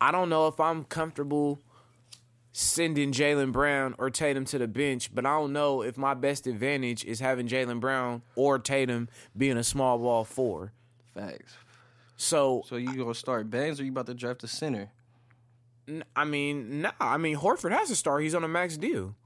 I 0.00 0.10
don't 0.10 0.28
know 0.28 0.48
if 0.48 0.58
I'm 0.60 0.84
comfortable 0.84 1.60
sending 2.56 3.10
Jaylen 3.10 3.50
Brown 3.50 3.96
or 3.98 4.10
Tatum 4.10 4.44
to 4.46 4.58
the 4.58 4.68
bench, 4.68 5.10
but 5.12 5.26
I 5.26 5.36
don't 5.36 5.52
know 5.52 5.82
if 5.82 5.98
my 5.98 6.14
best 6.14 6.46
advantage 6.46 7.04
is 7.04 7.18
having 7.18 7.48
Jaylen 7.48 7.80
Brown 7.80 8.22
or 8.36 8.60
Tatum 8.60 9.08
being 9.36 9.56
a 9.56 9.64
small 9.64 9.98
ball 9.98 10.24
four. 10.24 10.72
Facts. 11.12 11.52
So, 12.16 12.62
So 12.66 12.76
you 12.76 12.94
gonna 12.94 13.12
start 13.12 13.50
Baynes 13.50 13.80
or 13.80 13.84
you 13.84 13.90
about 13.90 14.06
to 14.06 14.14
draft 14.14 14.44
a 14.44 14.46
center? 14.46 14.90
I 16.14 16.24
mean, 16.24 16.82
nah. 16.82 16.92
I 17.00 17.16
mean, 17.18 17.36
Horford 17.36 17.72
has 17.72 17.90
a 17.90 17.96
star. 17.96 18.20
He's 18.20 18.36
on 18.36 18.44
a 18.44 18.48
max 18.48 18.76
deal. 18.76 19.16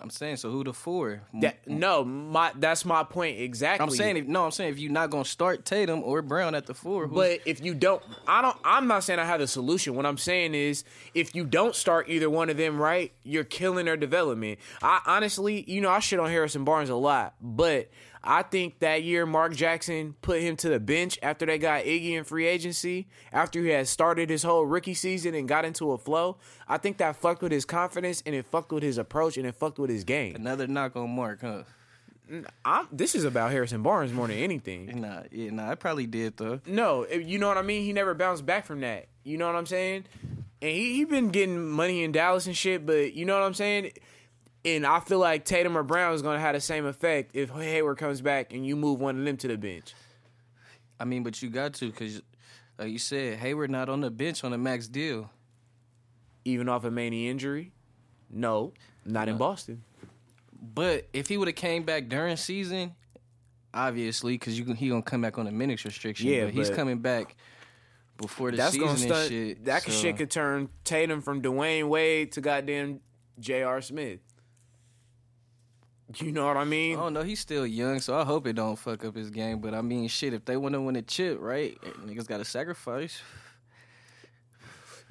I'm 0.00 0.10
saying 0.10 0.36
so. 0.36 0.50
Who 0.50 0.64
the 0.64 0.72
four? 0.72 1.22
That, 1.34 1.66
no, 1.66 2.04
my 2.04 2.52
that's 2.54 2.84
my 2.84 3.02
point 3.02 3.40
exactly. 3.40 3.82
I'm 3.84 3.90
saying 3.90 4.16
if, 4.16 4.26
no. 4.26 4.44
I'm 4.44 4.50
saying 4.50 4.72
if 4.72 4.78
you're 4.78 4.92
not 4.92 5.10
gonna 5.10 5.24
start 5.24 5.64
Tatum 5.64 6.02
or 6.04 6.22
Brown 6.22 6.54
at 6.54 6.66
the 6.66 6.74
four, 6.74 7.06
But 7.06 7.40
if 7.46 7.64
you 7.64 7.74
don't, 7.74 8.02
I 8.26 8.40
don't. 8.42 8.56
I'm 8.64 8.86
not 8.86 9.04
saying 9.04 9.18
I 9.18 9.24
have 9.24 9.40
the 9.40 9.48
solution. 9.48 9.94
What 9.96 10.06
I'm 10.06 10.18
saying 10.18 10.54
is, 10.54 10.84
if 11.14 11.34
you 11.34 11.44
don't 11.44 11.74
start 11.74 12.08
either 12.08 12.30
one 12.30 12.48
of 12.48 12.56
them 12.56 12.80
right, 12.80 13.12
you're 13.24 13.44
killing 13.44 13.86
their 13.86 13.96
development. 13.96 14.60
I 14.82 15.00
honestly, 15.06 15.64
you 15.66 15.80
know, 15.80 15.90
I 15.90 15.98
shit 15.98 16.20
on 16.20 16.30
Harrison 16.30 16.64
Barnes 16.64 16.90
a 16.90 16.94
lot, 16.94 17.34
but 17.40 17.90
I 18.22 18.42
think 18.42 18.80
that 18.80 19.02
year 19.04 19.26
Mark 19.26 19.54
Jackson 19.54 20.14
put 20.22 20.40
him 20.40 20.56
to 20.56 20.68
the 20.68 20.80
bench 20.80 21.18
after 21.22 21.46
they 21.46 21.58
got 21.58 21.84
Iggy 21.84 22.12
in 22.12 22.24
free 22.24 22.46
agency, 22.46 23.08
after 23.32 23.62
he 23.62 23.68
had 23.68 23.88
started 23.88 24.30
his 24.30 24.42
whole 24.42 24.66
rookie 24.66 24.94
season 24.94 25.34
and 25.34 25.48
got 25.48 25.64
into 25.64 25.92
a 25.92 25.98
flow. 25.98 26.38
I 26.66 26.78
think 26.78 26.98
that 26.98 27.16
fucked 27.16 27.42
with 27.42 27.52
his 27.52 27.64
confidence 27.64 28.22
and 28.26 28.34
it 28.34 28.46
fucked 28.46 28.72
with 28.72 28.82
his 28.82 28.98
approach 28.98 29.36
and 29.36 29.46
it 29.46 29.54
fucked 29.54 29.78
with 29.78 29.90
his 29.90 30.04
game. 30.04 30.34
another 30.34 30.66
knock 30.66 30.96
on 30.96 31.10
Mark, 31.10 31.40
huh? 31.40 31.62
I'm, 32.64 32.88
this 32.92 33.14
is 33.14 33.24
about 33.24 33.50
Harrison 33.50 33.82
Barnes 33.82 34.12
more 34.12 34.26
than 34.26 34.36
anything. 34.36 35.00
Nah, 35.00 35.22
yeah, 35.30 35.50
nah. 35.50 35.70
I 35.70 35.74
probably 35.74 36.06
did 36.06 36.36
though. 36.36 36.60
No, 36.66 37.06
you 37.06 37.38
know 37.38 37.48
what 37.48 37.56
I 37.56 37.62
mean. 37.62 37.84
He 37.84 37.92
never 37.92 38.14
bounced 38.14 38.44
back 38.44 38.66
from 38.66 38.80
that. 38.80 39.08
You 39.24 39.38
know 39.38 39.46
what 39.46 39.56
I'm 39.56 39.66
saying? 39.66 40.04
And 40.60 40.70
he 40.70 40.96
he 40.96 41.04
been 41.04 41.30
getting 41.30 41.68
money 41.70 42.02
in 42.02 42.12
Dallas 42.12 42.46
and 42.46 42.56
shit, 42.56 42.84
but 42.84 43.14
you 43.14 43.24
know 43.24 43.34
what 43.34 43.44
I'm 43.44 43.54
saying. 43.54 43.92
And 44.76 44.86
I 44.86 45.00
feel 45.00 45.18
like 45.18 45.44
Tatum 45.44 45.76
or 45.76 45.82
Brown 45.82 46.14
is 46.14 46.22
gonna 46.22 46.38
have 46.40 46.54
the 46.54 46.60
same 46.60 46.84
effect 46.86 47.30
if 47.34 47.50
Hayward 47.50 47.98
comes 47.98 48.20
back 48.20 48.52
and 48.52 48.66
you 48.66 48.76
move 48.76 49.00
one 49.00 49.18
of 49.18 49.24
them 49.24 49.36
to 49.38 49.48
the 49.48 49.56
bench. 49.56 49.94
I 51.00 51.04
mean, 51.04 51.22
but 51.22 51.40
you 51.42 51.48
got 51.50 51.74
to 51.74 51.86
because, 51.90 52.20
like 52.78 52.90
you 52.90 52.98
said, 52.98 53.38
Hayward 53.38 53.70
not 53.70 53.88
on 53.88 54.00
the 54.00 54.10
bench 54.10 54.42
on 54.44 54.52
a 54.52 54.58
max 54.58 54.88
deal. 54.88 55.30
even 56.44 56.68
off 56.68 56.84
a 56.84 56.90
mania 56.90 57.30
injury. 57.30 57.72
No, 58.30 58.72
not 59.04 59.28
in 59.28 59.36
Boston. 59.36 59.82
But 60.74 61.06
if 61.12 61.28
he 61.28 61.36
would 61.36 61.46
have 61.48 61.54
came 61.56 61.82
back 61.84 62.08
during 62.08 62.36
season, 62.36 62.94
obviously, 63.74 64.34
because 64.34 64.58
you 64.58 64.64
he 64.74 64.88
gonna 64.88 65.02
come 65.02 65.20
back 65.20 65.38
on 65.38 65.46
a 65.46 65.52
minutes 65.52 65.84
restriction. 65.84 66.28
Yeah, 66.28 66.46
but 66.46 66.54
he's 66.54 66.68
but- 66.70 66.76
coming 66.76 66.98
back 66.98 67.36
before 68.16 68.50
the 68.50 68.56
That's 68.56 68.72
season 68.72 68.86
gonna 68.88 68.98
and 68.98 69.08
stunt. 69.08 69.28
shit. 69.28 69.64
that 69.66 69.82
so- 69.82 69.90
shit 69.92 70.16
could 70.16 70.30
turn 70.30 70.68
Tatum 70.84 71.20
from 71.20 71.42
Dwyane 71.42 71.88
Wade 71.88 72.32
to 72.32 72.40
goddamn 72.40 73.00
J.R. 73.38 73.80
Smith. 73.82 74.20
You 76.16 76.32
know 76.32 76.46
what 76.46 76.56
I 76.56 76.64
mean? 76.64 76.96
Oh, 76.96 77.00
I 77.00 77.02
don't 77.04 77.12
know. 77.14 77.22
He's 77.22 77.38
still 77.40 77.66
young, 77.66 78.00
so 78.00 78.16
I 78.18 78.24
hope 78.24 78.46
it 78.46 78.54
don't 78.54 78.78
fuck 78.78 79.04
up 79.04 79.14
his 79.14 79.28
game. 79.28 79.58
But 79.60 79.74
I 79.74 79.82
mean, 79.82 80.08
shit, 80.08 80.32
if 80.32 80.42
they 80.44 80.56
want 80.56 80.72
to 80.74 80.80
win 80.80 80.96
a 80.96 81.02
chip, 81.02 81.38
right? 81.38 81.78
Niggas 82.06 82.26
got 82.26 82.38
to 82.38 82.46
sacrifice. 82.46 83.20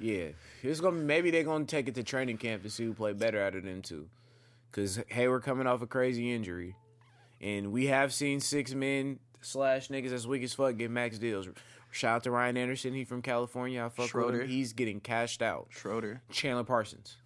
Yeah, 0.00 0.28
it's 0.62 0.80
gonna 0.80 0.96
maybe 0.96 1.30
they're 1.32 1.42
gonna 1.44 1.64
take 1.64 1.88
it 1.88 1.94
to 1.96 2.02
training 2.04 2.38
camp 2.38 2.62
to 2.62 2.70
see 2.70 2.84
who 2.84 2.94
play 2.94 3.12
better 3.12 3.42
out 3.42 3.56
of 3.56 3.64
them 3.64 3.82
two, 3.82 4.08
because 4.70 5.00
Hayward 5.08 5.42
coming 5.42 5.66
off 5.66 5.82
a 5.82 5.88
crazy 5.88 6.32
injury, 6.32 6.76
and 7.40 7.72
we 7.72 7.86
have 7.86 8.12
seen 8.12 8.38
six 8.38 8.74
men 8.74 9.18
slash 9.40 9.88
niggas 9.88 10.10
that's 10.10 10.24
weak 10.26 10.44
as 10.44 10.54
fuck 10.54 10.76
get 10.76 10.90
max 10.92 11.18
deals. 11.18 11.48
Shout 11.90 12.16
out 12.16 12.22
to 12.24 12.30
Ryan 12.30 12.56
Anderson, 12.56 12.94
he 12.94 13.04
from 13.04 13.22
California. 13.22 13.80
I 13.84 13.88
fuck 13.88 13.98
with 13.98 14.10
Schroeder. 14.10 14.42
him. 14.42 14.48
He's 14.48 14.72
getting 14.72 15.00
cashed 15.00 15.42
out. 15.42 15.66
Schroeder, 15.70 16.22
Chandler 16.30 16.62
Parsons, 16.64 17.16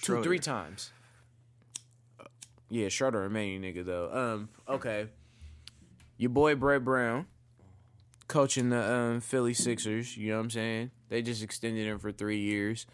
two 0.00 0.04
Schroeder. 0.06 0.22
three 0.22 0.38
times. 0.38 0.90
Yeah, 2.72 2.88
Schroeder 2.88 3.20
remaining 3.20 3.60
nigga 3.60 3.84
though. 3.84 4.10
Um, 4.10 4.48
okay, 4.66 5.08
your 6.16 6.30
boy 6.30 6.54
Brett 6.54 6.82
Brown 6.82 7.26
coaching 8.28 8.70
the 8.70 8.82
um, 8.82 9.20
Philly 9.20 9.52
Sixers. 9.52 10.16
You 10.16 10.30
know 10.30 10.38
what 10.38 10.44
I'm 10.44 10.50
saying? 10.50 10.90
They 11.10 11.20
just 11.20 11.42
extended 11.42 11.86
him 11.86 11.98
for 11.98 12.12
three 12.12 12.38
years. 12.38 12.86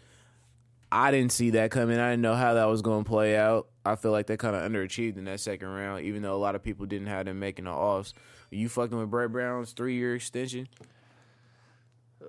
I 0.91 1.11
didn't 1.11 1.31
see 1.31 1.51
that 1.51 1.71
coming. 1.71 1.97
I 1.97 2.09
didn't 2.09 2.23
know 2.23 2.35
how 2.35 2.55
that 2.55 2.65
was 2.65 2.81
going 2.81 3.05
to 3.05 3.09
play 3.09 3.37
out. 3.37 3.69
I 3.85 3.95
feel 3.95 4.11
like 4.11 4.27
they 4.27 4.35
kind 4.35 4.53
of 4.53 4.69
underachieved 4.69 5.15
in 5.15 5.23
that 5.25 5.39
second 5.39 5.69
round, 5.69 6.03
even 6.03 6.23
though 6.23 6.35
a 6.35 6.43
lot 6.43 6.55
of 6.55 6.63
people 6.63 6.85
didn't 6.85 7.07
have 7.07 7.25
them 7.25 7.39
making 7.39 7.63
the 7.63 7.71
offs. 7.71 8.13
You 8.51 8.67
fucking 8.67 8.97
with 8.97 9.09
Brett 9.09 9.31
Brown's 9.31 9.71
three 9.71 9.95
year 9.95 10.13
extension? 10.13 10.67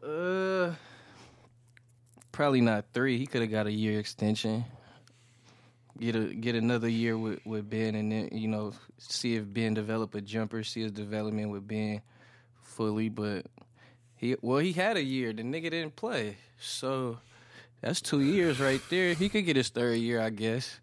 Uh, 0.07 0.75
probably 2.31 2.61
not 2.61 2.85
three. 2.93 3.19
He 3.19 3.27
could 3.27 3.41
have 3.41 3.51
got 3.51 3.67
a 3.67 3.73
year 3.73 3.99
extension. 3.99 4.67
Get 6.01 6.17
a 6.17 6.35
get 6.35 6.55
another 6.55 6.89
year 6.89 7.19
with, 7.19 7.45
with 7.45 7.69
Ben, 7.69 7.95
and 7.95 8.11
then 8.11 8.31
you 8.33 8.49
know 8.49 8.73
see 8.97 9.37
if 9.37 9.45
Ben 9.53 9.75
develop 9.75 10.15
a 10.15 10.23
jumper. 10.23 10.65
See 10.65 10.81
his 10.81 10.93
development 10.93 11.51
with 11.51 11.69
Ben 11.69 12.01
fully. 12.63 13.11
But 13.11 13.47
he 14.17 14.37
well 14.41 14.59
he 14.59 14.73
had 14.73 14.97
a 14.97 15.03
year. 15.03 15.35
The 15.35 15.43
nigga 15.43 15.71
didn't 15.71 15.97
play, 15.97 16.39
so 16.59 17.19
that's 17.83 18.01
two 18.01 18.23
years 18.23 18.59
right 18.61 18.81
there. 18.89 19.13
He 19.13 19.29
could 19.29 19.45
get 19.45 19.57
his 19.57 19.69
third 19.69 19.99
year, 19.99 20.21
I 20.21 20.31
guess. 20.31 20.81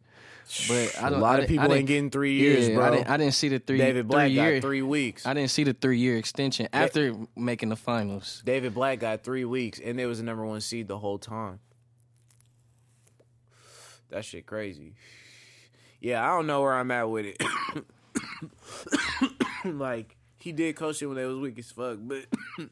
But 0.67 0.95
I 1.01 1.09
A 1.09 1.11
lot 1.11 1.39
of 1.39 1.47
people 1.47 1.73
ain't 1.73 1.87
getting 1.87 2.09
three 2.09 2.35
years, 2.35 2.69
yeah, 2.69 2.75
bro. 2.75 2.85
I 2.85 2.91
didn't, 2.91 3.09
I 3.09 3.17
didn't 3.17 3.33
see 3.33 3.49
the 3.49 3.59
three. 3.59 3.77
David 3.77 4.07
Blatt 4.07 4.27
three 4.27 4.35
got 4.35 4.43
year, 4.43 4.61
three 4.61 4.81
weeks. 4.81 5.25
I 5.25 5.33
didn't 5.33 5.51
see 5.51 5.63
the 5.63 5.73
three 5.73 5.99
year 5.99 6.17
extension 6.17 6.69
after 6.71 7.13
making 7.35 7.69
the 7.69 7.75
finals. 7.75 8.41
David 8.45 8.73
Blatt 8.73 8.99
got 8.99 9.23
three 9.23 9.43
weeks, 9.45 9.79
and 9.79 9.99
they 9.99 10.05
was 10.05 10.19
the 10.19 10.23
number 10.23 10.45
one 10.45 10.61
seed 10.61 10.87
the 10.87 10.97
whole 10.97 11.17
time. 11.17 11.59
That 14.09 14.25
shit 14.25 14.45
crazy. 14.45 14.93
Yeah, 15.99 16.23
I 16.23 16.35
don't 16.35 16.47
know 16.47 16.61
where 16.61 16.73
I'm 16.73 16.91
at 16.91 17.09
with 17.09 17.25
it. 17.25 17.43
like 19.65 20.15
he 20.37 20.51
did 20.51 20.75
coach 20.75 21.01
it 21.01 21.07
when 21.07 21.17
they 21.17 21.25
was 21.25 21.37
weak 21.37 21.57
as 21.59 21.71
fuck, 21.71 21.97
but 22.01 22.25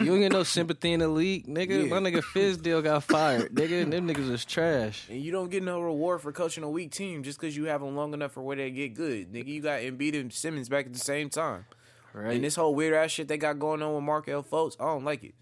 You 0.00 0.06
don't 0.06 0.20
get 0.20 0.32
no 0.32 0.42
sympathy 0.42 0.92
in 0.92 1.00
the 1.00 1.08
league, 1.08 1.46
nigga. 1.46 1.84
Yeah. 1.84 1.88
My 1.88 1.98
nigga 1.98 2.20
Fizdale 2.22 2.82
got 2.82 3.04
fired, 3.04 3.54
nigga. 3.54 3.82
And 3.82 3.92
them 3.92 4.08
niggas 4.12 4.28
is 4.30 4.44
trash. 4.44 5.06
and 5.08 5.20
you 5.20 5.30
don't 5.30 5.50
get 5.50 5.62
no 5.62 5.80
reward 5.80 6.20
for 6.20 6.32
coaching 6.32 6.64
a 6.64 6.70
weak 6.70 6.90
team 6.90 7.22
just 7.22 7.38
because 7.40 7.56
you 7.56 7.66
have 7.66 7.80
them 7.80 7.94
long 7.94 8.12
enough 8.12 8.32
for 8.32 8.42
where 8.42 8.56
they 8.56 8.70
get 8.70 8.94
good. 8.94 9.32
Nigga, 9.32 9.46
you 9.46 9.60
got 9.60 9.80
Embiid 9.80 10.18
and 10.18 10.32
Simmons 10.32 10.68
back 10.68 10.86
at 10.86 10.92
the 10.92 10.98
same 10.98 11.30
time. 11.30 11.66
Right? 12.12 12.34
And 12.34 12.44
this 12.44 12.56
whole 12.56 12.74
weird 12.74 12.94
ass 12.94 13.10
shit 13.12 13.28
they 13.28 13.36
got 13.38 13.58
going 13.58 13.82
on 13.82 13.94
with 13.94 14.04
Markelle 14.04 14.42
Fultz, 14.42 14.76
I 14.80 14.84
don't 14.84 15.04
like 15.04 15.22
it. 15.24 15.34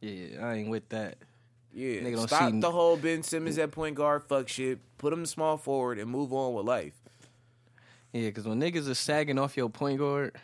yeah, 0.00 0.44
I 0.44 0.54
ain't 0.54 0.68
with 0.68 0.88
that. 0.90 1.18
Yeah, 1.76 2.00
Nigga 2.00 2.26
stop 2.26 2.52
the 2.54 2.70
whole 2.70 2.96
Ben 2.96 3.22
Simmons 3.22 3.58
at 3.58 3.70
point 3.70 3.96
guard 3.96 4.24
fuck 4.24 4.48
shit. 4.48 4.78
Put 4.96 5.12
him 5.12 5.26
small 5.26 5.58
forward 5.58 5.98
and 5.98 6.10
move 6.10 6.32
on 6.32 6.54
with 6.54 6.64
life. 6.64 6.94
Yeah, 8.14 8.28
because 8.28 8.46
when 8.48 8.58
niggas 8.58 8.88
are 8.88 8.94
sagging 8.94 9.38
off 9.38 9.58
your 9.58 9.68
point 9.68 9.98
guard, 9.98 10.34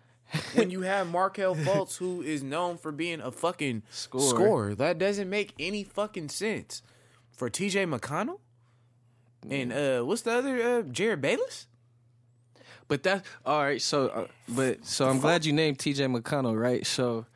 when 0.54 0.70
you 0.70 0.80
have 0.80 1.06
Markelle 1.10 1.54
Fultz, 1.54 1.98
who 1.98 2.22
is 2.22 2.42
known 2.42 2.78
for 2.78 2.90
being 2.90 3.20
a 3.20 3.30
fucking 3.30 3.82
Scorer. 3.90 4.28
scorer, 4.28 4.74
that 4.76 4.96
doesn't 4.96 5.28
make 5.28 5.52
any 5.58 5.84
fucking 5.84 6.30
sense. 6.30 6.80
For 7.32 7.50
T.J. 7.50 7.84
McConnell 7.84 8.40
and 9.48 9.72
uh, 9.72 10.02
what's 10.02 10.22
the 10.22 10.32
other 10.32 10.56
uh, 10.56 10.82
Jerryd 10.84 11.20
Bayless? 11.20 11.66
but 12.88 13.02
that 13.02 13.24
all 13.44 13.60
right. 13.62 13.80
So, 13.82 14.08
uh, 14.08 14.26
but 14.48 14.84
so 14.86 15.08
I'm 15.08 15.20
glad 15.20 15.44
you 15.44 15.52
named 15.52 15.78
T.J. 15.78 16.06
McConnell, 16.06 16.58
right? 16.58 16.86
So, 16.86 17.26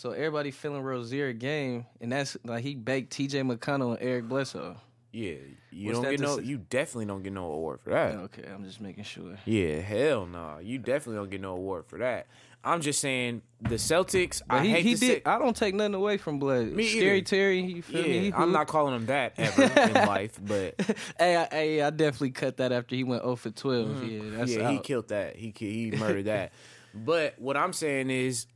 so 0.00 0.12
everybody 0.12 0.50
feeling 0.50 0.80
Rozier 0.80 1.34
game, 1.34 1.84
and 2.00 2.10
that's 2.10 2.34
like 2.44 2.62
he 2.64 2.74
baked 2.74 3.12
T.J. 3.12 3.42
McConnell 3.42 3.90
and 3.98 3.98
Eric 4.00 4.28
Bledsoe. 4.28 4.76
Yeah, 5.12 5.34
you 5.70 5.88
What's 5.88 6.00
don't 6.00 6.10
get 6.12 6.20
no. 6.20 6.38
You 6.38 6.56
definitely 6.56 7.04
don't 7.06 7.22
get 7.22 7.34
no 7.34 7.52
award 7.52 7.80
for 7.80 7.90
that. 7.90 8.14
Okay, 8.14 8.44
I'm 8.50 8.64
just 8.64 8.80
making 8.80 9.04
sure. 9.04 9.36
Yeah, 9.44 9.80
hell 9.80 10.24
no. 10.24 10.58
You 10.62 10.78
definitely 10.78 11.16
don't 11.16 11.30
get 11.30 11.42
no 11.42 11.52
award 11.52 11.84
for 11.86 11.98
that. 11.98 12.28
I'm 12.64 12.80
just 12.80 13.00
saying 13.00 13.42
the 13.60 13.74
Celtics. 13.74 14.40
But 14.46 14.56
I 14.60 14.64
he, 14.64 14.70
hate 14.70 14.84
he 14.84 14.94
to 14.94 15.00
did. 15.00 15.06
say, 15.16 15.22
I 15.26 15.38
don't 15.38 15.56
take 15.56 15.74
nothing 15.74 15.94
away 15.94 16.16
from 16.16 16.38
Blood. 16.38 16.68
Me 16.68 16.86
Scary 16.88 17.18
either. 17.18 17.26
Terry, 17.26 17.60
you 17.60 17.82
feel 17.82 18.02
me? 18.02 18.08
He 18.20 18.28
yeah, 18.28 18.36
I'm 18.36 18.52
not 18.52 18.68
calling 18.68 18.94
him 18.94 19.06
that 19.06 19.34
ever 19.36 19.62
in 19.64 19.92
life, 20.06 20.38
but 20.42 20.74
Hey, 21.18 21.36
I, 21.36 21.44
hey, 21.50 21.82
I 21.82 21.90
definitely 21.90 22.30
cut 22.30 22.56
that 22.58 22.70
after 22.72 22.94
he 22.94 23.04
went 23.04 23.22
0 23.22 23.36
for 23.36 23.50
12. 23.50 23.88
Yeah, 23.88 24.20
Mm-hmm. 24.20 24.44
yeah, 24.46 24.70
he 24.70 24.76
out. 24.78 24.84
killed 24.84 25.08
that. 25.08 25.36
He 25.36 25.52
he 25.56 25.90
murdered 25.90 26.24
that. 26.26 26.52
But 26.94 27.34
what 27.38 27.56
I'm 27.56 27.72
saying 27.72 28.10
is, 28.10 28.46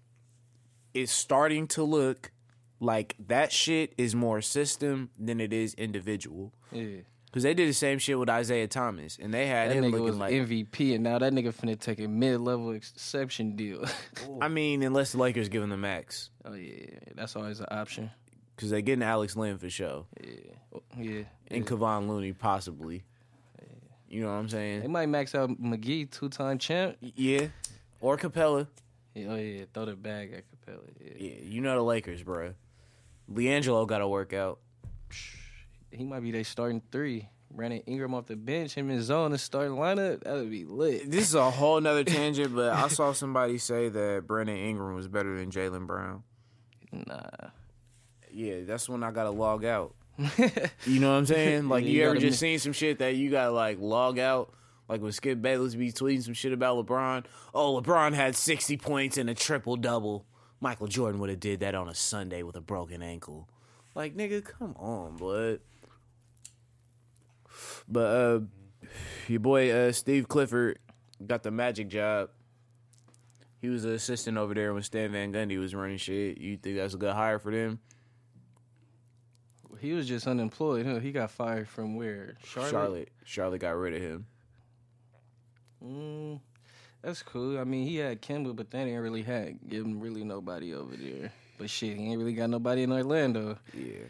it's 0.95 1.13
starting 1.13 1.67
to 1.69 1.83
look 1.83 2.31
like 2.81 3.15
that 3.27 3.53
shit 3.53 3.93
is 3.99 4.15
more 4.15 4.41
system 4.41 5.11
than 5.19 5.41
it 5.41 5.53
is 5.53 5.75
individual. 5.75 6.53
Yeah. 6.73 6.99
Because 7.27 7.43
they 7.43 7.55
did 7.55 7.69
the 7.69 7.73
same 7.75 7.99
shit 7.99 8.17
with 8.17 8.31
Isaiah 8.31 8.69
Thomas, 8.69 9.19
and 9.21 9.35
they 9.35 9.49
had 9.49 9.71
That 9.71 9.77
him 9.77 9.85
nigga 9.87 9.91
looking 9.93 10.05
was 10.05 10.17
like. 10.17 10.33
MVP, 10.35 10.95
and 10.95 11.03
now 11.03 11.19
that 11.19 11.33
nigga 11.33 11.53
finna 11.53 11.77
take 11.79 11.99
a 11.99 12.07
mid-level 12.07 12.71
exception 12.73 13.57
deal. 13.57 13.85
I 14.41 14.47
mean, 14.47 14.85
unless 14.85 15.11
the 15.13 15.19
Lakers 15.19 15.49
give 15.49 15.61
him 15.63 15.71
the 15.71 15.77
max, 15.77 16.31
oh 16.45 16.53
yeah, 16.55 16.87
that's 17.17 17.35
always 17.35 17.59
an 17.59 17.67
option. 17.73 18.13
because 18.55 18.71
they 18.71 18.83
getting 18.83 19.03
Alex 19.03 19.35
Len 19.37 19.59
for 19.59 19.69
sure, 19.69 20.07
Yeah, 20.23 20.31
oh, 20.77 20.83
yeah. 20.97 21.23
and 21.49 21.67
Kevon 21.67 22.07
Looney 22.09 22.33
possibly. 22.35 23.03
Yeah. 23.59 23.65
You 24.09 24.21
know 24.23 24.29
what 24.29 24.35
I'm 24.35 24.49
saying? 24.49 24.83
They 24.83 24.87
might 24.87 25.07
max 25.09 25.35
out 25.35 25.51
McGee, 25.61 26.09
two-time 26.13 26.59
champ. 26.59 26.97
Yeah, 27.01 27.49
or 28.01 28.17
Capela. 28.17 28.69
Yeah, 29.15 29.27
oh 29.31 29.37
yeah, 29.37 29.65
throw 29.73 29.85
the 29.85 29.95
bag 29.95 30.33
at 30.33 30.45
Capela. 30.51 30.81
Yeah. 31.01 31.13
Yeah, 31.17 31.35
you 31.43 31.61
know 31.61 31.77
the 31.77 31.83
Lakers, 31.83 32.23
bro. 32.23 32.55
LiAngelo 33.33 33.87
got 33.87 33.99
to 33.99 34.09
work 34.09 34.33
out. 34.33 34.59
he 35.91 36.05
might 36.05 36.21
be 36.21 36.31
their 36.33 36.45
starting 36.45 36.83
three. 36.91 37.29
Brandon 37.51 37.83
Ingram 37.87 38.15
off 38.15 38.27
the 38.27 38.35
bench, 38.35 38.75
him 38.75 38.91
and 38.91 39.01
Zone 39.01 39.31
the 39.31 39.39
starting 39.39 39.77
lineup. 39.77 40.25
That 40.25 40.35
would 40.35 40.51
be 40.51 40.65
lit. 40.65 41.09
This 41.09 41.29
is 41.29 41.35
a 41.37 41.51
whole 41.51 41.81
nother 41.81 42.03
tangent, 42.05 42.53
but 42.55 42.73
I 42.73 42.89
saw 42.89 43.13
somebody 43.13 43.59
say 43.59 43.89
that 43.89 44.25
Brandon 44.27 44.57
Ingram 44.57 44.97
was 44.97 45.07
better 45.07 45.39
than 45.39 45.51
Jaylen 45.53 45.87
Brown. 45.87 46.25
Nah. 46.91 47.21
Yeah, 48.33 48.63
that's 48.65 48.89
when 48.89 49.05
I 49.05 49.13
gotta 49.13 49.31
log 49.31 49.65
out. 49.65 49.95
You 50.87 51.01
know 51.01 51.13
what 51.13 51.19
I'm 51.19 51.27
saying? 51.27 51.69
Like 51.69 51.85
Yeah, 51.85 51.91
you, 51.91 51.97
you 51.99 52.05
ever 52.05 52.15
gotta 52.15 52.27
just 52.27 52.41
seen 52.41 52.59
some 52.59 52.73
shit 52.73 52.99
that 52.99 53.15
you 53.15 53.31
gotta 53.31 53.53
like 53.53 53.79
log 53.81 54.19
out? 54.19 54.53
Like 54.89 55.01
when 55.01 55.13
Skip 55.13 55.41
Bayless 55.41 55.75
be 55.75 55.93
tweeting 55.93 56.23
some 56.23 56.35
shit 56.35 56.53
about 56.53 56.85
LeBron. 56.85 57.25
Oh, 57.55 57.81
LeBron 57.81 58.13
had 58.13 58.37
60 58.37 58.77
points 58.77 59.17
and 59.17 59.31
a 59.31 59.35
triple 59.35 59.77
double. 59.77 60.27
Michael 60.61 60.87
Jordan 60.87 61.21
would 61.21 61.31
have 61.31 61.41
did 61.41 61.61
that 61.61 61.75
on 61.75 61.89
a 61.89 61.95
Sunday 61.95 62.43
with 62.43 62.57
a 62.57 62.61
broken 62.61 63.03
ankle. 63.03 63.49
Like 63.95 64.17
nigga, 64.17 64.45
come 64.45 64.75
on, 64.79 65.17
bud. 65.17 65.61
But 67.89 68.01
uh, 68.01 68.41
your 69.29 69.41
boy 69.41 69.71
uh, 69.71 69.93
Steve 69.93 70.29
Clifford 70.29 70.79
got 71.25 71.43
the 71.43 71.51
Magic 71.51 71.89
job. 71.89 72.31
He 73.61 73.69
was 73.69 73.85
an 73.85 73.93
assistant 73.93 74.37
over 74.37 74.53
there 74.53 74.75
when 74.75 74.83
Stan 74.83 75.13
Van 75.13 75.33
Gundy 75.33 75.59
was 75.59 75.75
running 75.75 75.97
shit. 75.97 76.39
You 76.39 76.59
think 76.59 76.77
that's 76.77 76.95
a 76.95 76.99
good 76.99 77.15
hire 77.15 77.39
for 77.39 77.51
them? 77.51 77.79
He 79.81 79.93
was 79.93 80.07
just 80.07 80.27
unemployed. 80.27 80.87
Huh? 80.87 80.99
He 80.99 81.13
got 81.13 81.31
fired 81.31 81.69
from 81.69 81.95
where? 81.95 82.37
Charlotte. 82.45 82.71
Charlotte. 82.71 83.09
Charlotte 83.25 83.61
got 83.61 83.77
rid 83.77 83.95
of 83.95 84.03
him. 84.03 84.27
Mm, 85.85 86.41
that's 87.03 87.23
cool. 87.23 87.59
I 87.59 87.65
mean, 87.65 87.87
he 87.87 87.97
had 87.97 88.23
Kemba, 88.23 88.55
but 88.57 88.71
they 88.71 88.85
didn't 88.85 89.01
really 89.01 89.23
had 89.23 89.59
him 89.69 90.01
really 90.01 90.25
nobody 90.25 90.75
over 90.75 90.97
there. 90.97 91.33
But 91.59 91.71
shit, 91.71 91.97
he 91.97 92.05
ain't 92.05 92.19
really 92.19 92.33
got 92.33 92.51
nobody 92.51 92.83
in 92.83 92.93
Orlando. 92.93 93.59
Yeah. 93.73 94.05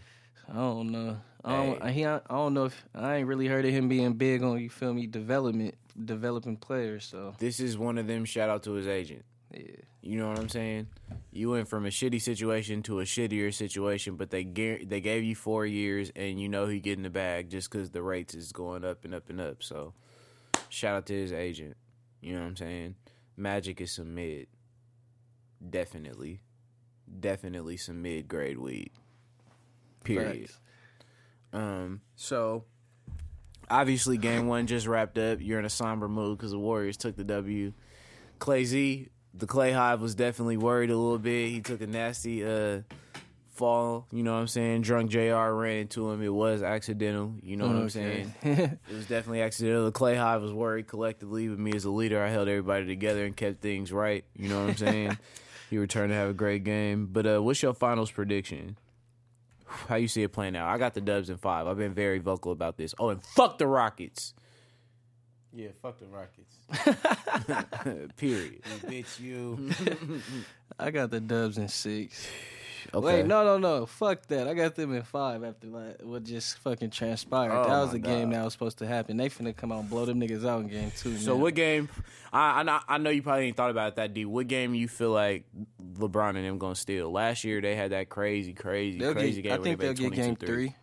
I 0.49 0.55
don't 0.55 0.91
know. 0.93 1.17
I 1.45 1.57
don't, 1.57 1.83
Hey. 1.83 1.93
he, 1.93 2.07
I 2.07 2.21
don't 2.31 2.55
know 2.55 2.67
if 2.67 2.85
I 2.95 3.17
ain't 3.17 3.29
really 3.29 3.49
heard 3.49 3.65
of 3.65 3.71
him 3.71 3.89
being 3.89 4.13
big 4.15 4.43
on 4.43 4.61
you 4.61 4.71
feel 4.71 4.95
me 4.95 5.07
development, 5.07 5.75
developing 6.05 6.57
players. 6.57 7.05
So 7.05 7.35
This 7.39 7.61
is 7.61 7.77
one 7.77 7.99
of 7.99 8.07
them. 8.07 8.25
Shout 8.25 8.49
out 8.49 8.63
to 8.65 8.73
his 8.73 8.87
agent. 8.87 9.25
yeah, 9.53 9.61
You 10.01 10.19
know 10.19 10.29
what 10.29 10.39
I'm 10.39 10.49
saying? 10.49 10.87
You 11.33 11.51
went 11.51 11.69
from 11.69 11.85
a 11.85 11.91
shitty 11.91 12.23
situation 12.23 12.83
to 12.85 13.01
a 13.01 13.05
shittier 13.05 13.53
situation, 13.53 14.17
but 14.17 14.31
they 14.31 14.45
they 14.45 15.01
gave 15.01 15.25
you 15.25 15.35
four 15.35 15.67
years, 15.67 16.11
and 16.15 16.41
you 16.41 16.49
know 16.49 16.67
he 16.67 16.79
getting 16.81 17.03
the 17.03 17.11
bag 17.11 17.51
just 17.51 17.71
because 17.71 17.91
the 17.91 18.03
rates 18.03 18.35
is 18.35 18.53
going 18.53 18.85
up 18.85 19.05
and 19.05 19.15
up 19.15 19.29
and 19.31 19.41
up. 19.41 19.63
So, 19.63 19.93
shout 20.75 20.97
out 20.97 21.07
to 21.07 21.15
his 21.15 21.33
agent. 21.33 21.77
You 22.21 22.35
know 22.35 22.41
what 22.41 22.49
I'm 22.49 22.57
saying? 22.57 22.95
Magic 23.37 23.81
is 23.81 23.93
some 23.93 24.15
mid, 24.15 24.47
definitely, 25.71 26.41
definitely 27.21 27.77
some 27.77 28.03
mid 28.03 28.29
grade 28.29 28.59
weed. 28.59 28.91
Period. 30.03 30.51
Facts. 30.51 30.61
Um, 31.53 32.01
so 32.17 32.65
obviously 33.71 34.19
game 34.19 34.47
one 34.49 34.67
just 34.67 34.87
wrapped 34.87 35.19
up. 35.19 35.39
You're 35.41 35.59
in 35.59 35.65
a 35.65 35.71
somber 35.71 36.09
mood 36.09 36.39
because 36.39 36.51
the 36.51 36.59
Warriors 36.59 36.97
took 36.97 37.17
the 37.17 37.25
W. 37.25 37.73
Klay 38.41 38.65
Z, 38.65 39.09
the 39.33 39.47
Klay 39.47 39.73
Hive 39.73 40.01
was 40.01 40.15
definitely 40.15 40.57
worried 40.57 40.91
a 40.91 40.97
little 40.97 41.19
bit. 41.19 41.51
He 41.51 41.61
took 41.61 41.81
a 41.81 41.87
nasty 41.87 42.45
uh 42.45 42.81
fall, 43.55 44.07
you 44.13 44.23
know 44.23 44.35
what 44.35 44.41
I'm 44.41 44.49
saying? 44.49 44.83
Drunk 44.83 45.11
JR 45.11 45.51
ran 45.53 45.79
into 45.79 46.11
him. 46.11 46.23
It 46.23 46.33
was 46.33 46.63
accidental, 46.63 47.35
you 47.43 47.57
know 47.57 47.67
what 47.67 47.77
I'm 47.77 47.91
saying? 47.91 48.35
It 48.45 48.95
was 48.95 49.07
definitely 49.07 49.43
accidental. 49.43 49.85
The 49.85 49.93
Klay 49.93 50.17
Hive 50.17 50.43
was 50.43 50.53
worried 50.53 50.87
collectively, 50.87 51.49
but 51.49 51.59
me 51.59 51.73
as 51.75 51.85
a 51.85 51.91
leader, 51.91 52.23
I 52.23 52.29
held 52.29 52.49
everybody 52.49 52.87
together 52.87 53.25
and 53.25 53.37
kept 53.37 53.61
things 53.61 53.93
right. 53.93 54.25
You 54.37 54.49
know 54.49 54.61
what 54.61 54.71
I'm 54.71 54.77
saying? 54.77 55.19
he 55.71 55.79
returned 55.79 56.11
to 56.11 56.17
have 56.17 56.29
a 56.29 56.35
great 56.35 56.65
game. 56.65 57.09
But 57.11 57.27
uh, 57.27 57.43
what's 57.43 57.63
your 57.63 57.75
finals 57.75 58.11
prediction? 58.11 58.77
How 59.67 59.97
you 59.97 60.09
see 60.09 60.23
it 60.23 60.33
playing 60.33 60.57
out? 60.57 60.69
I 60.69 60.79
got 60.79 60.95
the 60.95 61.01
Dubs 61.01 61.31
in 61.31 61.37
five. 61.37 61.67
I've 61.67 61.79
been 61.79 61.95
very 61.95 62.19
vocal 62.19 62.53
about 62.53 62.77
this. 62.77 62.95
Oh, 62.99 63.09
and 63.09 63.23
fuck 63.23 63.59
the 63.59 63.67
Rockets. 63.67 64.35
Yeah, 65.53 65.69
fuck 65.81 65.99
the 65.99 66.07
Rockets. 66.07 66.57
Period. 68.17 68.61
You 68.65 68.89
bitch, 68.89 69.21
you. 69.21 69.71
I 70.79 70.91
got 70.91 71.11
the 71.11 71.21
Dubs 71.21 71.59
in 71.59 71.69
six. 71.69 72.29
Okay. 72.93 73.07
Wait, 73.23 73.27
no, 73.27 73.45
no, 73.45 73.59
no. 73.59 73.87
Fuck 73.87 74.27
that. 74.27 74.49
I 74.49 74.55
got 74.55 74.75
them 74.75 74.95
in 74.95 75.03
five 75.03 75.43
after 75.45 75.69
like, 75.69 76.01
what 76.03 76.25
just 76.25 76.59
fucking 76.59 76.91
transpired. 76.91 77.53
Oh 77.53 77.69
that 77.69 77.81
was 77.83 77.93
the 77.93 77.99
game 77.99 78.31
that 78.31 78.45
was 78.45 78.53
supposed 78.53 78.79
to 78.79 78.87
happen. 78.87 79.17
They 79.17 79.29
finna 79.29 79.57
come 79.57 79.73
out 79.73 79.81
and 79.81 79.91
blow 79.91 80.05
them 80.05 80.21
niggas 80.21 80.45
out 80.47 80.61
in 80.63 80.69
game 80.69 80.93
two. 80.97 81.17
So 81.17 81.35
now. 81.35 81.41
what 81.43 81.55
game? 81.55 81.89
I, 82.33 82.61
I 82.61 82.63
know- 82.65 82.81
I 82.89 82.99
know 82.99 83.11
you 83.11 83.23
probably 83.23 83.47
ain't 83.47 83.57
thought 83.57 83.71
about 83.71 83.89
it 83.89 83.97
that 83.97 84.13
deep. 84.13 84.29
What 84.29 84.49
game 84.49 84.75
you 84.75 84.89
feel 84.89 85.11
like 85.13 85.45
LeBron 85.95 86.31
and 86.37 86.45
them 86.45 86.59
gonna 86.59 86.75
steal? 86.75 87.11
Last 87.11 87.45
year 87.45 87.61
they 87.61 87.77
had 87.77 87.93
that 87.93 88.09
crazy, 88.09 88.53
crazy, 88.53 88.99
They'll 88.99 89.13
crazy 89.15 89.41
get, 89.43 89.51
game. 89.51 89.61
I 89.61 89.63
think 89.63 89.79
they 89.79 89.87
they'll 89.87 89.95
get 89.95 90.13
game 90.13 90.35
22 90.37 90.47
three. 90.47 90.75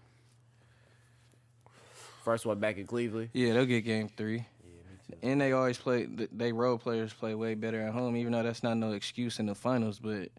First 2.23 2.45
one 2.45 2.59
back 2.59 2.77
in 2.77 2.85
Cleveland. 2.85 3.29
Yeah, 3.33 3.53
they'll 3.53 3.65
get 3.65 3.83
game 3.83 4.07
three. 4.07 4.45
And 5.23 5.41
they 5.41 5.51
always 5.51 5.77
play. 5.77 6.05
They 6.05 6.51
role 6.53 6.77
players 6.77 7.11
play 7.13 7.35
way 7.35 7.53
better 7.55 7.81
at 7.81 7.93
home, 7.93 8.15
even 8.15 8.31
though 8.31 8.43
that's 8.43 8.63
not 8.63 8.77
no 8.77 8.93
excuse 8.93 9.39
in 9.39 9.47
the 9.47 9.55
finals. 9.55 9.99
But 9.99 10.29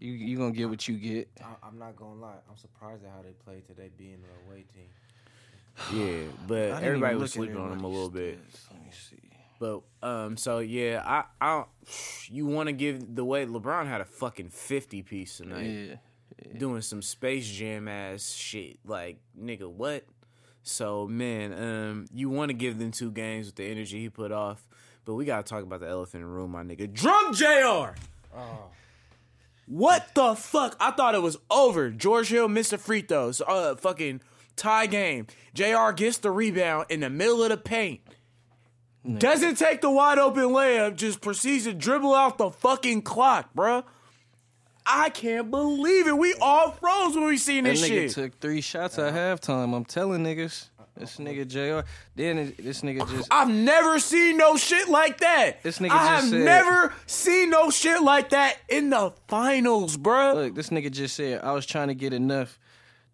you 0.00 0.12
you 0.12 0.36
gonna 0.38 0.52
get 0.52 0.68
what 0.68 0.86
you 0.88 0.96
get. 0.96 1.28
I, 1.40 1.66
I'm 1.66 1.78
not 1.78 1.96
gonna 1.96 2.20
lie. 2.20 2.38
I'm 2.48 2.56
surprised 2.56 3.04
at 3.04 3.10
how 3.10 3.22
they 3.22 3.32
played 3.44 3.66
today, 3.66 3.90
being 3.96 4.18
the 4.22 4.50
away 4.50 4.64
team. 4.74 4.88
Yeah, 5.94 6.24
but 6.46 6.82
everybody 6.82 7.16
was 7.16 7.32
sleeping 7.32 7.56
on 7.56 7.70
them 7.70 7.84
a 7.84 7.88
little 7.88 8.10
bit. 8.10 8.38
Let 8.70 8.82
me 8.84 8.90
see. 8.92 9.16
But 9.60 9.82
um, 10.02 10.36
so 10.36 10.58
yeah, 10.58 11.02
I 11.04 11.24
I 11.40 11.64
you 12.28 12.46
want 12.46 12.68
to 12.68 12.72
give 12.72 13.14
the 13.14 13.24
way 13.24 13.46
LeBron 13.46 13.86
had 13.86 14.00
a 14.00 14.04
fucking 14.04 14.48
fifty 14.50 15.02
piece 15.02 15.36
tonight, 15.38 15.70
Yeah, 16.44 16.58
doing 16.58 16.80
some 16.82 17.02
Space 17.02 17.48
Jam 17.48 17.86
ass 17.88 18.32
shit. 18.32 18.78
Like 18.84 19.18
nigga, 19.40 19.70
what? 19.70 20.04
So 20.62 21.06
man, 21.06 21.52
um, 21.52 22.06
you 22.12 22.28
want 22.30 22.48
to 22.50 22.54
give 22.54 22.78
them 22.78 22.90
two 22.90 23.10
games 23.10 23.46
with 23.46 23.56
the 23.56 23.64
energy 23.64 24.00
he 24.00 24.08
put 24.08 24.32
off, 24.32 24.66
but 25.04 25.14
we 25.14 25.24
gotta 25.24 25.42
talk 25.44 25.62
about 25.62 25.80
the 25.80 25.88
elephant 25.88 26.22
in 26.22 26.28
the 26.28 26.34
room, 26.34 26.50
my 26.50 26.62
nigga. 26.62 26.92
Drunk 26.92 27.36
Jr. 27.36 27.94
Oh, 28.36 28.70
What 29.70 30.16
the 30.16 30.34
fuck? 30.34 30.76
I 30.80 30.90
thought 30.90 31.14
it 31.14 31.22
was 31.22 31.38
over. 31.48 31.90
George 31.90 32.28
Hill 32.28 32.48
missed 32.48 32.72
a 32.72 32.78
free 32.78 33.02
throws. 33.02 33.40
Uh, 33.40 33.76
fucking 33.76 34.20
tie 34.56 34.86
game. 34.86 35.28
Jr. 35.54 35.92
gets 35.94 36.18
the 36.18 36.32
rebound 36.32 36.86
in 36.88 37.00
the 37.00 37.08
middle 37.08 37.44
of 37.44 37.50
the 37.50 37.56
paint. 37.56 38.00
Doesn't 39.18 39.54
take 39.54 39.80
the 39.80 39.90
wide 39.90 40.18
open 40.18 40.42
layup. 40.46 40.96
Just 40.96 41.20
proceeds 41.20 41.64
to 41.64 41.72
dribble 41.72 42.12
out 42.12 42.36
the 42.36 42.50
fucking 42.50 43.02
clock, 43.02 43.50
bruh. 43.56 43.84
I 44.84 45.08
can't 45.10 45.52
believe 45.52 46.08
it. 46.08 46.18
We 46.18 46.34
all 46.40 46.72
froze 46.72 47.14
when 47.14 47.26
we 47.26 47.38
seen 47.38 47.62
that 47.62 47.70
this 47.70 47.84
nigga 47.84 47.88
shit. 47.88 48.10
took 48.10 48.40
three 48.40 48.60
shots 48.60 48.98
at 48.98 49.14
halftime. 49.14 49.72
I'm 49.72 49.84
telling 49.84 50.24
niggas. 50.24 50.68
This 50.96 51.16
nigga 51.16 51.46
Jr. 51.46 51.86
Then 52.14 52.38
it- 52.38 52.62
this 52.62 52.82
nigga 52.82 53.08
just 53.10 53.28
I've 53.30 53.48
never 53.48 53.98
seen 53.98 54.36
no 54.36 54.56
shit 54.56 54.88
like 54.88 55.18
that. 55.20 55.62
This 55.62 55.78
nigga 55.78 55.90
I 55.92 55.98
just 55.98 56.08
have 56.08 56.24
said- 56.30 56.40
never 56.44 56.94
seen 57.06 57.50
no 57.50 57.70
shit 57.70 58.02
like 58.02 58.30
that 58.30 58.58
in 58.68 58.90
the 58.90 59.12
finals, 59.28 59.96
bruh. 59.96 60.34
Look, 60.34 60.54
this 60.54 60.68
nigga 60.70 60.90
just 60.90 61.16
said 61.16 61.42
I 61.42 61.52
was 61.52 61.64
trying 61.66 61.88
to 61.88 61.94
get 61.94 62.12
enough 62.12 62.58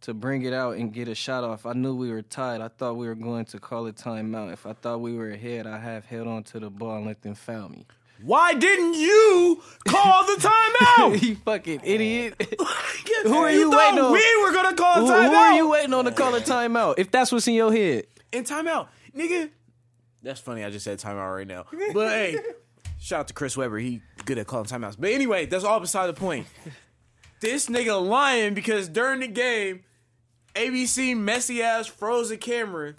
to 0.02 0.12
bring 0.14 0.42
it 0.42 0.52
out 0.52 0.76
and 0.76 0.92
get 0.92 1.08
a 1.08 1.14
shot 1.14 1.42
off. 1.44 1.64
I 1.66 1.72
knew 1.72 1.94
we 1.94 2.10
were 2.10 2.22
tied. 2.22 2.60
I 2.60 2.68
thought 2.68 2.96
we 2.96 3.06
were 3.06 3.14
going 3.14 3.44
to 3.46 3.58
call 3.58 3.86
a 3.86 3.92
timeout. 3.92 4.52
If 4.52 4.66
I 4.66 4.72
thought 4.74 5.00
we 5.00 5.16
were 5.16 5.30
ahead, 5.30 5.66
I 5.66 5.78
have 5.78 6.04
held 6.04 6.28
on 6.28 6.42
to 6.44 6.60
the 6.60 6.70
ball 6.70 6.96
and 6.98 7.06
let 7.06 7.22
them 7.22 7.34
foul 7.34 7.68
me. 7.70 7.86
Why 8.22 8.54
didn't 8.54 8.94
you 8.94 9.62
call 9.86 10.24
the 10.26 10.40
timeout? 10.40 11.22
you 11.28 11.36
fucking 11.36 11.80
idiot. 11.84 12.34
who 13.22 13.34
are 13.34 13.50
you, 13.50 13.70
thought 13.70 13.92
waiting 13.94 14.04
on? 14.04 14.12
we 14.12 14.42
were 14.42 14.52
gonna 14.52 14.74
call 14.76 14.94
who, 15.00 15.06
timeout? 15.10 15.28
who 15.28 15.34
are 15.34 15.52
you 15.52 15.68
waiting 15.68 15.92
on 15.92 16.04
to 16.06 16.12
call 16.12 16.34
a 16.34 16.40
timeout? 16.40 16.94
If 16.98 17.10
that's 17.10 17.30
what's 17.32 17.46
in 17.46 17.54
your 17.54 17.72
head, 17.72 18.06
in 18.32 18.44
timeout, 18.44 18.88
nigga. 19.14 19.50
That's 20.22 20.40
funny. 20.40 20.64
I 20.64 20.70
just 20.70 20.84
said 20.84 20.98
timeout 20.98 21.36
right 21.36 21.46
now. 21.46 21.66
But 21.92 22.10
hey, 22.10 22.38
shout 22.98 23.20
out 23.20 23.28
to 23.28 23.34
Chris 23.34 23.56
Webber. 23.56 23.78
He 23.78 24.02
good 24.24 24.38
at 24.38 24.46
calling 24.46 24.66
timeouts. 24.66 24.96
But 24.98 25.10
anyway, 25.10 25.46
that's 25.46 25.64
all 25.64 25.80
beside 25.80 26.08
the 26.08 26.14
point. 26.14 26.46
This 27.40 27.68
nigga 27.68 28.04
lying 28.04 28.54
because 28.54 28.88
during 28.88 29.20
the 29.20 29.28
game, 29.28 29.84
ABC 30.54 31.16
messy 31.16 31.62
ass 31.62 31.86
froze 31.86 32.30
the 32.30 32.36
camera, 32.36 32.94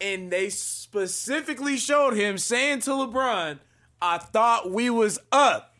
and 0.00 0.30
they 0.30 0.48
specifically 0.48 1.76
showed 1.76 2.14
him 2.14 2.38
saying 2.38 2.80
to 2.80 2.90
LeBron, 2.90 3.58
"I 4.02 4.18
thought 4.18 4.70
we 4.70 4.90
was 4.90 5.18
up." 5.30 5.74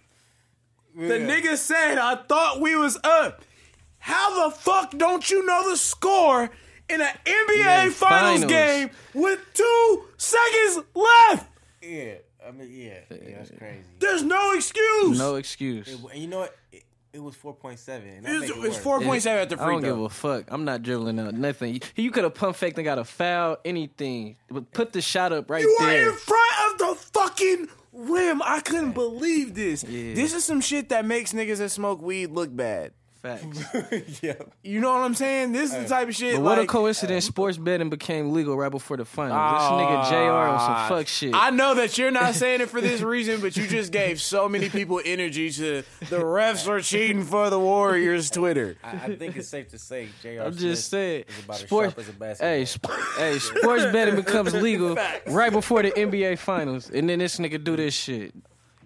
The 0.95 1.19
nigga 1.19 1.57
said, 1.57 1.99
"I 1.99 2.17
thought 2.17 2.61
we 2.61 2.77
was 2.77 2.99
up." 3.05 3.43
How 3.99 4.45
the 4.49 4.55
fuck 4.57 4.97
don't 4.99 5.29
you 5.31 5.45
know 5.47 5.71
the 5.71 5.77
score 5.77 6.51
in 6.89 7.01
an 7.01 7.09
NBA 7.25 7.59
Yeah, 7.59 7.91
Finals, 7.91 8.41
finals. 8.43 8.45
game 8.47 8.91
with 9.15 9.39
two 9.55 10.05
seconds 10.17 10.81
left? 10.95 11.47
Yeah, 11.81 12.15
I 12.47 12.51
mean, 12.51 12.69
yeah, 12.73 12.95
yeah, 13.11 13.37
that's 13.39 13.51
crazy. 13.57 13.79
There's 14.01 14.23
no 14.25 14.55
excuse. 14.55 15.19
no 15.19 15.37
excuse. 15.37 15.89
And 16.13 16.21
you 16.21 16.27
know 16.27 16.41
what? 16.41 16.57
It, 16.73 16.83
it 17.13 17.23
was 17.23 17.35
four 17.37 17.55
point 17.55 17.79
seven. 17.79 18.23
it's, 18.25 18.51
it's 18.57 18.79
four 18.79 19.01
point 19.01 19.23
seven 19.23 19.43
at 19.43 19.51
the 19.51 19.57
free 19.57 19.67
I 19.67 19.71
don't 19.71 19.83
give 19.83 20.01
a 20.01 20.09
fuck. 20.09 20.45
I'm 20.49 20.65
not 20.65 20.83
dribbling 20.83 21.19
out 21.21 21.35
nothing. 21.35 21.75
You, 21.75 21.81
you 21.95 22.11
could 22.11 22.25
have 22.25 22.35
pump 22.35 22.57
faked 22.57 22.77
and 22.79 22.85
got 22.85 22.99
a 22.99 23.05
foul, 23.05 23.59
anything. 23.65 24.37
But 24.51 24.73
put 24.73 24.93
the 24.93 25.01
shot 25.03 25.33
up 25.33 25.49
right 25.49 25.63
You 25.63 25.77
are 25.81 25.87
there. 25.87 26.09
in 26.11 26.17
front 26.17 26.53
of 26.73 26.79
the 26.79 26.95
fucking 27.13 27.69
rim. 27.93 28.43
I 28.43 28.61
couldn't 28.61 28.93
believe 28.93 29.55
this. 29.55 29.85
Yeah. 29.85 30.15
This 30.15 30.35
is 30.35 30.45
some 30.45 30.61
shit 30.61 30.89
that 30.89 31.05
makes 31.05 31.33
niggas 31.33 31.59
that 31.59 31.71
smoke 31.71 32.01
weed 32.03 32.31
look 32.31 32.55
bad. 32.55 32.93
Facts. 33.23 34.21
yeah. 34.23 34.35
You 34.65 34.81
know 34.81 34.93
what 34.93 35.03
I'm 35.03 35.15
saying? 35.15 35.53
This 35.53 35.73
is 35.73 35.85
the 35.85 35.89
type 35.89 36.09
of 36.09 36.15
shit. 36.17 36.35
But 36.35 36.43
what 36.43 36.59
like, 36.59 36.65
a 36.65 36.67
coincidence! 36.67 37.25
Sports 37.25 37.57
betting 37.57 37.89
became 37.89 38.33
legal 38.33 38.57
right 38.57 38.71
before 38.71 38.97
the 38.97 39.05
finals. 39.05 39.39
Ah, 39.41 39.77
this 39.77 40.11
nigga 40.13 40.27
Jr. 40.27 40.33
on 40.33 40.59
some 40.59 40.89
fuck 40.89 41.07
shit. 41.07 41.33
I 41.33 41.51
know 41.51 41.75
that 41.77 41.97
you're 41.97 42.11
not 42.11 42.35
saying 42.35 42.63
it 42.63 42.69
for 42.69 42.81
this 42.81 43.01
reason, 43.01 43.41
but 43.41 43.57
you 43.57 43.69
just 43.69 43.93
gave 43.93 44.21
so 44.21 44.49
many 44.49 44.69
people 44.69 45.01
energy 45.05 45.51
to 45.51 45.85
the 46.09 46.19
refs 46.19 46.67
are 46.67 46.81
cheating 46.81 47.23
for 47.23 47.49
the 47.49 47.61
Warriors 47.61 48.29
Twitter. 48.29 48.77
I, 48.83 48.91
I 48.91 49.17
think 49.17 49.37
it's 49.37 49.49
safe 49.49 49.69
to 49.69 49.79
say 49.79 50.09
Jr. 50.21 50.43
I'm 50.43 50.57
just 50.57 50.89
saying. 50.91 51.25
is 51.29 51.45
about 51.45 51.55
as 51.55 51.63
Sports, 51.63 51.95
sharp 51.95 51.99
as 52.01 52.09
a 52.09 52.13
basketball. 52.19 52.49
hey, 52.49 52.65
sp- 52.67 53.19
hey, 53.19 53.39
sports 53.39 53.85
betting 53.93 54.17
becomes 54.17 54.53
legal 54.53 54.97
right 55.29 55.53
before 55.53 55.83
the 55.83 55.93
NBA 55.93 56.39
finals, 56.39 56.91
and 56.91 57.09
then 57.09 57.21
this 57.21 57.39
nigga 57.39 57.63
do 57.63 57.77
this 57.77 57.95
shit. 57.95 58.35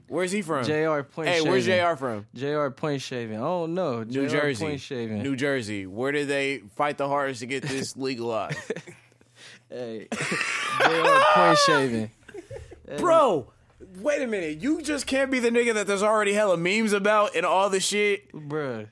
Where's 0.09 0.30
he 0.30 0.42
from? 0.42 0.64
Jr. 0.64 1.00
point 1.02 1.28
Hey, 1.28 1.40
where's. 1.40 1.66
JR 1.66 1.96
from? 1.96 2.26
Jr. 2.34 2.68
point 2.68 3.02
shaving. 3.02 3.38
Oh 3.40 3.66
don't. 3.66 4.04
New 4.04 4.28
JR 4.28 4.36
Jersey. 4.36 4.64
point 4.64 4.80
shaving. 4.80 5.22
New 5.22 5.34
Jersey. 5.36 5.86
Where 5.86 6.12
did 6.12 6.28
they 6.28 6.59
fight 6.76 6.96
the 6.98 7.09
hardest 7.09 7.40
to 7.40 7.46
get 7.46 7.62
this 7.64 7.96
legalized? 7.96 8.59
hey, 9.68 10.07
Jr. 10.12 11.18
point 11.34 11.59
shaving. 11.66 12.11
Bro, 12.98 13.50
wait 14.00 14.22
a 14.22 14.26
minute. 14.28 14.62
You 14.62 14.80
just 14.80 15.07
can't 15.07 15.30
be 15.30 15.40
the 15.40 15.50
nigga 15.50 15.74
that 15.74 15.88
there's 15.88 16.02
already 16.04 16.34
hella 16.34 16.57
memes 16.57 16.92
about 16.92 17.34
and 17.34 17.44
all 17.44 17.68
the 17.68 17.80
shit 17.80 18.30
Bruh. 18.32 18.86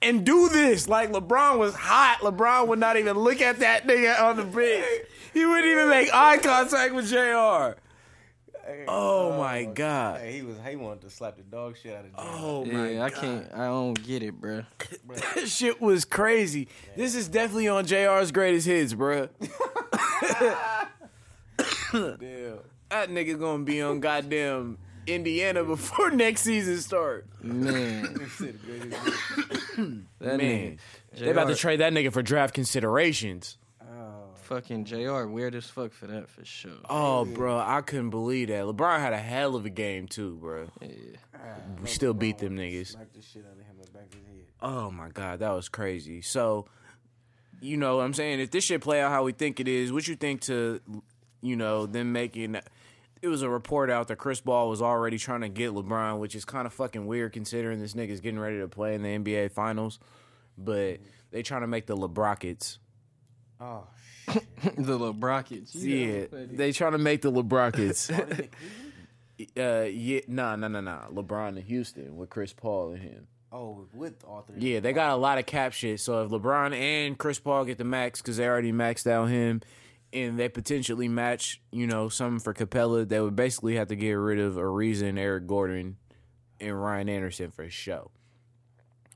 and 0.00 0.24
do 0.24 0.48
this. 0.48 0.88
Like 0.88 1.10
LeBron 1.12 1.58
was 1.58 1.74
hot. 1.74 2.20
LeBron 2.22 2.68
would 2.68 2.78
not 2.78 2.96
even 2.96 3.18
look 3.18 3.42
at 3.42 3.58
that 3.58 3.86
nigga 3.86 4.18
on 4.22 4.36
the 4.36 4.44
bench. 4.44 4.86
He 5.34 5.44
wouldn't 5.44 5.66
even 5.66 5.90
make 5.90 6.08
eye 6.14 6.38
contact 6.38 6.94
with 6.94 7.10
JR. 7.10 7.78
Oh, 8.88 9.32
oh 9.32 9.38
my 9.38 9.64
god. 9.64 10.20
Hey, 10.20 10.32
he 10.32 10.42
was 10.42 10.56
he 10.66 10.76
wanted 10.76 11.02
to 11.02 11.10
slap 11.10 11.36
the 11.36 11.42
dog 11.42 11.76
shit 11.76 11.94
out 11.94 12.04
of 12.04 12.12
J.R. 12.12 12.26
Oh 12.32 12.64
my 12.64 12.90
Yeah, 12.90 13.02
I 13.04 13.10
can't. 13.10 13.46
I 13.54 13.66
don't 13.66 13.94
get 14.02 14.22
it, 14.22 14.40
bruh. 14.40 14.64
That 15.34 15.48
shit 15.48 15.80
was 15.80 16.04
crazy. 16.04 16.68
This 16.96 17.14
is 17.14 17.28
definitely 17.28 17.68
on 17.68 17.84
JR's 17.86 18.32
greatest 18.32 18.66
hits, 18.66 18.94
bruh. 18.94 19.28
Damn. 21.92 22.58
That 22.90 23.10
nigga 23.10 23.38
gonna 23.38 23.64
be 23.64 23.82
on 23.82 24.00
goddamn 24.00 24.78
Indiana 25.06 25.64
before 25.64 26.10
next 26.12 26.42
season 26.42 26.78
start. 26.78 27.26
Man, 27.42 28.02
that 30.20 30.36
Man, 30.38 30.38
nigga. 30.38 30.78
they 31.18 31.30
about 31.30 31.48
to 31.48 31.54
trade 31.56 31.80
that 31.80 31.92
nigga 31.92 32.12
for 32.12 32.22
draft 32.22 32.54
considerations. 32.54 33.58
Fucking 34.54 34.84
Jr. 34.84 35.24
Weird 35.24 35.56
as 35.56 35.66
fuck 35.66 35.92
for 35.92 36.06
that 36.06 36.28
for 36.28 36.44
sure. 36.44 36.78
Oh, 36.88 37.24
bro, 37.24 37.58
I 37.58 37.80
couldn't 37.80 38.10
believe 38.10 38.48
that. 38.48 38.62
LeBron 38.62 39.00
had 39.00 39.12
a 39.12 39.18
hell 39.18 39.56
of 39.56 39.66
a 39.66 39.70
game 39.70 40.06
too, 40.06 40.36
bro. 40.40 40.68
Yeah. 40.80 40.88
Ah, 41.34 41.38
we 41.82 41.88
still 41.88 42.14
beat 42.14 42.38
them 42.38 42.56
niggas. 42.56 42.92
The 42.92 43.20
shit 43.20 43.44
out 43.44 43.58
of 43.58 43.66
him 43.66 43.74
the 43.84 43.90
back 43.90 44.06
of 44.06 44.14
his 44.14 44.26
head. 44.28 44.44
Oh 44.62 44.92
my 44.92 45.08
god, 45.08 45.40
that 45.40 45.50
was 45.50 45.68
crazy. 45.68 46.22
So, 46.22 46.66
you 47.60 47.76
know, 47.76 47.96
what 47.96 48.04
I'm 48.04 48.14
saying 48.14 48.38
if 48.38 48.52
this 48.52 48.62
shit 48.62 48.80
play 48.80 49.02
out 49.02 49.10
how 49.10 49.24
we 49.24 49.32
think 49.32 49.58
it 49.58 49.66
is, 49.66 49.90
what 49.92 50.06
you 50.06 50.14
think 50.14 50.42
to, 50.42 50.80
you 51.42 51.56
know, 51.56 51.86
them 51.86 52.12
making? 52.12 52.56
It 53.22 53.26
was 53.26 53.42
a 53.42 53.50
report 53.50 53.90
out 53.90 54.06
that 54.06 54.18
Chris 54.18 54.40
Paul 54.40 54.68
was 54.68 54.80
already 54.80 55.18
trying 55.18 55.40
to 55.40 55.48
get 55.48 55.72
LeBron, 55.72 56.20
which 56.20 56.36
is 56.36 56.44
kind 56.44 56.64
of 56.64 56.72
fucking 56.72 57.08
weird 57.08 57.32
considering 57.32 57.80
this 57.80 57.94
nigga's 57.94 58.20
getting 58.20 58.38
ready 58.38 58.60
to 58.60 58.68
play 58.68 58.94
in 58.94 59.02
the 59.02 59.18
NBA 59.18 59.50
Finals. 59.50 59.98
But 60.56 60.72
mm-hmm. 60.74 61.04
they 61.32 61.42
trying 61.42 61.62
to 61.62 61.66
make 61.66 61.86
the 61.86 61.96
LeBrockets. 61.96 62.78
Oh, 63.60 63.88
the 64.76 64.96
little 64.96 65.12
Brockets. 65.12 65.74
Yeah, 65.74 66.26
they 66.30 66.72
trying 66.72 66.92
to 66.92 66.98
make 66.98 67.22
the 67.22 67.32
LeBrockets. 67.32 68.10
uh, 69.58 69.88
yeah, 69.88 70.20
nah, 70.28 70.56
nah, 70.56 70.68
nah, 70.68 70.80
nah. 70.80 71.08
LeBron 71.08 71.56
in 71.56 71.62
Houston 71.62 72.16
with 72.16 72.30
Chris 72.30 72.52
Paul 72.52 72.92
and 72.92 73.02
him. 73.02 73.26
oh, 73.52 73.86
with 73.92 74.24
all 74.24 74.42
three. 74.42 74.60
Yeah, 74.60 74.80
they 74.80 74.92
got 74.92 75.10
a 75.10 75.16
lot 75.16 75.38
of 75.38 75.46
cap 75.46 75.72
shit. 75.72 76.00
So 76.00 76.24
if 76.24 76.30
LeBron 76.30 76.74
and 76.74 77.18
Chris 77.18 77.38
Paul 77.38 77.64
get 77.64 77.78
the 77.78 77.84
max 77.84 78.20
because 78.20 78.36
they 78.36 78.46
already 78.46 78.72
maxed 78.72 79.06
out 79.06 79.28
him, 79.28 79.60
and 80.12 80.38
they 80.38 80.48
potentially 80.48 81.08
match, 81.08 81.60
you 81.72 81.86
know, 81.86 82.08
something 82.08 82.38
for 82.38 82.54
Capela, 82.54 83.06
they 83.06 83.20
would 83.20 83.36
basically 83.36 83.76
have 83.76 83.88
to 83.88 83.96
get 83.96 84.12
rid 84.12 84.38
of 84.38 84.54
Ariza 84.54 85.08
and 85.08 85.18
Eric 85.18 85.46
Gordon 85.46 85.96
and 86.60 86.80
Ryan 86.80 87.08
Anderson 87.08 87.50
for 87.50 87.64
a 87.64 87.70
show. 87.70 88.10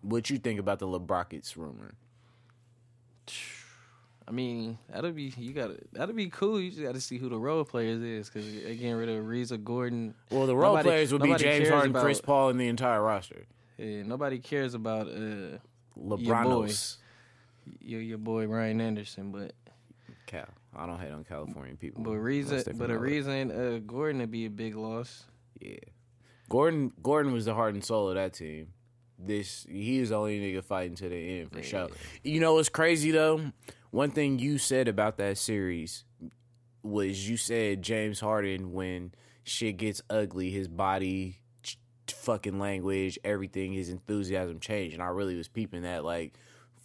What 0.02 0.28
you 0.30 0.38
think 0.38 0.58
about 0.58 0.80
the 0.80 0.86
LeBrockets 0.86 1.56
rumor? 1.56 1.94
I 4.28 4.30
mean, 4.30 4.76
that'll 4.92 5.12
be 5.12 5.32
you 5.38 5.52
got 5.54 5.68
to 5.68 5.78
that'll 5.92 6.14
be 6.14 6.28
cool. 6.28 6.60
You 6.60 6.70
just 6.70 6.82
got 6.82 6.94
to 6.94 7.00
see 7.00 7.16
who 7.16 7.30
the 7.30 7.38
role 7.38 7.64
players 7.64 8.02
is 8.02 8.28
because 8.28 8.44
they're 8.62 8.74
getting 8.74 8.94
rid 8.94 9.08
of 9.08 9.26
Reza 9.26 9.56
Gordon. 9.56 10.14
Well, 10.30 10.46
the 10.46 10.54
role 10.54 10.72
Nobody- 10.74 10.88
players 10.90 11.12
would 11.12 11.22
be 11.22 11.34
James 11.36 11.70
Harden, 11.70 11.90
about- 11.92 12.02
Chris 12.04 12.20
Paul, 12.20 12.50
and 12.50 12.60
the 12.60 12.68
entire 12.68 13.02
roster. 13.02 13.46
Yeah, 13.78 14.02
nobody 14.02 14.38
cares 14.38 14.74
about 14.74 15.06
uh 15.08 15.58
LeBronos. 15.98 16.96
your 17.80 18.00
your 18.00 18.18
boy 18.18 18.46
Ryan 18.46 18.80
Anderson, 18.80 19.32
but 19.32 19.52
Cal. 20.26 20.46
I 20.76 20.84
don't 20.86 21.00
hate 21.00 21.10
on 21.10 21.24
California 21.24 21.74
people. 21.74 22.02
but 22.04 22.10
unless 22.10 22.24
Reza, 22.24 22.56
they 22.56 22.62
from 22.64 22.78
but 22.78 22.90
a 22.90 22.98
reason 22.98 23.50
uh 23.50 23.78
Gordon 23.86 24.20
would 24.20 24.30
be 24.30 24.44
a 24.44 24.50
big 24.50 24.74
loss. 24.76 25.24
Yeah. 25.60 25.76
Gordon 26.50 26.92
Gordon 27.02 27.32
was 27.32 27.46
the 27.46 27.54
heart 27.54 27.74
and 27.74 27.82
soul 27.84 28.08
of 28.10 28.14
that 28.16 28.34
team. 28.34 28.68
This 29.18 29.66
he 29.68 30.00
was 30.00 30.10
the 30.10 30.16
only 30.16 30.38
nigga 30.38 30.62
fighting 30.62 30.96
to 30.96 31.08
the 31.08 31.40
end 31.40 31.52
for 31.52 31.62
sure. 31.62 31.88
You 32.22 32.40
know 32.40 32.54
what's 32.54 32.68
crazy 32.68 33.10
though? 33.10 33.52
One 33.90 34.10
thing 34.10 34.38
you 34.38 34.58
said 34.58 34.88
about 34.88 35.16
that 35.18 35.38
series 35.38 36.04
was 36.82 37.28
you 37.28 37.36
said 37.36 37.82
James 37.82 38.20
Harden 38.20 38.72
when 38.72 39.12
shit 39.44 39.76
gets 39.78 40.02
ugly, 40.10 40.50
his 40.50 40.68
body 40.68 41.38
ch- 41.62 41.78
fucking 42.08 42.58
language, 42.58 43.18
everything, 43.24 43.72
his 43.72 43.88
enthusiasm 43.88 44.60
changed. 44.60 44.94
And 44.94 45.02
I 45.02 45.06
really 45.08 45.36
was 45.36 45.48
peeping 45.48 45.82
that 45.82 46.04
like 46.04 46.34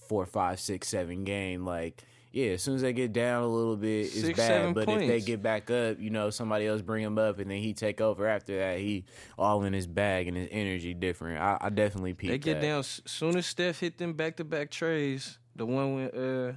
four, 0.07 0.25
five, 0.25 0.59
six, 0.59 0.87
seven 0.87 1.23
game. 1.25 1.65
Like, 1.65 2.01
yeah, 2.31 2.51
as 2.51 2.63
soon 2.63 2.75
as 2.75 2.81
they 2.81 2.93
get 2.93 3.13
down 3.13 3.43
a 3.43 3.47
little 3.47 3.75
bit, 3.75 4.05
it's 4.07 4.21
Six, 4.21 4.37
bad. 4.37 4.73
But 4.73 4.89
if 4.89 4.99
they 5.07 5.21
get 5.21 5.43
back 5.43 5.69
up, 5.69 5.99
you 5.99 6.09
know, 6.09 6.29
somebody 6.31 6.65
else 6.65 6.81
bring 6.81 7.03
him 7.03 7.19
up 7.19 7.37
and 7.39 7.51
then 7.51 7.59
he 7.59 7.73
take 7.73 8.01
over 8.01 8.27
after 8.27 8.57
that. 8.57 8.79
He 8.79 9.05
all 9.37 9.63
in 9.63 9.73
his 9.73 9.85
bag 9.87 10.27
and 10.27 10.35
his 10.35 10.47
energy 10.51 10.93
different. 10.93 11.39
I, 11.39 11.57
I 11.61 11.69
definitely 11.69 12.13
peeped 12.13 12.31
They 12.31 12.37
get 12.39 12.61
that. 12.61 12.67
down 12.67 12.83
soon 12.83 13.37
as 13.37 13.45
Steph 13.45 13.81
hit 13.81 13.97
them 13.97 14.13
back 14.13 14.37
to 14.37 14.43
back 14.43 14.71
trays. 14.71 15.37
The 15.55 15.65
one 15.67 15.95
went 15.95 16.15
uh 16.15 16.53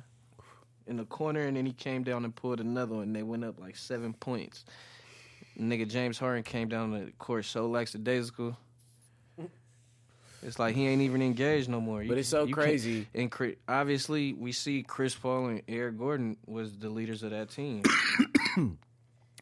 in 0.86 0.96
the 0.96 1.04
corner, 1.04 1.42
and 1.46 1.56
then 1.56 1.66
he 1.66 1.72
came 1.72 2.02
down 2.04 2.24
and 2.24 2.34
pulled 2.34 2.60
another 2.60 2.94
one. 2.96 3.12
They 3.12 3.22
went 3.22 3.44
up 3.44 3.58
like 3.60 3.76
seven 3.76 4.12
points. 4.12 4.64
Nigga 5.60 5.88
James 5.88 6.18
Harden 6.18 6.42
came 6.42 6.68
down 6.68 6.90
the 6.92 7.12
court 7.18 7.44
so 7.44 7.66
lackadaisical. 7.66 8.56
It's 10.42 10.58
like 10.60 10.76
he 10.76 10.86
ain't 10.86 11.02
even 11.02 11.22
engaged 11.22 11.68
no 11.68 11.80
more. 11.80 12.02
You 12.02 12.08
But 12.08 12.18
it's 12.18 12.28
so 12.28 12.44
you 12.44 12.54
can- 12.54 12.62
crazy. 12.62 13.08
And 13.14 13.32
Chri- 13.32 13.56
obviously, 13.66 14.32
we 14.32 14.52
see 14.52 14.82
Chris 14.84 15.14
Paul 15.14 15.46
and 15.46 15.62
Eric 15.66 15.98
Gordon 15.98 16.36
was 16.46 16.76
the 16.78 16.88
leaders 16.88 17.22
of 17.22 17.30
that 17.30 17.50
team. 17.50 17.82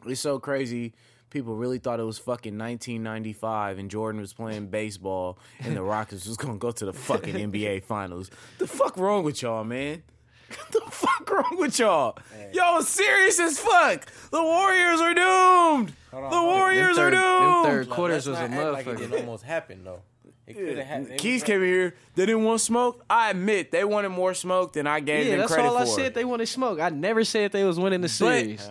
It's 0.07 0.21
so 0.21 0.37
crazy. 0.37 0.93
People 1.31 1.55
really 1.55 1.79
thought 1.79 1.99
it 1.99 2.03
was 2.03 2.19
fucking 2.19 2.55
1995 2.57 3.79
and 3.79 3.89
Jordan 3.89 4.21
was 4.21 4.33
playing 4.33 4.67
baseball 4.67 5.39
and 5.61 5.75
the 5.75 5.81
Rockets 5.93 6.27
was 6.27 6.37
gonna 6.37 6.59
go 6.59 6.69
to 6.71 6.85
the 6.85 6.93
fucking 6.93 7.33
NBA 7.33 7.83
finals. 7.85 8.29
The 8.59 8.67
fuck 8.67 8.97
wrong 8.97 9.23
with 9.23 9.41
y'all, 9.41 9.63
man? 9.63 10.03
the 10.71 10.81
fuck 10.91 11.29
wrong 11.29 11.57
with 11.57 11.77
y'all? 11.79 12.17
Y'all 12.53 12.81
serious 12.81 13.39
as 13.39 13.59
fuck. 13.59 14.05
The 14.31 14.41
Warriors 14.41 15.01
are 15.01 15.13
doomed. 15.13 15.93
On, 16.13 16.29
the. 16.29 16.41
Warriors 16.41 16.95
Them 16.95 17.05
are 17.07 17.11
third- 17.11 17.13
them 17.13 17.21
doomed. 17.41 17.65
third- 17.65 17.87
Like, 17.87 17.95
quarters 17.95 18.27
let's 18.27 18.39
was 18.41 18.49
a 18.51 18.53
not 18.55 18.77
act 18.77 18.87
Like 18.87 18.99
it 18.99 19.13
almost 19.13 19.43
happened 19.43 19.85
though. 19.85 20.01
It 20.47 20.53
could 20.55 20.77
have 20.77 20.85
had. 20.87 21.01
it 21.09 21.17
Keys 21.17 21.41
came 21.43 21.61
in 21.63 21.67
here. 21.67 21.95
They 22.13 22.27
didn't 22.27 22.43
want 22.43 22.61
smoke. 22.61 23.03
I 23.09 23.31
admit 23.31 23.71
they 23.71 23.83
wanted 23.83 24.09
more 24.09 24.35
smoke 24.35 24.73
than 24.73 24.85
I 24.85 24.99
gave 24.99 25.25
Yeah, 25.25 25.31
them 25.31 25.39
that's 25.39 25.53
all 25.53 25.75
I 25.75 25.81
for. 25.85 25.87
said. 25.87 26.13
They 26.13 26.23
wanted 26.23 26.45
smoke. 26.47 26.79
I 26.79 26.89
never 26.89 27.23
said 27.23 27.51
they 27.51 27.63
was 27.63 27.79
winning 27.79 28.01
the 28.01 28.09
series. 28.09 28.69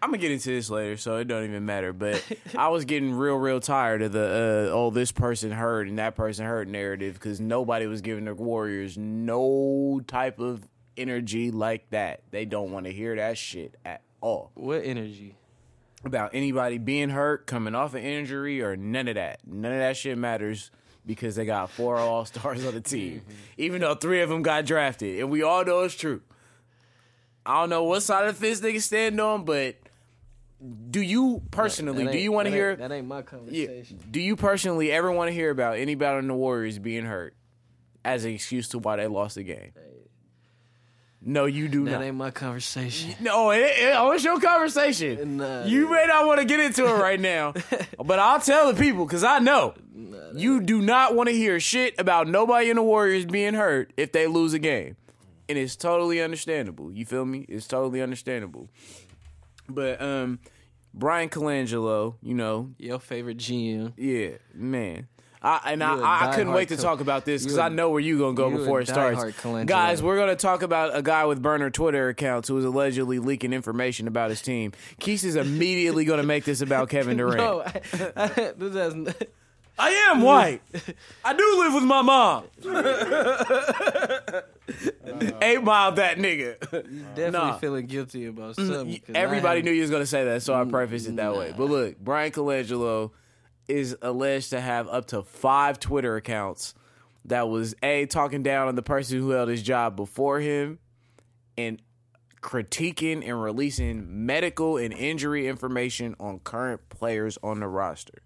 I'm 0.00 0.10
gonna 0.10 0.18
get 0.18 0.30
into 0.30 0.50
this 0.50 0.70
later, 0.70 0.96
so 0.96 1.16
it 1.16 1.26
don't 1.26 1.42
even 1.42 1.66
matter. 1.66 1.92
But 1.92 2.24
I 2.56 2.68
was 2.68 2.84
getting 2.84 3.12
real, 3.12 3.34
real 3.36 3.58
tired 3.58 4.00
of 4.02 4.12
the 4.12 4.68
uh, 4.70 4.72
oh 4.72 4.90
this 4.90 5.10
person 5.10 5.50
hurt 5.50 5.88
and 5.88 5.98
that 5.98 6.14
person 6.14 6.46
hurt 6.46 6.68
narrative 6.68 7.14
because 7.14 7.40
nobody 7.40 7.88
was 7.88 8.00
giving 8.00 8.24
the 8.26 8.34
Warriors 8.36 8.96
no 8.96 10.00
type 10.06 10.38
of 10.38 10.62
energy 10.98 11.50
like 11.50 11.88
that. 11.90 12.22
They 12.30 12.44
don't 12.44 12.72
want 12.72 12.86
to 12.86 12.92
hear 12.92 13.16
that 13.16 13.38
shit 13.38 13.74
at 13.84 14.02
all 14.20 14.50
what 14.54 14.82
energy? 14.84 15.36
about 16.04 16.30
anybody 16.34 16.78
being 16.78 17.08
hurt, 17.08 17.46
coming 17.46 17.74
off 17.74 17.94
an 17.94 18.02
injury, 18.02 18.62
or 18.62 18.76
none 18.76 19.08
of 19.08 19.14
that. 19.16 19.40
None 19.46 19.72
of 19.72 19.78
that 19.78 19.96
shit 19.96 20.16
matters 20.18 20.70
because 21.06 21.36
they 21.36 21.44
got 21.44 21.70
four 21.70 21.96
All 21.98 22.24
Stars 22.24 22.64
on 22.64 22.74
the 22.74 22.80
team, 22.80 23.22
even 23.56 23.80
though 23.80 23.94
three 23.94 24.20
of 24.20 24.28
them 24.28 24.42
got 24.42 24.64
drafted, 24.66 25.18
and 25.20 25.30
we 25.30 25.42
all 25.42 25.64
know 25.64 25.80
it's 25.80 25.94
true. 25.94 26.20
I 27.46 27.60
don't 27.60 27.70
know 27.70 27.84
what 27.84 28.02
side 28.02 28.26
of 28.28 28.38
the 28.38 28.46
fence 28.46 28.60
niggas 28.60 28.82
stand 28.82 29.20
on, 29.20 29.44
but 29.44 29.76
do 30.90 31.00
you 31.00 31.42
personally? 31.50 32.06
Do 32.06 32.18
you 32.18 32.30
want 32.32 32.46
to 32.46 32.52
hear? 32.52 32.76
That 32.76 32.92
ain't 32.92 33.06
my 33.06 33.18
Yeah, 33.18 33.22
conversation. 33.22 33.98
do 34.10 34.20
you 34.20 34.36
personally 34.36 34.92
ever 34.92 35.10
want 35.10 35.28
to 35.28 35.32
hear 35.32 35.50
about 35.50 35.78
anybody 35.78 36.18
in 36.18 36.28
the 36.28 36.34
Warriors 36.34 36.78
being 36.78 37.04
hurt 37.04 37.34
as 38.04 38.24
an 38.24 38.32
excuse 38.32 38.68
to 38.70 38.78
why 38.78 38.96
they 38.96 39.06
lost 39.06 39.36
the 39.36 39.44
game? 39.44 39.72
No, 41.28 41.44
you 41.44 41.68
do 41.68 41.84
not. 41.84 41.98
That 41.98 42.06
ain't 42.06 42.16
my 42.16 42.30
conversation. 42.30 43.14
No, 43.20 43.50
it, 43.50 43.58
it, 43.60 43.94
oh, 43.94 44.12
it's 44.12 44.24
your 44.24 44.40
conversation. 44.40 45.36
Nah. 45.36 45.64
you 45.66 45.90
may 45.90 46.06
not 46.08 46.26
want 46.26 46.40
to 46.40 46.46
get 46.46 46.58
into 46.58 46.86
it 46.86 46.94
right 46.98 47.20
now, 47.20 47.52
but 48.02 48.18
I'll 48.18 48.40
tell 48.40 48.72
the 48.72 48.80
people 48.80 49.04
because 49.04 49.22
I 49.24 49.38
know 49.38 49.74
you 50.34 50.62
do 50.62 50.80
not 50.80 51.14
want 51.14 51.28
to 51.28 51.34
hear 51.34 51.60
shit 51.60 51.94
about 51.98 52.28
nobody 52.28 52.70
in 52.70 52.76
the 52.76 52.82
Warriors 52.82 53.26
being 53.26 53.52
hurt 53.52 53.92
if 53.98 54.10
they 54.12 54.26
lose 54.26 54.54
a 54.54 54.58
game, 54.58 54.96
and 55.50 55.58
it's 55.58 55.76
totally 55.76 56.22
understandable. 56.22 56.90
You 56.90 57.04
feel 57.04 57.26
me? 57.26 57.44
It's 57.46 57.66
totally 57.66 58.00
understandable. 58.00 58.68
But 59.68 60.00
um, 60.00 60.38
Bryan 60.94 61.28
Colangelo, 61.28 62.14
you 62.22 62.32
know, 62.32 62.70
Your 62.78 62.98
favorite 63.00 63.36
GM. 63.36 63.92
yeah, 63.98 64.38
man. 64.54 65.08
I, 65.40 65.60
and 65.72 65.84
I, 65.84 65.94
You 65.94 66.00
a 66.00 66.04
I, 66.04 66.30
I 66.30 66.34
couldn't 66.34 66.52
wait 66.52 66.68
to 66.70 66.76
Col- 66.76 66.84
talk 66.84 67.00
about 67.00 67.24
this 67.24 67.42
because 67.44 67.58
I 67.58 67.68
know 67.68 67.90
where 67.90 68.00
you're 68.00 68.18
gonna 68.18 68.34
go 68.34 68.48
you 68.50 68.58
before 68.58 68.80
it 68.80 68.88
starts. 68.88 69.22
Guys, 69.66 70.02
we're 70.02 70.16
gonna 70.16 70.34
talk 70.36 70.62
about 70.62 70.96
a 70.96 71.02
guy 71.02 71.24
with 71.26 71.40
burner 71.40 71.70
Twitter 71.70 72.08
accounts 72.08 72.48
who 72.48 72.58
is 72.58 72.64
allegedly 72.64 73.18
leaking 73.18 73.52
information 73.52 74.08
about 74.08 74.30
his 74.30 74.42
team. 74.42 74.72
Keith 74.98 75.22
is 75.24 75.36
immediately 75.36 76.04
gonna 76.04 76.22
make 76.24 76.44
this 76.44 76.60
about 76.60 76.88
Kevin 76.90 77.16
Durant. 77.18 77.36
No, 77.38 77.60
I, 77.62 77.80
I, 78.16 78.26
this 78.56 78.74
has 78.74 78.94
n- 78.94 79.14
I 79.80 79.90
am 80.10 80.22
white. 80.22 80.60
I 81.24 81.34
do 81.34 81.58
live 81.60 81.74
with 81.74 81.84
my 81.84 82.02
mom. 82.02 82.44
Eight 85.40 85.62
mile 85.62 85.92
that 85.92 86.18
nigga. 86.18 86.58
definitely 86.60 87.30
Nah. 87.30 87.58
feeling 87.58 87.86
guilty 87.86 88.26
about 88.26 88.56
mm, 88.56 88.66
something. 88.74 89.00
Everybody 89.14 89.62
knew 89.62 89.70
you 89.70 89.82
was 89.82 89.90
gonna 89.90 90.04
say 90.06 90.24
that, 90.24 90.42
so 90.42 90.52
I 90.54 90.64
prefaced 90.64 91.06
it 91.08 91.16
that 91.16 91.34
way. 91.36 91.54
But 91.56 91.64
look, 91.70 91.98
Bryan 91.98 92.32
Colangelo 92.32 93.12
is 93.68 93.96
alleged 94.02 94.50
to 94.50 94.60
have 94.60 94.88
up 94.88 95.06
to 95.06 95.22
five 95.22 95.78
Twitter 95.78 96.16
accounts 96.16 96.74
that 97.26 97.48
was 97.48 97.74
a 97.82 98.06
talking 98.06 98.42
down 98.42 98.68
on 98.68 98.74
the 98.74 98.82
person 98.82 99.18
who 99.18 99.30
held 99.30 99.48
his 99.48 99.62
job 99.62 99.94
before 99.96 100.40
him, 100.40 100.78
and 101.56 101.80
critiquing 102.40 103.26
and 103.28 103.42
releasing 103.42 104.26
medical 104.26 104.76
and 104.76 104.94
injury 104.94 105.48
information 105.48 106.14
on 106.18 106.38
current 106.38 106.88
players 106.88 107.38
on 107.42 107.60
the 107.60 107.66
roster. 107.66 108.22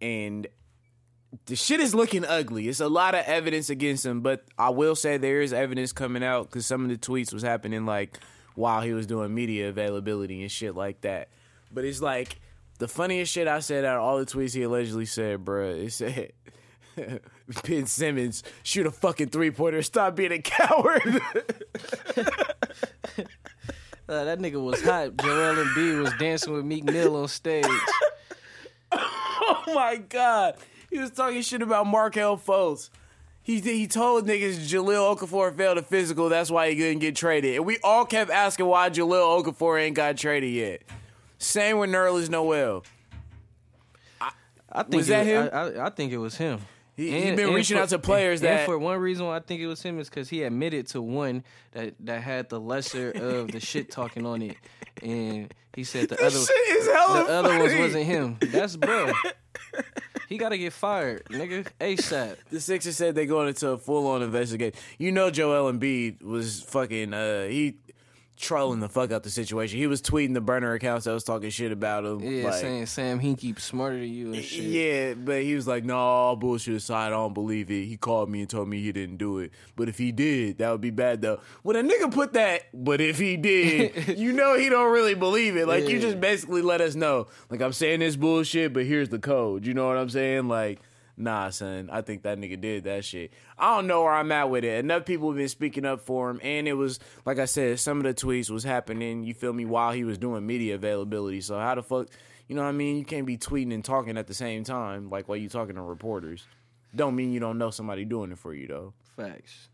And 0.00 0.46
the 1.46 1.56
shit 1.56 1.80
is 1.80 1.94
looking 1.94 2.24
ugly. 2.24 2.68
It's 2.68 2.80
a 2.80 2.88
lot 2.88 3.14
of 3.14 3.24
evidence 3.26 3.70
against 3.70 4.04
him, 4.04 4.20
but 4.20 4.44
I 4.58 4.70
will 4.70 4.94
say 4.94 5.16
there 5.16 5.40
is 5.40 5.52
evidence 5.52 5.92
coming 5.92 6.24
out 6.24 6.44
because 6.44 6.66
some 6.66 6.82
of 6.82 6.88
the 6.88 6.96
tweets 6.96 7.32
was 7.32 7.42
happening 7.42 7.86
like 7.86 8.18
while 8.54 8.80
he 8.80 8.92
was 8.92 9.06
doing 9.06 9.34
media 9.34 9.68
availability 9.68 10.42
and 10.42 10.50
shit 10.50 10.74
like 10.74 11.02
that. 11.02 11.28
But 11.72 11.84
it's 11.84 12.00
like 12.00 12.40
the 12.78 12.88
funniest 12.88 13.32
shit 13.32 13.48
I 13.48 13.60
said 13.60 13.84
out 13.84 13.96
of 13.96 14.02
all 14.02 14.18
the 14.18 14.26
tweets 14.26 14.54
he 14.54 14.62
allegedly 14.62 15.06
said, 15.06 15.44
bruh. 15.44 15.84
It 15.86 15.92
said. 15.92 16.32
Ben 17.64 17.86
Simmons 17.86 18.42
shoot 18.62 18.86
a 18.86 18.90
fucking 18.90 19.28
three 19.28 19.50
pointer. 19.50 19.82
Stop 19.82 20.16
being 20.16 20.32
a 20.32 20.38
coward. 20.42 21.02
Uh, 24.10 24.24
that 24.24 24.38
nigga 24.38 24.54
was 24.54 24.82
hot. 24.82 25.14
Joel 25.18 25.54
Embiid 25.56 26.02
was 26.02 26.14
dancing 26.14 26.54
with 26.54 26.64
Meek 26.64 26.82
Mill 26.84 27.14
on 27.14 27.28
stage. 27.28 27.66
oh 28.90 29.62
my 29.74 29.96
god, 29.96 30.54
he 30.88 30.98
was 30.98 31.10
talking 31.10 31.42
shit 31.42 31.60
about 31.60 31.86
Markelle 31.86 32.38
Fultz. 32.38 32.88
He 33.42 33.60
he 33.60 33.86
told 33.86 34.26
niggas 34.26 34.66
Jahlil 34.66 35.14
Okafor 35.14 35.54
failed 35.54 35.76
a 35.76 35.82
physical. 35.82 36.30
That's 36.30 36.50
why 36.50 36.70
he 36.70 36.76
couldn't 36.76 37.00
get 37.00 37.16
traded. 37.16 37.56
And 37.56 37.66
we 37.66 37.76
all 37.84 38.06
kept 38.06 38.30
asking 38.30 38.64
why 38.64 38.88
Jahlil 38.88 39.44
Okafor 39.44 39.78
ain't 39.78 39.94
got 39.94 40.16
traded 40.16 40.54
yet. 40.54 40.82
Same 41.38 41.78
with 41.78 41.90
Nerlens 41.90 42.28
Noel. 42.28 42.84
I 44.70 44.82
think 44.82 44.94
Was 44.96 45.08
it, 45.08 45.12
that 45.12 45.26
him? 45.26 45.50
I, 45.52 45.58
I, 45.82 45.86
I 45.86 45.90
think 45.90 46.12
it 46.12 46.18
was 46.18 46.36
him. 46.36 46.60
He- 46.94 47.10
he 47.12 47.30
been 47.34 47.54
reaching 47.54 47.78
out 47.78 47.88
to 47.90 47.98
players 47.98 48.40
and 48.42 48.48
that- 48.48 48.66
for 48.66 48.76
one 48.76 48.98
reason 48.98 49.24
why 49.26 49.36
I 49.36 49.40
think 49.40 49.60
it 49.60 49.66
was 49.68 49.80
him 49.82 49.98
is 50.00 50.10
because 50.10 50.28
he 50.28 50.42
admitted 50.42 50.88
to 50.88 51.00
one 51.00 51.44
that 51.72 51.94
that 52.00 52.22
had 52.22 52.48
the 52.48 52.58
lesser 52.60 53.10
of 53.12 53.52
the 53.52 53.60
shit 53.60 53.90
talking 53.90 54.26
on 54.26 54.42
it, 54.42 54.56
and 55.02 55.54
he 55.74 55.84
said 55.84 56.08
the 56.08 56.16
other 56.20 56.30
shit 56.38 56.50
is 56.70 56.86
hella 56.88 57.24
the 57.24 57.32
other 57.32 57.58
ones 57.58 57.74
wasn't 57.78 58.04
him. 58.04 58.36
That's 58.40 58.76
bro. 58.76 59.12
he 60.28 60.38
got 60.38 60.48
to 60.48 60.58
get 60.58 60.72
fired, 60.72 61.24
nigga, 61.26 61.68
asap. 61.80 62.36
The 62.50 62.60
Sixers 62.60 62.96
said 62.96 63.14
they 63.14 63.26
going 63.26 63.46
into 63.48 63.68
a 63.70 63.78
full 63.78 64.08
on 64.08 64.22
investigation. 64.22 64.78
You 64.98 65.12
know, 65.12 65.30
Joel 65.30 65.72
Embiid 65.72 66.20
was 66.22 66.62
fucking. 66.62 67.14
Uh, 67.14 67.46
he 67.46 67.76
trolling 68.38 68.80
the 68.80 68.88
fuck 68.88 69.12
out 69.12 69.22
the 69.22 69.30
situation. 69.30 69.78
He 69.78 69.86
was 69.86 70.00
tweeting 70.00 70.34
the 70.34 70.40
burner 70.40 70.72
accounts 70.72 71.04
that 71.04 71.12
was 71.12 71.24
talking 71.24 71.50
shit 71.50 71.72
about 71.72 72.04
him. 72.04 72.20
Yeah, 72.20 72.44
like, 72.44 72.54
saying 72.54 72.86
Sam 72.86 73.20
Hinkie 73.20 73.58
smarter 73.60 73.98
than 73.98 74.08
you 74.08 74.32
and 74.32 74.42
shit. 74.42 74.64
Yeah, 74.64 75.14
but 75.14 75.42
he 75.42 75.54
was 75.54 75.66
like, 75.66 75.84
"No, 75.84 75.96
all 75.96 76.36
bullshit 76.36 76.74
aside, 76.74 77.08
I 77.08 77.10
don't 77.10 77.34
believe 77.34 77.70
it." 77.70 77.86
He 77.86 77.96
called 77.96 78.30
me 78.30 78.40
and 78.40 78.50
told 78.50 78.68
me 78.68 78.80
he 78.80 78.92
didn't 78.92 79.16
do 79.16 79.38
it, 79.38 79.52
but 79.76 79.88
if 79.88 79.98
he 79.98 80.12
did, 80.12 80.58
that 80.58 80.70
would 80.70 80.80
be 80.80 80.90
bad 80.90 81.20
though. 81.20 81.40
When 81.62 81.76
a 81.76 81.82
nigga 81.82 82.12
put 82.12 82.32
that, 82.34 82.62
but 82.72 83.00
if 83.00 83.18
he 83.18 83.36
did, 83.36 84.08
you 84.18 84.32
know 84.32 84.56
he 84.56 84.68
don't 84.68 84.92
really 84.92 85.14
believe 85.14 85.56
it. 85.56 85.66
Like 85.66 85.88
you 85.88 86.00
just 86.00 86.20
basically 86.20 86.62
let 86.62 86.80
us 86.80 86.94
know, 86.94 87.26
like 87.50 87.60
I'm 87.60 87.72
saying 87.72 88.00
this 88.00 88.16
bullshit, 88.16 88.72
but 88.72 88.84
here's 88.84 89.08
the 89.08 89.18
code. 89.18 89.66
You 89.66 89.74
know 89.74 89.86
what 89.86 89.98
I'm 89.98 90.10
saying? 90.10 90.48
Like, 90.48 90.80
nah, 91.18 91.50
son, 91.50 91.90
I 91.92 92.00
think 92.00 92.22
that 92.22 92.38
nigga 92.38 92.60
did 92.60 92.84
that 92.84 93.04
shit. 93.04 93.32
I 93.58 93.76
don't 93.76 93.86
know 93.86 94.02
where 94.02 94.12
I'm 94.12 94.32
at 94.32 94.50
with 94.50 94.64
it. 94.64 94.78
Enough 94.78 95.04
people 95.04 95.28
have 95.28 95.36
been 95.36 95.48
speaking 95.48 95.84
up 95.84 96.00
for 96.00 96.30
him, 96.30 96.40
and 96.42 96.68
it 96.68 96.74
was 96.74 96.98
like 97.24 97.38
I 97.38 97.44
said, 97.44 97.80
some 97.80 97.98
of 97.98 98.04
the 98.04 98.14
tweets 98.14 98.50
was 98.50 98.64
happening. 98.64 99.24
You 99.24 99.34
feel 99.34 99.52
me? 99.52 99.64
While 99.64 99.92
he 99.92 100.04
was 100.04 100.18
doing 100.18 100.46
media 100.46 100.74
availability, 100.76 101.40
so 101.40 101.58
how 101.58 101.74
the 101.74 101.82
fuck? 101.82 102.08
You 102.46 102.56
know 102.56 102.62
what 102.62 102.68
I 102.68 102.72
mean? 102.72 102.96
You 102.96 103.04
can't 103.04 103.26
be 103.26 103.36
tweeting 103.36 103.74
and 103.74 103.84
talking 103.84 104.16
at 104.16 104.26
the 104.26 104.34
same 104.34 104.64
time, 104.64 105.10
like 105.10 105.28
while 105.28 105.36
you 105.36 105.48
talking 105.48 105.74
to 105.74 105.82
reporters. 105.82 106.46
Don't 106.94 107.14
mean 107.14 107.32
you 107.32 107.40
don't 107.40 107.58
know 107.58 107.70
somebody 107.70 108.04
doing 108.04 108.32
it 108.32 108.38
for 108.38 108.54
you 108.54 108.66
though. 108.66 108.94
Facts. 109.16 109.68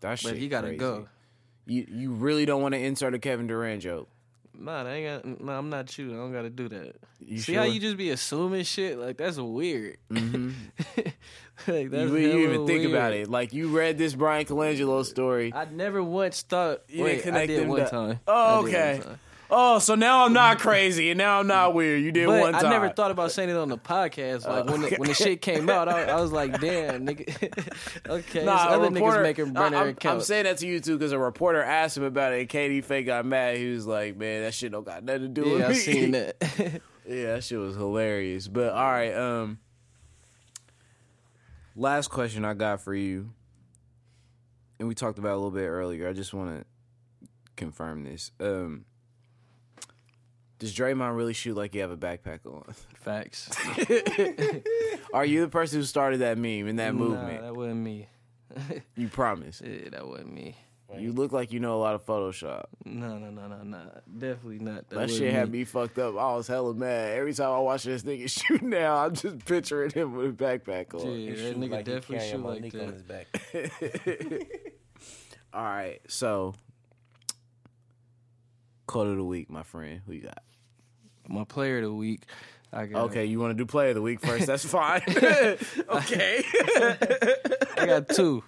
That 0.00 0.18
shit. 0.18 0.32
But 0.32 0.38
he 0.38 0.48
got 0.48 0.62
to 0.62 0.68
crazy. 0.68 0.78
go. 0.78 1.08
You 1.66 1.86
you 1.88 2.12
really 2.12 2.46
don't 2.46 2.62
want 2.62 2.74
to 2.74 2.80
insert 2.80 3.14
a 3.14 3.18
Kevin 3.18 3.46
Durant 3.46 3.82
joke. 3.82 4.08
Nah, 4.58 4.84
that 4.84 4.90
ain't 4.90 5.24
got, 5.24 5.40
nah, 5.40 5.58
I'm 5.58 5.70
not 5.70 5.96
you. 5.96 6.12
I 6.12 6.16
don't 6.16 6.32
got 6.32 6.42
to 6.42 6.50
do 6.50 6.68
that. 6.68 6.96
You 7.20 7.38
See 7.38 7.54
how 7.54 7.62
you 7.62 7.80
just 7.80 7.96
be 7.96 8.10
assuming 8.10 8.64
shit? 8.64 8.98
Like 8.98 9.16
that's 9.16 9.38
weird. 9.38 9.98
Mm-hmm. 10.10 10.50
like 11.70 11.82
You, 11.84 11.88
that's 11.88 12.10
you 12.10 12.16
hella 12.16 12.38
even 12.40 12.66
think 12.66 12.88
about 12.88 13.12
it. 13.12 13.28
Like 13.28 13.52
you 13.52 13.68
read 13.68 13.96
this 13.98 14.14
Bryan 14.14 14.44
Colangelo 14.46 15.04
story. 15.04 15.52
I 15.54 15.66
never 15.66 16.02
once 16.02 16.42
thought. 16.42 16.82
You 16.88 17.04
wait, 17.04 17.10
didn't 17.16 17.22
connect 17.24 17.42
I 17.42 17.46
did 17.46 17.60
them 17.62 17.68
one 17.68 17.78
dots. 17.80 17.90
time. 17.90 18.20
Oh, 18.26 18.32
I 18.34 18.68
okay. 18.68 19.02
Oh, 19.50 19.78
so 19.78 19.94
now 19.94 20.24
I'm 20.24 20.32
not 20.32 20.58
crazy 20.58 21.10
and 21.10 21.18
now 21.18 21.40
I'm 21.40 21.46
not 21.46 21.74
weird. 21.74 22.02
You 22.02 22.12
did 22.12 22.26
But 22.26 22.40
one 22.40 22.52
time. 22.52 22.66
I 22.66 22.70
never 22.70 22.88
thought 22.90 23.10
about 23.10 23.32
saying 23.32 23.50
it 23.50 23.56
on 23.56 23.68
the 23.68 23.78
podcast. 23.78 24.46
Like 24.46 24.66
when 24.66 24.82
the, 24.82 24.96
when 24.96 25.08
the 25.08 25.14
shit 25.14 25.40
came 25.42 25.68
out, 25.68 25.88
I, 25.88 26.04
I 26.04 26.20
was 26.20 26.32
like, 26.32 26.60
"Damn, 26.60 27.06
nigga." 27.06 28.06
okay, 28.08 28.44
Nah, 28.44 28.52
other 28.68 28.90
reporter, 28.90 29.18
niggas 29.18 29.22
making 29.22 29.52
burner 29.52 29.76
I, 29.76 29.82
am 29.82 29.88
accounts. 29.88 30.26
saying 30.26 30.44
that 30.44 30.58
to 30.58 30.66
you 30.66 30.80
too 30.80 30.96
because 30.96 31.12
a 31.12 31.18
reporter 31.18 31.62
asked 31.62 31.96
him 31.96 32.04
about 32.04 32.32
it, 32.32 32.40
and 32.40 32.48
Katie 32.48 32.80
Faye 32.80 33.02
got 33.02 33.26
mad. 33.26 33.56
He 33.56 33.70
was 33.70 33.86
like, 33.86 34.16
"Man, 34.16 34.42
that 34.42 34.54
shit 34.54 34.72
don't 34.72 34.86
got 34.86 35.02
nothing 35.04 35.22
to 35.22 35.28
do 35.28 35.42
with 35.42 35.60
yeah, 35.60 35.68
me." 35.68 35.74
I 35.74 35.78
seen 35.78 36.10
that. 36.12 36.82
Yeah, 37.06 37.34
that 37.34 37.44
shit 37.44 37.58
was 37.58 37.74
hilarious. 37.74 38.46
But 38.46 38.72
all 38.72 38.90
right, 38.90 39.12
um 39.12 39.58
last 41.74 42.08
question 42.08 42.44
I 42.44 42.54
got 42.54 42.82
for 42.82 42.94
you. 42.94 43.32
And 44.78 44.86
we 44.86 44.94
talked 44.94 45.18
about 45.18 45.30
it 45.30 45.32
a 45.32 45.36
little 45.36 45.50
bit 45.50 45.66
earlier. 45.66 46.08
I 46.08 46.12
just 46.12 46.32
want 46.32 46.60
to 46.60 47.28
confirm 47.56 48.04
this. 48.04 48.30
Um 48.38 48.84
Does 50.60 50.72
Draymond 50.74 51.16
really 51.16 51.32
shoot 51.32 51.56
like 51.56 51.74
you 51.74 51.80
have 51.80 51.90
a 51.90 51.96
backpack 51.96 52.46
on? 52.46 52.62
Facts. 52.94 53.50
Are 55.14 55.24
you 55.24 55.40
the 55.40 55.48
person 55.48 55.80
who 55.80 55.84
started 55.84 56.18
that 56.20 56.38
meme 56.38 56.68
and 56.68 56.78
that 56.78 56.94
Nah, 56.94 57.00
movement? 57.00 57.42
that 57.42 57.56
wasn't 57.56 57.80
me. 57.80 58.08
You 58.96 59.08
promise. 59.08 59.60
Yeah, 59.64 59.88
that 59.90 60.06
wasn't 60.06 60.32
me. 60.34 60.56
You 60.98 61.12
look 61.12 61.30
like 61.32 61.52
you 61.52 61.60
know 61.60 61.76
a 61.76 61.78
lot 61.80 61.94
of 61.94 62.04
Photoshop. 62.04 62.64
No, 62.84 63.16
no, 63.16 63.30
no, 63.30 63.46
no, 63.46 63.62
no. 63.62 63.78
Definitely 64.18 64.58
not. 64.58 64.88
That 64.88 64.98
wasn't 65.02 65.18
shit 65.20 65.32
had 65.32 65.50
me. 65.50 65.58
me 65.60 65.64
fucked 65.64 65.98
up. 66.00 66.16
I 66.18 66.34
was 66.34 66.48
hella 66.48 66.74
mad. 66.74 67.12
Every 67.16 67.32
time 67.32 67.52
I 67.52 67.58
watch 67.60 67.84
this 67.84 68.02
nigga 68.02 68.28
shoot 68.28 68.60
now, 68.60 68.96
I'm 68.96 69.14
just 69.14 69.44
picturing 69.46 69.90
him 69.92 70.14
with 70.16 70.30
a 70.30 70.32
backpack 70.44 70.92
on. 70.94 71.06
Yeah, 71.12 71.30
He 71.34 71.42
that 71.42 71.56
nigga 71.60 71.70
like 71.70 71.84
definitely 71.84 72.28
shoot 72.28 72.40
like 72.40 72.56
Monique 72.56 72.72
that. 72.72 72.82
on 72.86 72.92
his 72.92 73.02
back. 73.04 73.26
All 75.54 75.62
right, 75.64 76.00
so 76.08 76.54
quote 78.86 79.06
of 79.06 79.16
the 79.16 79.24
week, 79.24 79.48
my 79.48 79.62
friend. 79.62 80.00
Who 80.06 80.12
you 80.12 80.22
got? 80.22 80.42
My 81.28 81.44
player 81.44 81.78
of 81.78 81.84
the 81.84 81.92
week. 81.92 82.22
I 82.72 82.86
got 82.86 83.04
Okay, 83.06 83.24
you 83.24 83.40
want 83.40 83.50
to 83.50 83.54
do 83.56 83.66
player 83.66 83.88
of 83.90 83.96
the 83.96 84.02
week 84.02 84.20
first? 84.20 84.46
That's 84.46 84.64
fine. 84.78 85.02
okay. 85.88 86.44
I 87.76 87.84
got 87.86 88.08
two. 88.08 88.44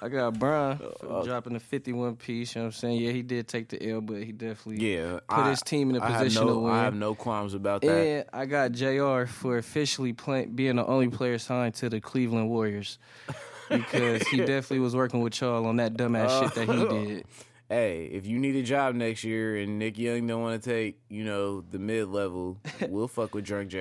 I 0.00 0.08
got 0.08 0.36
Brian 0.38 0.80
Uh, 1.08 1.22
dropping 1.22 1.52
the 1.52 1.60
51 1.60 2.16
piece. 2.16 2.54
You 2.54 2.60
know 2.60 2.64
what 2.64 2.74
I'm 2.74 2.78
saying? 2.78 3.00
Yeah, 3.00 3.12
he 3.12 3.22
did 3.22 3.46
take 3.48 3.68
the 3.68 3.90
L, 3.90 4.00
but 4.00 4.22
he 4.24 4.32
definitely 4.32 4.84
Yeah, 4.94 5.20
put 5.28 5.38
I- 5.38 5.50
his 5.50 5.60
team 5.62 5.90
in 5.90 5.96
a 5.96 6.04
I 6.04 6.12
position 6.12 6.46
no, 6.46 6.54
to 6.54 6.60
win. 6.60 6.72
I 6.72 6.82
have 6.84 6.94
no 6.94 7.14
qualms 7.14 7.54
about 7.54 7.82
that. 7.82 7.88
and 7.90 8.24
I 8.32 8.46
got 8.46 8.72
JR 8.72 9.24
for 9.26 9.58
officially 9.58 10.12
play, 10.12 10.46
being 10.46 10.76
the 10.76 10.84
only 10.86 11.08
player 11.08 11.38
signed 11.38 11.74
to 11.76 11.88
the 11.88 12.00
Cleveland 12.00 12.48
Warriors 12.50 12.98
because 13.70 14.26
he 14.28 14.38
definitely 14.38 14.80
was 14.80 14.96
working 14.96 15.20
with 15.20 15.40
y'all 15.40 15.66
on 15.66 15.76
that 15.76 15.94
dumbass 15.94 16.42
shit 16.42 16.54
that 16.66 16.74
he 16.74 16.84
did. 17.14 17.24
Hey, 17.72 18.04
if 18.12 18.26
you 18.26 18.38
need 18.38 18.54
a 18.56 18.62
job 18.62 18.94
next 18.94 19.24
year 19.24 19.56
and 19.56 19.78
Nick 19.78 19.96
Young 19.96 20.26
don't 20.26 20.42
want 20.42 20.62
to 20.62 20.70
take, 20.70 21.00
you 21.08 21.24
know, 21.24 21.62
the 21.62 21.78
mid 21.78 22.08
level, 22.08 22.58
we'll 22.90 23.08
fuck 23.08 23.34
with 23.34 23.46
Drunk 23.46 23.70
Jr. 23.70 23.78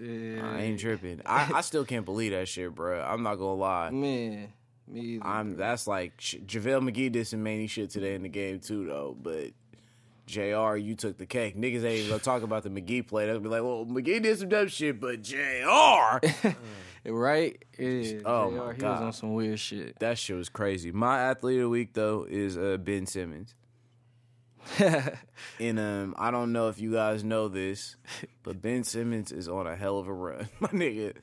Yeah, 0.00 0.40
I 0.40 0.60
ain't 0.60 0.78
tripping. 0.78 1.20
I, 1.26 1.50
I 1.52 1.60
still 1.62 1.84
can't 1.84 2.04
believe 2.04 2.30
that 2.30 2.46
shit, 2.46 2.72
bro. 2.72 3.02
I'm 3.02 3.24
not 3.24 3.34
gonna 3.34 3.54
lie. 3.54 3.90
man. 3.90 4.52
Me 4.86 5.00
either. 5.00 5.26
I'm 5.26 5.56
that's 5.56 5.88
like 5.88 6.16
JaVale 6.18 6.88
McGee 6.88 7.10
did 7.10 7.26
some 7.26 7.42
manny 7.42 7.66
shit 7.66 7.90
today 7.90 8.14
in 8.14 8.22
the 8.22 8.28
game 8.28 8.60
too, 8.60 8.86
though. 8.86 9.16
But 9.20 9.48
Jr. 10.26 10.76
You 10.76 10.94
took 10.94 11.18
the 11.18 11.26
cake. 11.26 11.56
Niggas 11.56 11.82
ain't 11.82 11.98
even 11.98 12.10
gonna 12.10 12.20
talk 12.20 12.44
about 12.44 12.62
the 12.62 12.70
McGee 12.70 13.04
play. 13.04 13.26
They'll 13.26 13.40
be 13.40 13.48
like, 13.48 13.64
well, 13.64 13.84
McGee 13.84 14.22
did 14.22 14.38
some 14.38 14.48
dumb 14.48 14.68
shit, 14.68 15.00
but 15.00 15.22
Jr. 15.22 16.24
right? 17.04 17.62
Yeah, 17.78 18.20
Oh, 18.24 18.50
JR, 18.50 18.56
my 18.56 18.72
god, 18.72 18.76
he 18.76 18.84
was 18.84 19.00
on 19.00 19.12
some 19.12 19.34
weird 19.34 19.58
shit. 19.58 19.98
that 19.98 20.18
shit 20.18 20.36
was 20.36 20.48
crazy. 20.48 20.92
My 20.92 21.18
athlete 21.20 21.56
of 21.58 21.62
the 21.62 21.68
week 21.68 21.94
though 21.94 22.26
is 22.28 22.56
uh, 22.56 22.76
Ben 22.78 23.06
Simmons. 23.06 23.54
And 25.58 25.78
um, 25.80 26.14
I 26.18 26.30
don't 26.30 26.52
know 26.52 26.68
if 26.68 26.80
you 26.80 26.92
guys 26.92 27.24
know 27.24 27.48
this, 27.48 27.96
but 28.44 28.62
Ben 28.62 28.84
Simmons 28.84 29.32
is 29.32 29.48
on 29.48 29.66
a 29.66 29.74
hell 29.76 29.98
of 29.98 30.06
a 30.08 30.12
run, 30.12 30.48
my 30.60 30.68
nigga. 30.68 31.14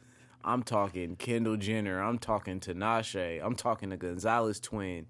I'm 0.43 0.63
talking 0.63 1.15
Kendall 1.17 1.57
Jenner. 1.57 2.01
I'm 2.01 2.17
talking 2.17 2.59
Tinashe. 2.59 3.39
I'm 3.43 3.55
talking 3.55 3.89
the 3.89 3.97
Gonzalez 3.97 4.59
twin. 4.59 5.07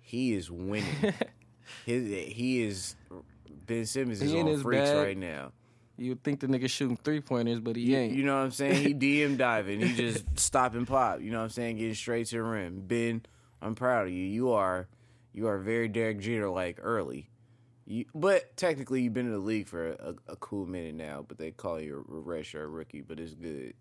He 0.00 0.34
is 0.34 0.50
winning. 0.50 1.14
His, 1.84 2.06
he 2.32 2.62
is 2.62 2.94
Ben 3.66 3.84
Simmons 3.86 4.22
is 4.22 4.30
He 4.30 4.38
in 4.38 4.48
on 4.48 4.60
freaks 4.62 4.90
bag. 4.90 4.96
right 5.06 5.16
now. 5.18 5.52
You 5.98 6.10
would 6.10 6.22
think 6.22 6.40
the 6.40 6.46
nigga 6.46 6.68
shooting 6.68 6.96
three 7.02 7.20
pointers, 7.20 7.60
but 7.60 7.76
he 7.76 7.94
ain't. 7.96 8.14
You 8.14 8.24
know 8.24 8.36
what 8.36 8.44
I'm 8.44 8.50
saying? 8.50 8.82
He 8.82 8.94
DM 8.94 9.36
diving. 9.38 9.80
He 9.80 9.94
just 9.94 10.24
stop 10.38 10.74
and 10.74 10.86
pop. 10.86 11.20
You 11.20 11.30
know 11.30 11.38
what 11.38 11.44
I'm 11.44 11.50
saying? 11.50 11.78
Getting 11.78 11.94
straight 11.94 12.26
to 12.28 12.36
the 12.36 12.42
rim. 12.42 12.82
Ben, 12.86 13.22
I'm 13.62 13.74
proud 13.74 14.06
of 14.06 14.12
you. 14.12 14.24
You 14.24 14.52
are 14.52 14.88
you 15.32 15.46
are 15.48 15.58
very 15.58 15.88
Derek 15.88 16.20
Jeter 16.20 16.48
like 16.50 16.78
early. 16.82 17.30
You, 17.86 18.04
but 18.14 18.56
technically 18.56 19.02
you've 19.02 19.14
been 19.14 19.26
in 19.26 19.32
the 19.32 19.38
league 19.38 19.68
for 19.68 19.90
a, 19.92 20.14
a 20.28 20.36
cool 20.36 20.66
minute 20.66 20.96
now. 20.96 21.24
But 21.26 21.38
they 21.38 21.50
call 21.50 21.80
you 21.80 22.04
a 22.08 22.12
redshirt 22.12 22.66
rookie. 22.68 23.00
But 23.00 23.18
it's 23.20 23.34
good. 23.34 23.74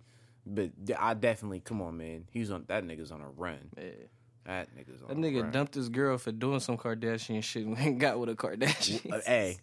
But 0.45 0.71
I 0.97 1.15
definitely 1.15 1.59
come 1.59 1.81
on, 1.81 1.97
man. 1.97 2.25
He's 2.31 2.51
on 2.51 2.65
that 2.67 2.85
nigga's 2.85 3.11
on 3.11 3.21
a 3.21 3.29
run. 3.29 3.57
Yeah. 3.77 3.83
That 4.45 4.67
nigga's 4.77 5.01
on 5.01 5.07
That 5.09 5.17
nigga 5.17 5.41
run. 5.41 5.51
dumped 5.51 5.73
his 5.73 5.89
girl 5.89 6.17
for 6.19 6.31
doing 6.31 6.59
some 6.59 6.77
Kardashian 6.77 7.43
shit 7.43 7.65
and 7.65 7.99
got 7.99 8.19
with 8.19 8.29
a 8.29 8.35
Kardashian. 8.35 9.23
Hey, 9.25 9.57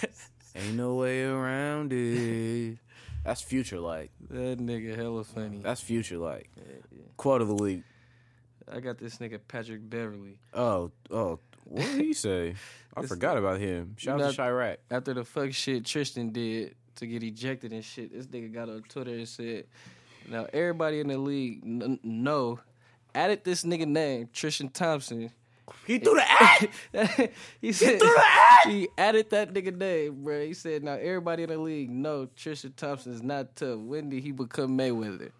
ain't 0.56 0.74
no 0.74 0.94
way 0.94 1.24
around 1.24 1.92
it. 1.92 2.78
That's 3.24 3.42
future 3.42 3.78
like. 3.80 4.10
that 4.30 4.58
nigga 4.58 4.96
hella 4.96 5.24
funny. 5.24 5.58
That's 5.62 5.80
future 5.80 6.16
like. 6.18 6.48
Quote 7.16 7.42
of 7.42 7.48
the 7.48 7.54
week. 7.54 7.82
I 8.70 8.80
got 8.80 8.98
this 8.98 9.16
nigga 9.18 9.38
Patrick 9.48 9.88
Beverley. 9.88 10.38
Oh, 10.54 10.90
oh, 11.10 11.38
what 11.64 11.82
did 11.84 12.00
he 12.00 12.12
say? 12.14 12.54
I 12.96 13.02
forgot 13.06 13.36
about 13.36 13.58
him. 13.60 13.94
Shout 13.98 14.20
out 14.20 14.34
to 14.34 14.40
Chiraq. 14.40 14.76
After 14.90 15.14
the 15.14 15.24
fuck 15.24 15.52
shit 15.52 15.84
Tristan 15.84 16.30
did 16.30 16.74
to 16.96 17.06
get 17.06 17.22
ejected 17.22 17.72
and 17.72 17.84
shit, 17.84 18.12
this 18.12 18.26
nigga 18.26 18.52
got 18.52 18.68
on 18.68 18.82
Twitter 18.88 19.12
and 19.12 19.28
said, 19.28 19.66
"Now 20.28 20.46
everybody 20.52 21.00
in 21.00 21.08
the 21.08 21.18
league 21.18 21.62
n- 21.64 21.98
know." 22.02 22.60
Added 23.14 23.42
this 23.44 23.64
nigga 23.64 23.86
name 23.86 24.28
Tristan 24.32 24.68
Thompson. 24.68 25.30
He 25.86 25.98
threw 25.98 26.14
the 26.14 26.24
ad. 26.30 27.30
he 27.60 27.72
said 27.72 28.00
he 28.66 28.88
added 28.98 29.30
that 29.30 29.52
nigga 29.52 29.76
name, 29.76 30.22
bro. 30.24 30.44
He 30.44 30.54
said 30.54 30.82
now 30.84 30.92
everybody 30.94 31.42
in 31.44 31.50
the 31.50 31.58
league 31.58 31.90
know 31.90 32.28
Trisha 32.36 32.74
Thompson 32.74 33.12
is 33.12 33.22
not 33.22 33.56
tough. 33.56 33.78
When 33.78 34.08
did 34.10 34.22
he 34.22 34.32
become 34.32 34.76
Mayweather? 34.76 35.30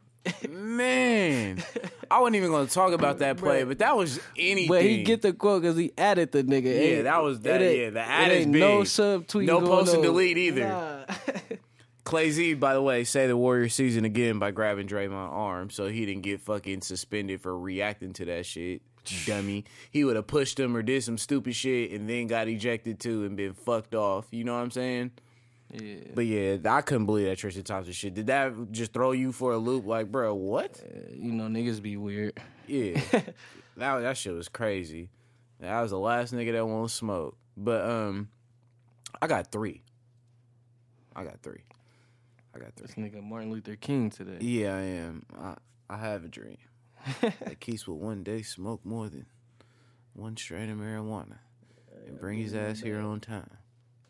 Man, 0.48 1.62
I 2.10 2.20
wasn't 2.20 2.36
even 2.36 2.50
going 2.50 2.66
to 2.66 2.72
talk 2.72 2.92
about 2.92 3.18
that 3.20 3.38
play, 3.38 3.64
but 3.64 3.78
that 3.78 3.96
was 3.96 4.20
anything. 4.36 4.68
But 4.68 4.82
he 4.82 5.02
get 5.02 5.22
the 5.22 5.32
quote 5.32 5.62
because 5.62 5.76
he 5.76 5.92
added 5.96 6.32
the 6.32 6.42
nigga. 6.44 6.64
Yeah, 6.64 6.70
Ain't- 6.70 7.04
that 7.04 7.22
was 7.22 7.40
that. 7.40 7.62
ain't- 7.62 7.78
Yeah, 7.78 7.90
the 7.90 8.00
it 8.00 8.08
ad 8.08 8.32
is 8.32 8.42
ain't 8.44 8.52
big. 8.52 8.60
No 8.60 8.80
subtweet. 8.80 9.46
No 9.46 9.60
going 9.60 9.70
post 9.70 9.94
and 9.94 10.02
delete 10.02 10.36
either. 10.38 10.68
Nah. 10.68 11.04
Klay 12.04 12.30
Z, 12.30 12.54
by 12.54 12.72
the 12.72 12.80
way, 12.82 13.04
say 13.04 13.26
the 13.26 13.36
Warrior 13.36 13.68
season 13.68 14.04
again 14.06 14.38
by 14.38 14.50
grabbing 14.50 14.88
Draymond 14.88 15.12
arm, 15.30 15.68
so 15.70 15.88
he 15.88 16.06
didn't 16.06 16.22
get 16.22 16.40
fucking 16.40 16.80
suspended 16.80 17.40
for 17.42 17.58
reacting 17.58 18.14
to 18.14 18.24
that 18.26 18.46
shit. 18.46 18.80
Dummy. 19.26 19.64
He 19.90 20.04
would 20.04 20.16
have 20.16 20.26
pushed 20.26 20.58
him 20.58 20.76
or 20.76 20.82
did 20.82 21.02
some 21.04 21.18
stupid 21.18 21.54
shit 21.54 21.92
and 21.92 22.08
then 22.08 22.26
got 22.26 22.48
ejected 22.48 23.00
too 23.00 23.24
and 23.24 23.36
been 23.36 23.54
fucked 23.54 23.94
off. 23.94 24.26
You 24.30 24.44
know 24.44 24.54
what 24.54 24.62
I'm 24.62 24.70
saying? 24.70 25.10
yeah. 25.72 25.96
But 26.14 26.26
yeah, 26.26 26.56
I 26.64 26.80
couldn't 26.80 27.06
believe 27.06 27.26
that 27.26 27.36
Tristan 27.36 27.64
Thompson 27.64 27.92
shit. 27.92 28.14
Did 28.14 28.26
that 28.28 28.72
just 28.72 28.92
throw 28.92 29.12
you 29.12 29.32
for 29.32 29.52
a 29.52 29.58
loop? 29.58 29.86
Like, 29.86 30.10
bro, 30.10 30.34
what? 30.34 30.80
you 31.12 31.32
know 31.32 31.44
niggas 31.44 31.82
be 31.82 31.96
weird. 31.96 32.38
Yeah, 32.66 33.00
that 33.12 33.34
that 34.00 34.16
shit 34.16 34.34
was 34.34 34.48
crazy. 34.48 35.10
That 35.60 35.80
was 35.80 35.90
the 35.90 35.98
last 35.98 36.32
nigga 36.32 36.52
that 36.52 36.66
won't 36.66 36.90
smoke. 36.90 37.36
But 37.56 37.84
um, 37.84 38.28
I 39.20 39.26
got 39.26 39.50
three. 39.50 39.82
I 41.16 41.24
got 41.24 41.40
three. 41.42 41.62
I 42.54 42.58
got 42.58 42.74
three. 42.76 42.86
This 42.86 42.94
nigga 42.96 43.22
Martin 43.22 43.50
Luther 43.50 43.76
King 43.76 44.10
today. 44.10 44.38
Yeah, 44.40 44.76
I 44.76 44.80
am. 44.80 45.26
I 45.38 45.54
I 45.90 45.96
have 45.96 46.24
a 46.24 46.28
dream 46.28 46.58
that 47.20 47.60
Keith 47.60 47.86
will 47.86 47.98
one 47.98 48.22
day 48.22 48.42
smoke 48.42 48.84
more 48.84 49.08
than 49.08 49.26
one 50.14 50.36
strain 50.36 50.70
of 50.70 50.78
marijuana 50.78 51.38
and 52.06 52.18
bring 52.18 52.38
his 52.38 52.54
ass 52.54 52.80
here 52.80 53.00
on 53.00 53.20
time. 53.20 53.50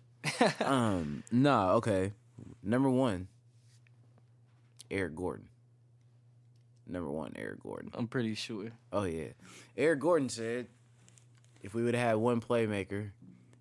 um, 0.65 1.23
nah, 1.31 1.75
okay. 1.75 2.13
Number 2.63 2.91
one, 2.91 3.29
Eric 4.91 5.15
Gordon. 5.15 5.49
Number 6.87 7.11
one, 7.11 7.33
Eric 7.37 7.63
Gordon. 7.63 7.91
I'm 7.95 8.09
pretty 8.09 8.35
sure. 8.35 8.71
Oh 8.93 9.05
yeah, 9.05 9.29
Eric 9.77 10.01
Gordon 10.01 10.29
said, 10.29 10.69
if 11.63 11.75
we 11.75 11.83
would 11.83 11.95
have 11.95 12.09
had 12.09 12.17
one 12.17 12.41
playmaker, 12.41 13.11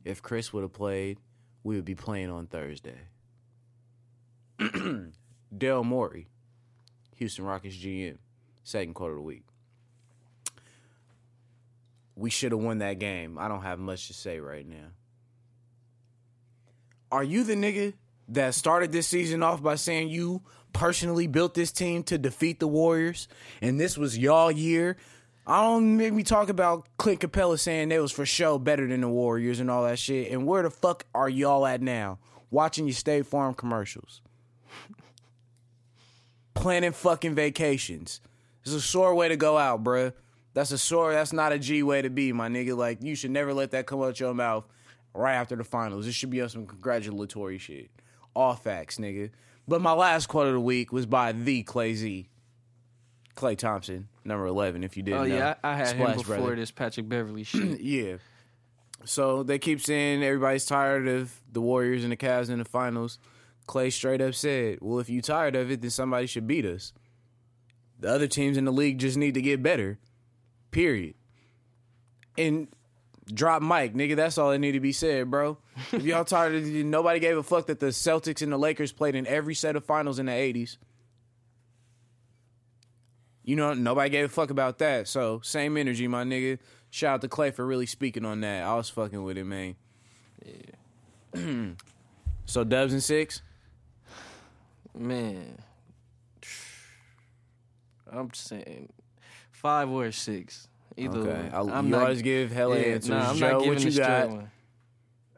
if 0.06 0.22
Chris 0.22 0.54
would 0.54 0.62
have 0.62 0.74
played, 0.74 1.20
we 1.64 1.76
would 1.76 1.86
be 1.86 1.96
playing 1.96 2.30
on 2.30 2.48
Thursday. 2.48 3.00
Daryl 4.60 5.84
Morey, 5.84 6.28
Houston 7.18 7.46
Rockets 7.46 7.76
GM, 7.76 8.18
second 8.68 8.93
quarter 8.93 9.13
of 9.13 9.20
the 9.20 9.24
week. 9.24 9.43
We 12.15 12.30
should 12.30 12.51
have 12.51 12.59
won 12.59 12.80
that 12.80 12.99
game. 12.99 13.38
I 13.38 13.47
don't 13.47 13.61
have 13.61 13.80
much 13.80 14.07
to 14.07 14.13
say 14.13 14.39
right 14.39 14.68
now. 14.68 14.88
Are 17.11 17.24
you 17.24 17.43
the 17.43 17.55
nigga 17.55 17.93
that 18.30 18.53
started 18.55 18.91
this 18.91 19.07
season 19.07 19.41
off 19.41 19.63
by 19.63 19.76
saying 19.76 20.09
you 20.09 20.41
personally 20.74 21.28
built 21.28 21.53
this 21.53 21.72
team 21.72 22.03
to 22.03 22.18
defeat 22.18 22.59
the 22.59 22.68
Warriors 22.68 23.30
and 23.61 23.80
this 23.80 23.97
was 23.97 24.18
y'all 24.18 24.51
year? 24.51 24.97
I 25.45 25.61
don't 25.61 25.95
make 25.95 26.11
me 26.11 26.24
talk 26.24 26.49
about 26.49 26.88
Clint 26.97 27.22
Capela 27.22 27.57
saying 27.57 27.88
they 27.88 27.99
was 27.99 28.11
for 28.11 28.26
show 28.26 28.59
better 28.59 28.86
than 28.86 28.99
the 28.99 29.07
Warriors 29.07 29.61
and 29.61 29.72
all 29.72 29.86
that 29.86 29.97
shit. 29.97 30.30
And 30.30 30.45
where 30.45 30.63
the 30.63 30.70
fuck 30.70 31.05
are 31.15 31.30
y'all 31.30 31.65
at 31.65 31.82
now? 31.82 32.20
Watching 32.51 32.86
your 32.86 32.95
State 32.95 33.28
Farm 33.28 33.53
commercials. 33.53 34.22
Planning 36.53 36.91
fucking 36.91 37.36
vacations. 37.36 38.20
It's 38.68 38.76
a 38.76 38.82
sore 38.82 39.15
way 39.15 39.30
to 39.30 39.38
go 39.38 39.57
out, 39.57 39.82
bruh. 39.84 40.11
That's 40.53 40.72
a 40.72 40.78
sore. 40.78 41.13
That's 41.13 41.32
not 41.32 41.53
a 41.53 41.59
G 41.59 41.84
way 41.84 42.01
to 42.01 42.09
be, 42.09 42.34
my 42.34 42.49
nigga. 42.49 42.76
Like 42.76 43.01
you 43.01 43.15
should 43.15 43.32
never 43.32 43.53
let 43.53 43.72
that 43.72 43.86
come 43.86 44.01
out 44.01 44.20
your 44.20 44.34
mouth 44.34 44.65
right 45.13 45.36
after 45.36 45.55
the 45.55 45.63
finals. 45.63 46.05
This 46.05 46.15
should 46.15 46.32
be 46.32 46.41
on 46.41 46.49
some 46.49 46.65
congratulatory 46.65 47.59
shit. 47.59 47.89
All 48.36 48.55
facts, 48.55 48.97
nigga. 48.97 49.30
But 49.68 49.82
my 49.82 49.93
last 49.93 50.28
quote 50.28 50.47
of 50.47 50.53
the 50.53 50.59
week 50.59 50.91
was 50.91 51.05
by 51.05 51.32
the 51.32 51.63
Klay 51.63 51.93
Z. 51.95 52.28
Klay 53.38 53.57
Thompson, 53.57 54.09
number 54.26 54.47
eleven. 54.47 54.84
If 54.84 54.97
you 54.97 55.03
didn't 55.03 55.20
Oh 55.22 55.26
know, 55.26 55.36
yeah, 55.36 55.55
I, 55.63 55.72
I 55.74 55.76
had 55.78 55.95
him 55.95 56.13
before 56.18 56.38
brother. 56.38 56.55
this 56.55 56.72
Patrick 56.72 57.07
Beverley 57.07 57.43
shit. 57.45 57.80
Yeah. 57.80 58.18
So 59.05 59.43
they 59.43 59.59
keep 59.59 59.80
saying 59.80 60.24
everybody's 60.24 60.65
tired 60.65 61.07
of 61.07 61.39
the 61.51 61.61
Warriors 61.61 62.03
and 62.03 62.11
the 62.11 62.18
Cavs 62.18 62.49
in 62.49 62.59
the 62.59 62.65
finals. 62.65 63.20
Klay 63.68 63.93
straight 63.93 64.22
up 64.22 64.34
said, 64.34 64.80
"Well, 64.82 64.99
if 64.99 65.09
you 65.09 65.22
tired 65.22 65.55
of 65.55 65.70
it, 65.72 65.82
then 65.82 65.91
somebody 65.91 66.26
should 66.26 66.47
beat 66.47 66.65
us. 66.65 66.93
The 68.00 68.10
other 68.10 68.28
teams 68.28 68.58
in 68.58 68.66
the 68.66 68.72
league 68.72 69.00
just 69.00 69.18
need 69.18 69.34
to 69.34 69.41
get 69.41 69.64
better. 69.64 69.98
Period." 70.72 71.16
and 72.38 72.68
drop 73.26 73.62
Mike, 73.62 73.93
nigga. 73.93 74.16
That's 74.16 74.38
all 74.38 74.52
that 74.52 74.60
need 74.60 74.74
to 74.74 74.80
be 74.80 74.91
said, 74.91 75.30
bro. 75.30 75.58
If 75.91 76.04
y'all 76.04 76.26
tired 76.26 76.56
of 76.56 76.66
nobody 76.66 77.20
gave 77.20 77.38
a 77.38 77.43
fuck 77.43 77.68
that 77.68 77.80
the 77.80 77.88
Celtics 77.88 78.41
and 78.41 78.52
the 78.52 78.58
Lakers 78.58 78.91
played 78.91 79.16
in 79.16 79.26
every 79.28 79.56
set 79.56 79.76
of 79.76 79.86
finals 79.86 80.20
in 80.20 80.28
the 80.28 80.34
eighties. 80.34 80.78
You 83.43 83.56
know, 83.56 83.74
nobody 83.74 84.10
gave 84.10 84.26
a 84.26 84.30
fuck 84.30 84.50
about 84.50 84.80
that. 84.80 85.08
So 85.08 85.39
same 85.41 85.78
energy, 85.78 86.08
my 86.08 86.24
nigga. 86.24 86.60
Shout 86.89 87.16
out 87.16 87.22
to 87.22 87.30
Klay 87.30 87.54
for 87.54 87.66
really 87.66 87.86
speaking 87.86 88.26
on 88.26 88.41
that. 88.41 88.64
I 88.64 88.76
was 88.76 88.89
fucking 88.89 89.24
with 89.24 89.38
it, 89.38 89.45
man. 89.45 89.76
Yeah. 91.34 91.72
so 92.45 92.64
Dubs 92.64 92.93
and 92.93 93.04
six. 93.04 93.41
Man, 94.93 95.60
I'm 98.12 98.34
saying 98.34 98.89
five 99.51 99.89
or 99.89 100.12
six. 100.12 100.68
Either 100.95 101.20
Okay, 101.20 101.49
one. 101.55 101.70
I, 101.72 101.78
I'm 101.78 101.86
you 101.86 101.91
not, 101.91 102.01
always 102.03 102.22
give 102.24 102.51
hella 102.51 102.78
yeah, 102.80 102.86
answers. 102.86 103.10
Nah, 103.10 103.30
I'm 103.30 103.36
Joe, 103.38 103.51
not 103.51 103.60
giving 103.60 103.74
what 103.76 103.82
you 103.84 103.88
a 103.89 103.91
straight 103.91 104.08
got? 104.08 104.30
one. 104.30 104.51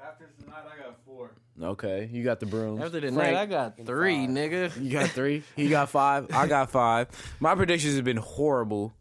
After 0.01 0.25
tonight, 0.41 0.63
I 0.73 0.83
got 0.83 0.95
four. 1.05 1.31
Okay, 1.61 2.09
you 2.13 2.23
got 2.23 2.39
the 2.39 2.45
brooms. 2.45 2.81
After 2.81 3.01
the 3.01 3.11
Frank, 3.11 3.33
night, 3.33 3.35
I 3.35 3.45
got 3.45 3.85
three, 3.85 4.25
five. 4.25 4.29
nigga. 4.35 4.81
You 4.81 4.89
got 4.91 5.09
three. 5.09 5.43
He 5.57 5.67
got 5.67 5.89
five. 5.89 6.27
I 6.33 6.47
got 6.47 6.71
five. 6.71 7.09
My 7.41 7.55
predictions 7.55 7.95
have 7.95 8.05
been 8.05 8.17
horrible. 8.17 8.93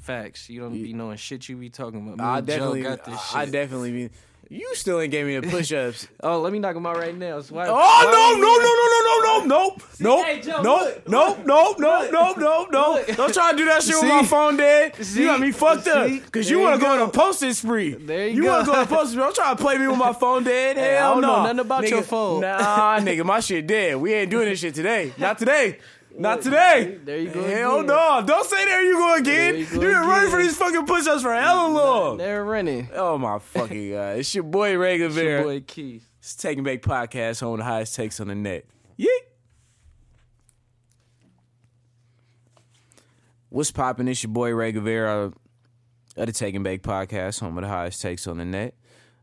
Facts. 0.00 0.48
You 0.50 0.60
don't 0.60 0.72
be 0.72 0.92
knowing 0.92 1.16
shit 1.18 1.48
you 1.48 1.56
be 1.56 1.70
talking 1.70 2.00
about. 2.00 2.16
Me 2.18 2.24
I 2.24 2.38
and 2.38 2.46
Joe 2.46 2.52
definitely, 2.54 2.82
got 2.82 3.04
this 3.04 3.26
shit. 3.28 3.36
I 3.36 3.44
definitely 3.44 3.92
mean. 3.92 4.10
You 4.52 4.74
still 4.74 4.98
ain't 5.00 5.12
gave 5.12 5.26
me 5.26 5.38
the 5.38 5.46
push-ups. 5.48 6.08
oh, 6.24 6.40
let 6.40 6.52
me 6.52 6.58
knock 6.58 6.74
him 6.74 6.84
out 6.84 6.96
right 6.96 7.16
now. 7.16 7.40
So 7.40 7.54
why, 7.54 7.68
Oh 7.68 7.72
why 7.72 8.02
no 8.04 8.34
no 8.34 8.50
no 8.58 9.46
no 9.46 9.46
no 9.46 9.46
no 9.46 9.76
no 9.76 9.76
no 10.00 10.24
hey, 10.24 10.40
Joe, 10.40 10.60
no 10.60 10.92
no 11.06 11.40
no 11.44 11.74
no 11.78 12.10
no 12.10 12.32
no 12.34 12.66
no 12.68 13.04
don't 13.14 13.32
try 13.32 13.52
to 13.52 13.56
do 13.56 13.64
that 13.66 13.80
shit 13.84 13.94
with 13.94 14.08
my 14.08 14.24
phone 14.24 14.56
dead. 14.56 14.96
See? 14.96 15.20
You 15.20 15.26
got 15.28 15.38
me 15.38 15.52
fucked 15.52 15.86
up 15.86 16.10
because 16.10 16.50
you 16.50 16.58
want 16.58 16.80
to 16.80 16.84
go 16.84 16.92
on 16.92 17.00
a 17.00 17.08
posting 17.08 17.52
spree. 17.52 17.94
There 17.94 18.26
you 18.26 18.42
go. 18.42 18.42
You 18.42 18.48
want 18.48 18.66
to 18.66 18.72
go. 18.72 18.78
on 18.78 18.84
a 18.84 18.86
posting 18.88 19.10
spree. 19.12 19.22
Don't 19.22 19.34
try 19.36 19.50
to 19.50 19.62
play 19.62 19.78
me 19.78 19.86
with 19.86 19.98
my 19.98 20.12
phone 20.12 20.42
dead. 20.42 20.76
Hey, 20.76 20.98
I 20.98 21.12
don't 21.12 21.20
no. 21.20 21.28
know 21.36 21.42
nothing 21.44 21.58
about 21.60 21.84
Nigga, 21.84 21.90
your 21.90 22.02
phone. 22.02 22.40
Nah, 22.40 22.98
nigga, 22.98 23.24
my 23.24 23.38
shit 23.38 23.68
dead. 23.68 23.98
We 23.98 24.14
ain't 24.14 24.32
doing 24.32 24.46
this 24.48 24.58
shit 24.58 24.74
today. 24.74 25.12
Not 25.18 25.38
today. 25.38 25.78
Not 26.20 26.42
today. 26.42 26.98
There 27.02 27.16
you 27.18 27.30
go 27.30 27.42
Hell 27.42 27.74
again. 27.76 27.86
no. 27.86 28.22
Don't 28.26 28.46
say 28.46 28.64
there 28.66 28.82
you 28.84 28.94
go 28.98 29.14
again. 29.16 29.54
You 29.54 29.60
You've 29.60 29.72
go 29.72 29.80
been 29.80 29.90
running 29.94 30.30
for 30.30 30.36
these 30.42 30.56
fucking 30.56 30.84
push-ups 30.84 31.22
for 31.22 31.32
hella 31.34 31.68
long. 31.72 32.18
They're 32.18 32.44
running. 32.44 32.88
Oh 32.94 33.16
my 33.16 33.38
fucking 33.38 33.90
god. 33.92 34.18
It's 34.18 34.34
your 34.34 34.44
boy 34.44 34.76
Ray 34.76 35.00
It's 35.00 35.16
your 35.16 35.42
boy 35.44 35.60
Keith. 35.66 36.06
It's 36.18 36.36
Taking 36.36 36.62
Back 36.62 36.82
Podcast, 36.82 37.40
home 37.40 37.54
of 37.54 37.58
the 37.60 37.64
highest 37.64 37.94
takes 37.94 38.20
on 38.20 38.28
the 38.28 38.34
net. 38.34 38.66
Yeet. 38.98 39.06
What's 43.48 43.70
poppin'? 43.70 44.06
It's 44.06 44.22
your 44.22 44.30
boy 44.32 44.52
Ray 44.52 44.72
Guevara 44.72 45.24
of 45.26 45.34
the 46.16 46.32
Taking 46.32 46.62
Back 46.62 46.82
Podcast, 46.82 47.40
home 47.40 47.56
of 47.56 47.62
the 47.62 47.68
highest 47.68 48.02
takes 48.02 48.26
on 48.26 48.36
the 48.36 48.44
net. 48.44 48.74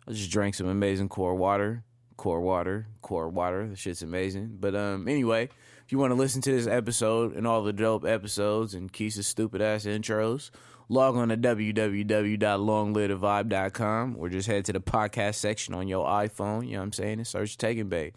I 0.08 0.12
just 0.14 0.32
drank 0.32 0.56
some 0.56 0.68
amazing 0.68 1.10
core 1.10 1.36
water. 1.36 1.84
Core 2.18 2.42
water. 2.42 2.88
Core 3.04 3.30
water. 3.30 3.68
The 3.68 3.76
shit's 3.76 4.02
amazing. 4.02 4.58
But 4.60 4.76
um 4.76 5.08
anyway, 5.08 5.50
if 5.88 5.92
you 5.94 6.00
want 6.00 6.12
to 6.12 6.16
listen 6.16 6.42
to 6.42 6.52
this 6.52 6.68
episode 6.68 7.34
and 7.34 7.48
all 7.48 7.64
the 7.64 7.72
dope 7.72 8.04
episodes 8.04 8.74
and 8.74 8.92
Keith's 8.92 9.26
stupid 9.26 9.62
ass 9.62 9.86
intros, 9.86 10.52
log 10.90 11.16
on 11.16 11.30
to 11.30 11.38
www.longlivethevibe.com 11.38 14.16
or 14.20 14.28
just 14.28 14.50
head 14.50 14.66
to 14.66 14.74
the 14.74 14.82
podcast 14.82 15.36
section 15.36 15.74
on 15.74 15.88
your 15.88 16.06
iPhone, 16.06 16.66
you 16.66 16.74
know 16.74 16.80
what 16.80 16.88
I'm 16.88 16.92
saying, 16.92 17.20
and 17.20 17.28
search 17.28 17.58
Taking 17.58 17.88
Bay. 17.88 18.12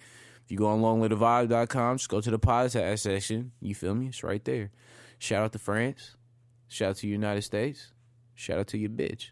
If 0.44 0.50
you 0.50 0.58
go 0.58 0.66
on 0.66 0.80
longlivethevibe.com, 0.80 1.98
just 1.98 2.10
go 2.10 2.20
to 2.20 2.30
the 2.32 2.40
podcast 2.40 2.98
section. 2.98 3.52
You 3.60 3.76
feel 3.76 3.94
me? 3.94 4.08
It's 4.08 4.24
right 4.24 4.44
there. 4.44 4.72
Shout 5.20 5.44
out 5.44 5.52
to 5.52 5.60
France. 5.60 6.16
Shout 6.66 6.90
out 6.90 6.96
to 6.96 7.02
the 7.02 7.08
United 7.08 7.42
States. 7.42 7.92
Shout 8.34 8.58
out 8.58 8.66
to 8.66 8.78
your 8.78 8.90
bitch. 8.90 9.28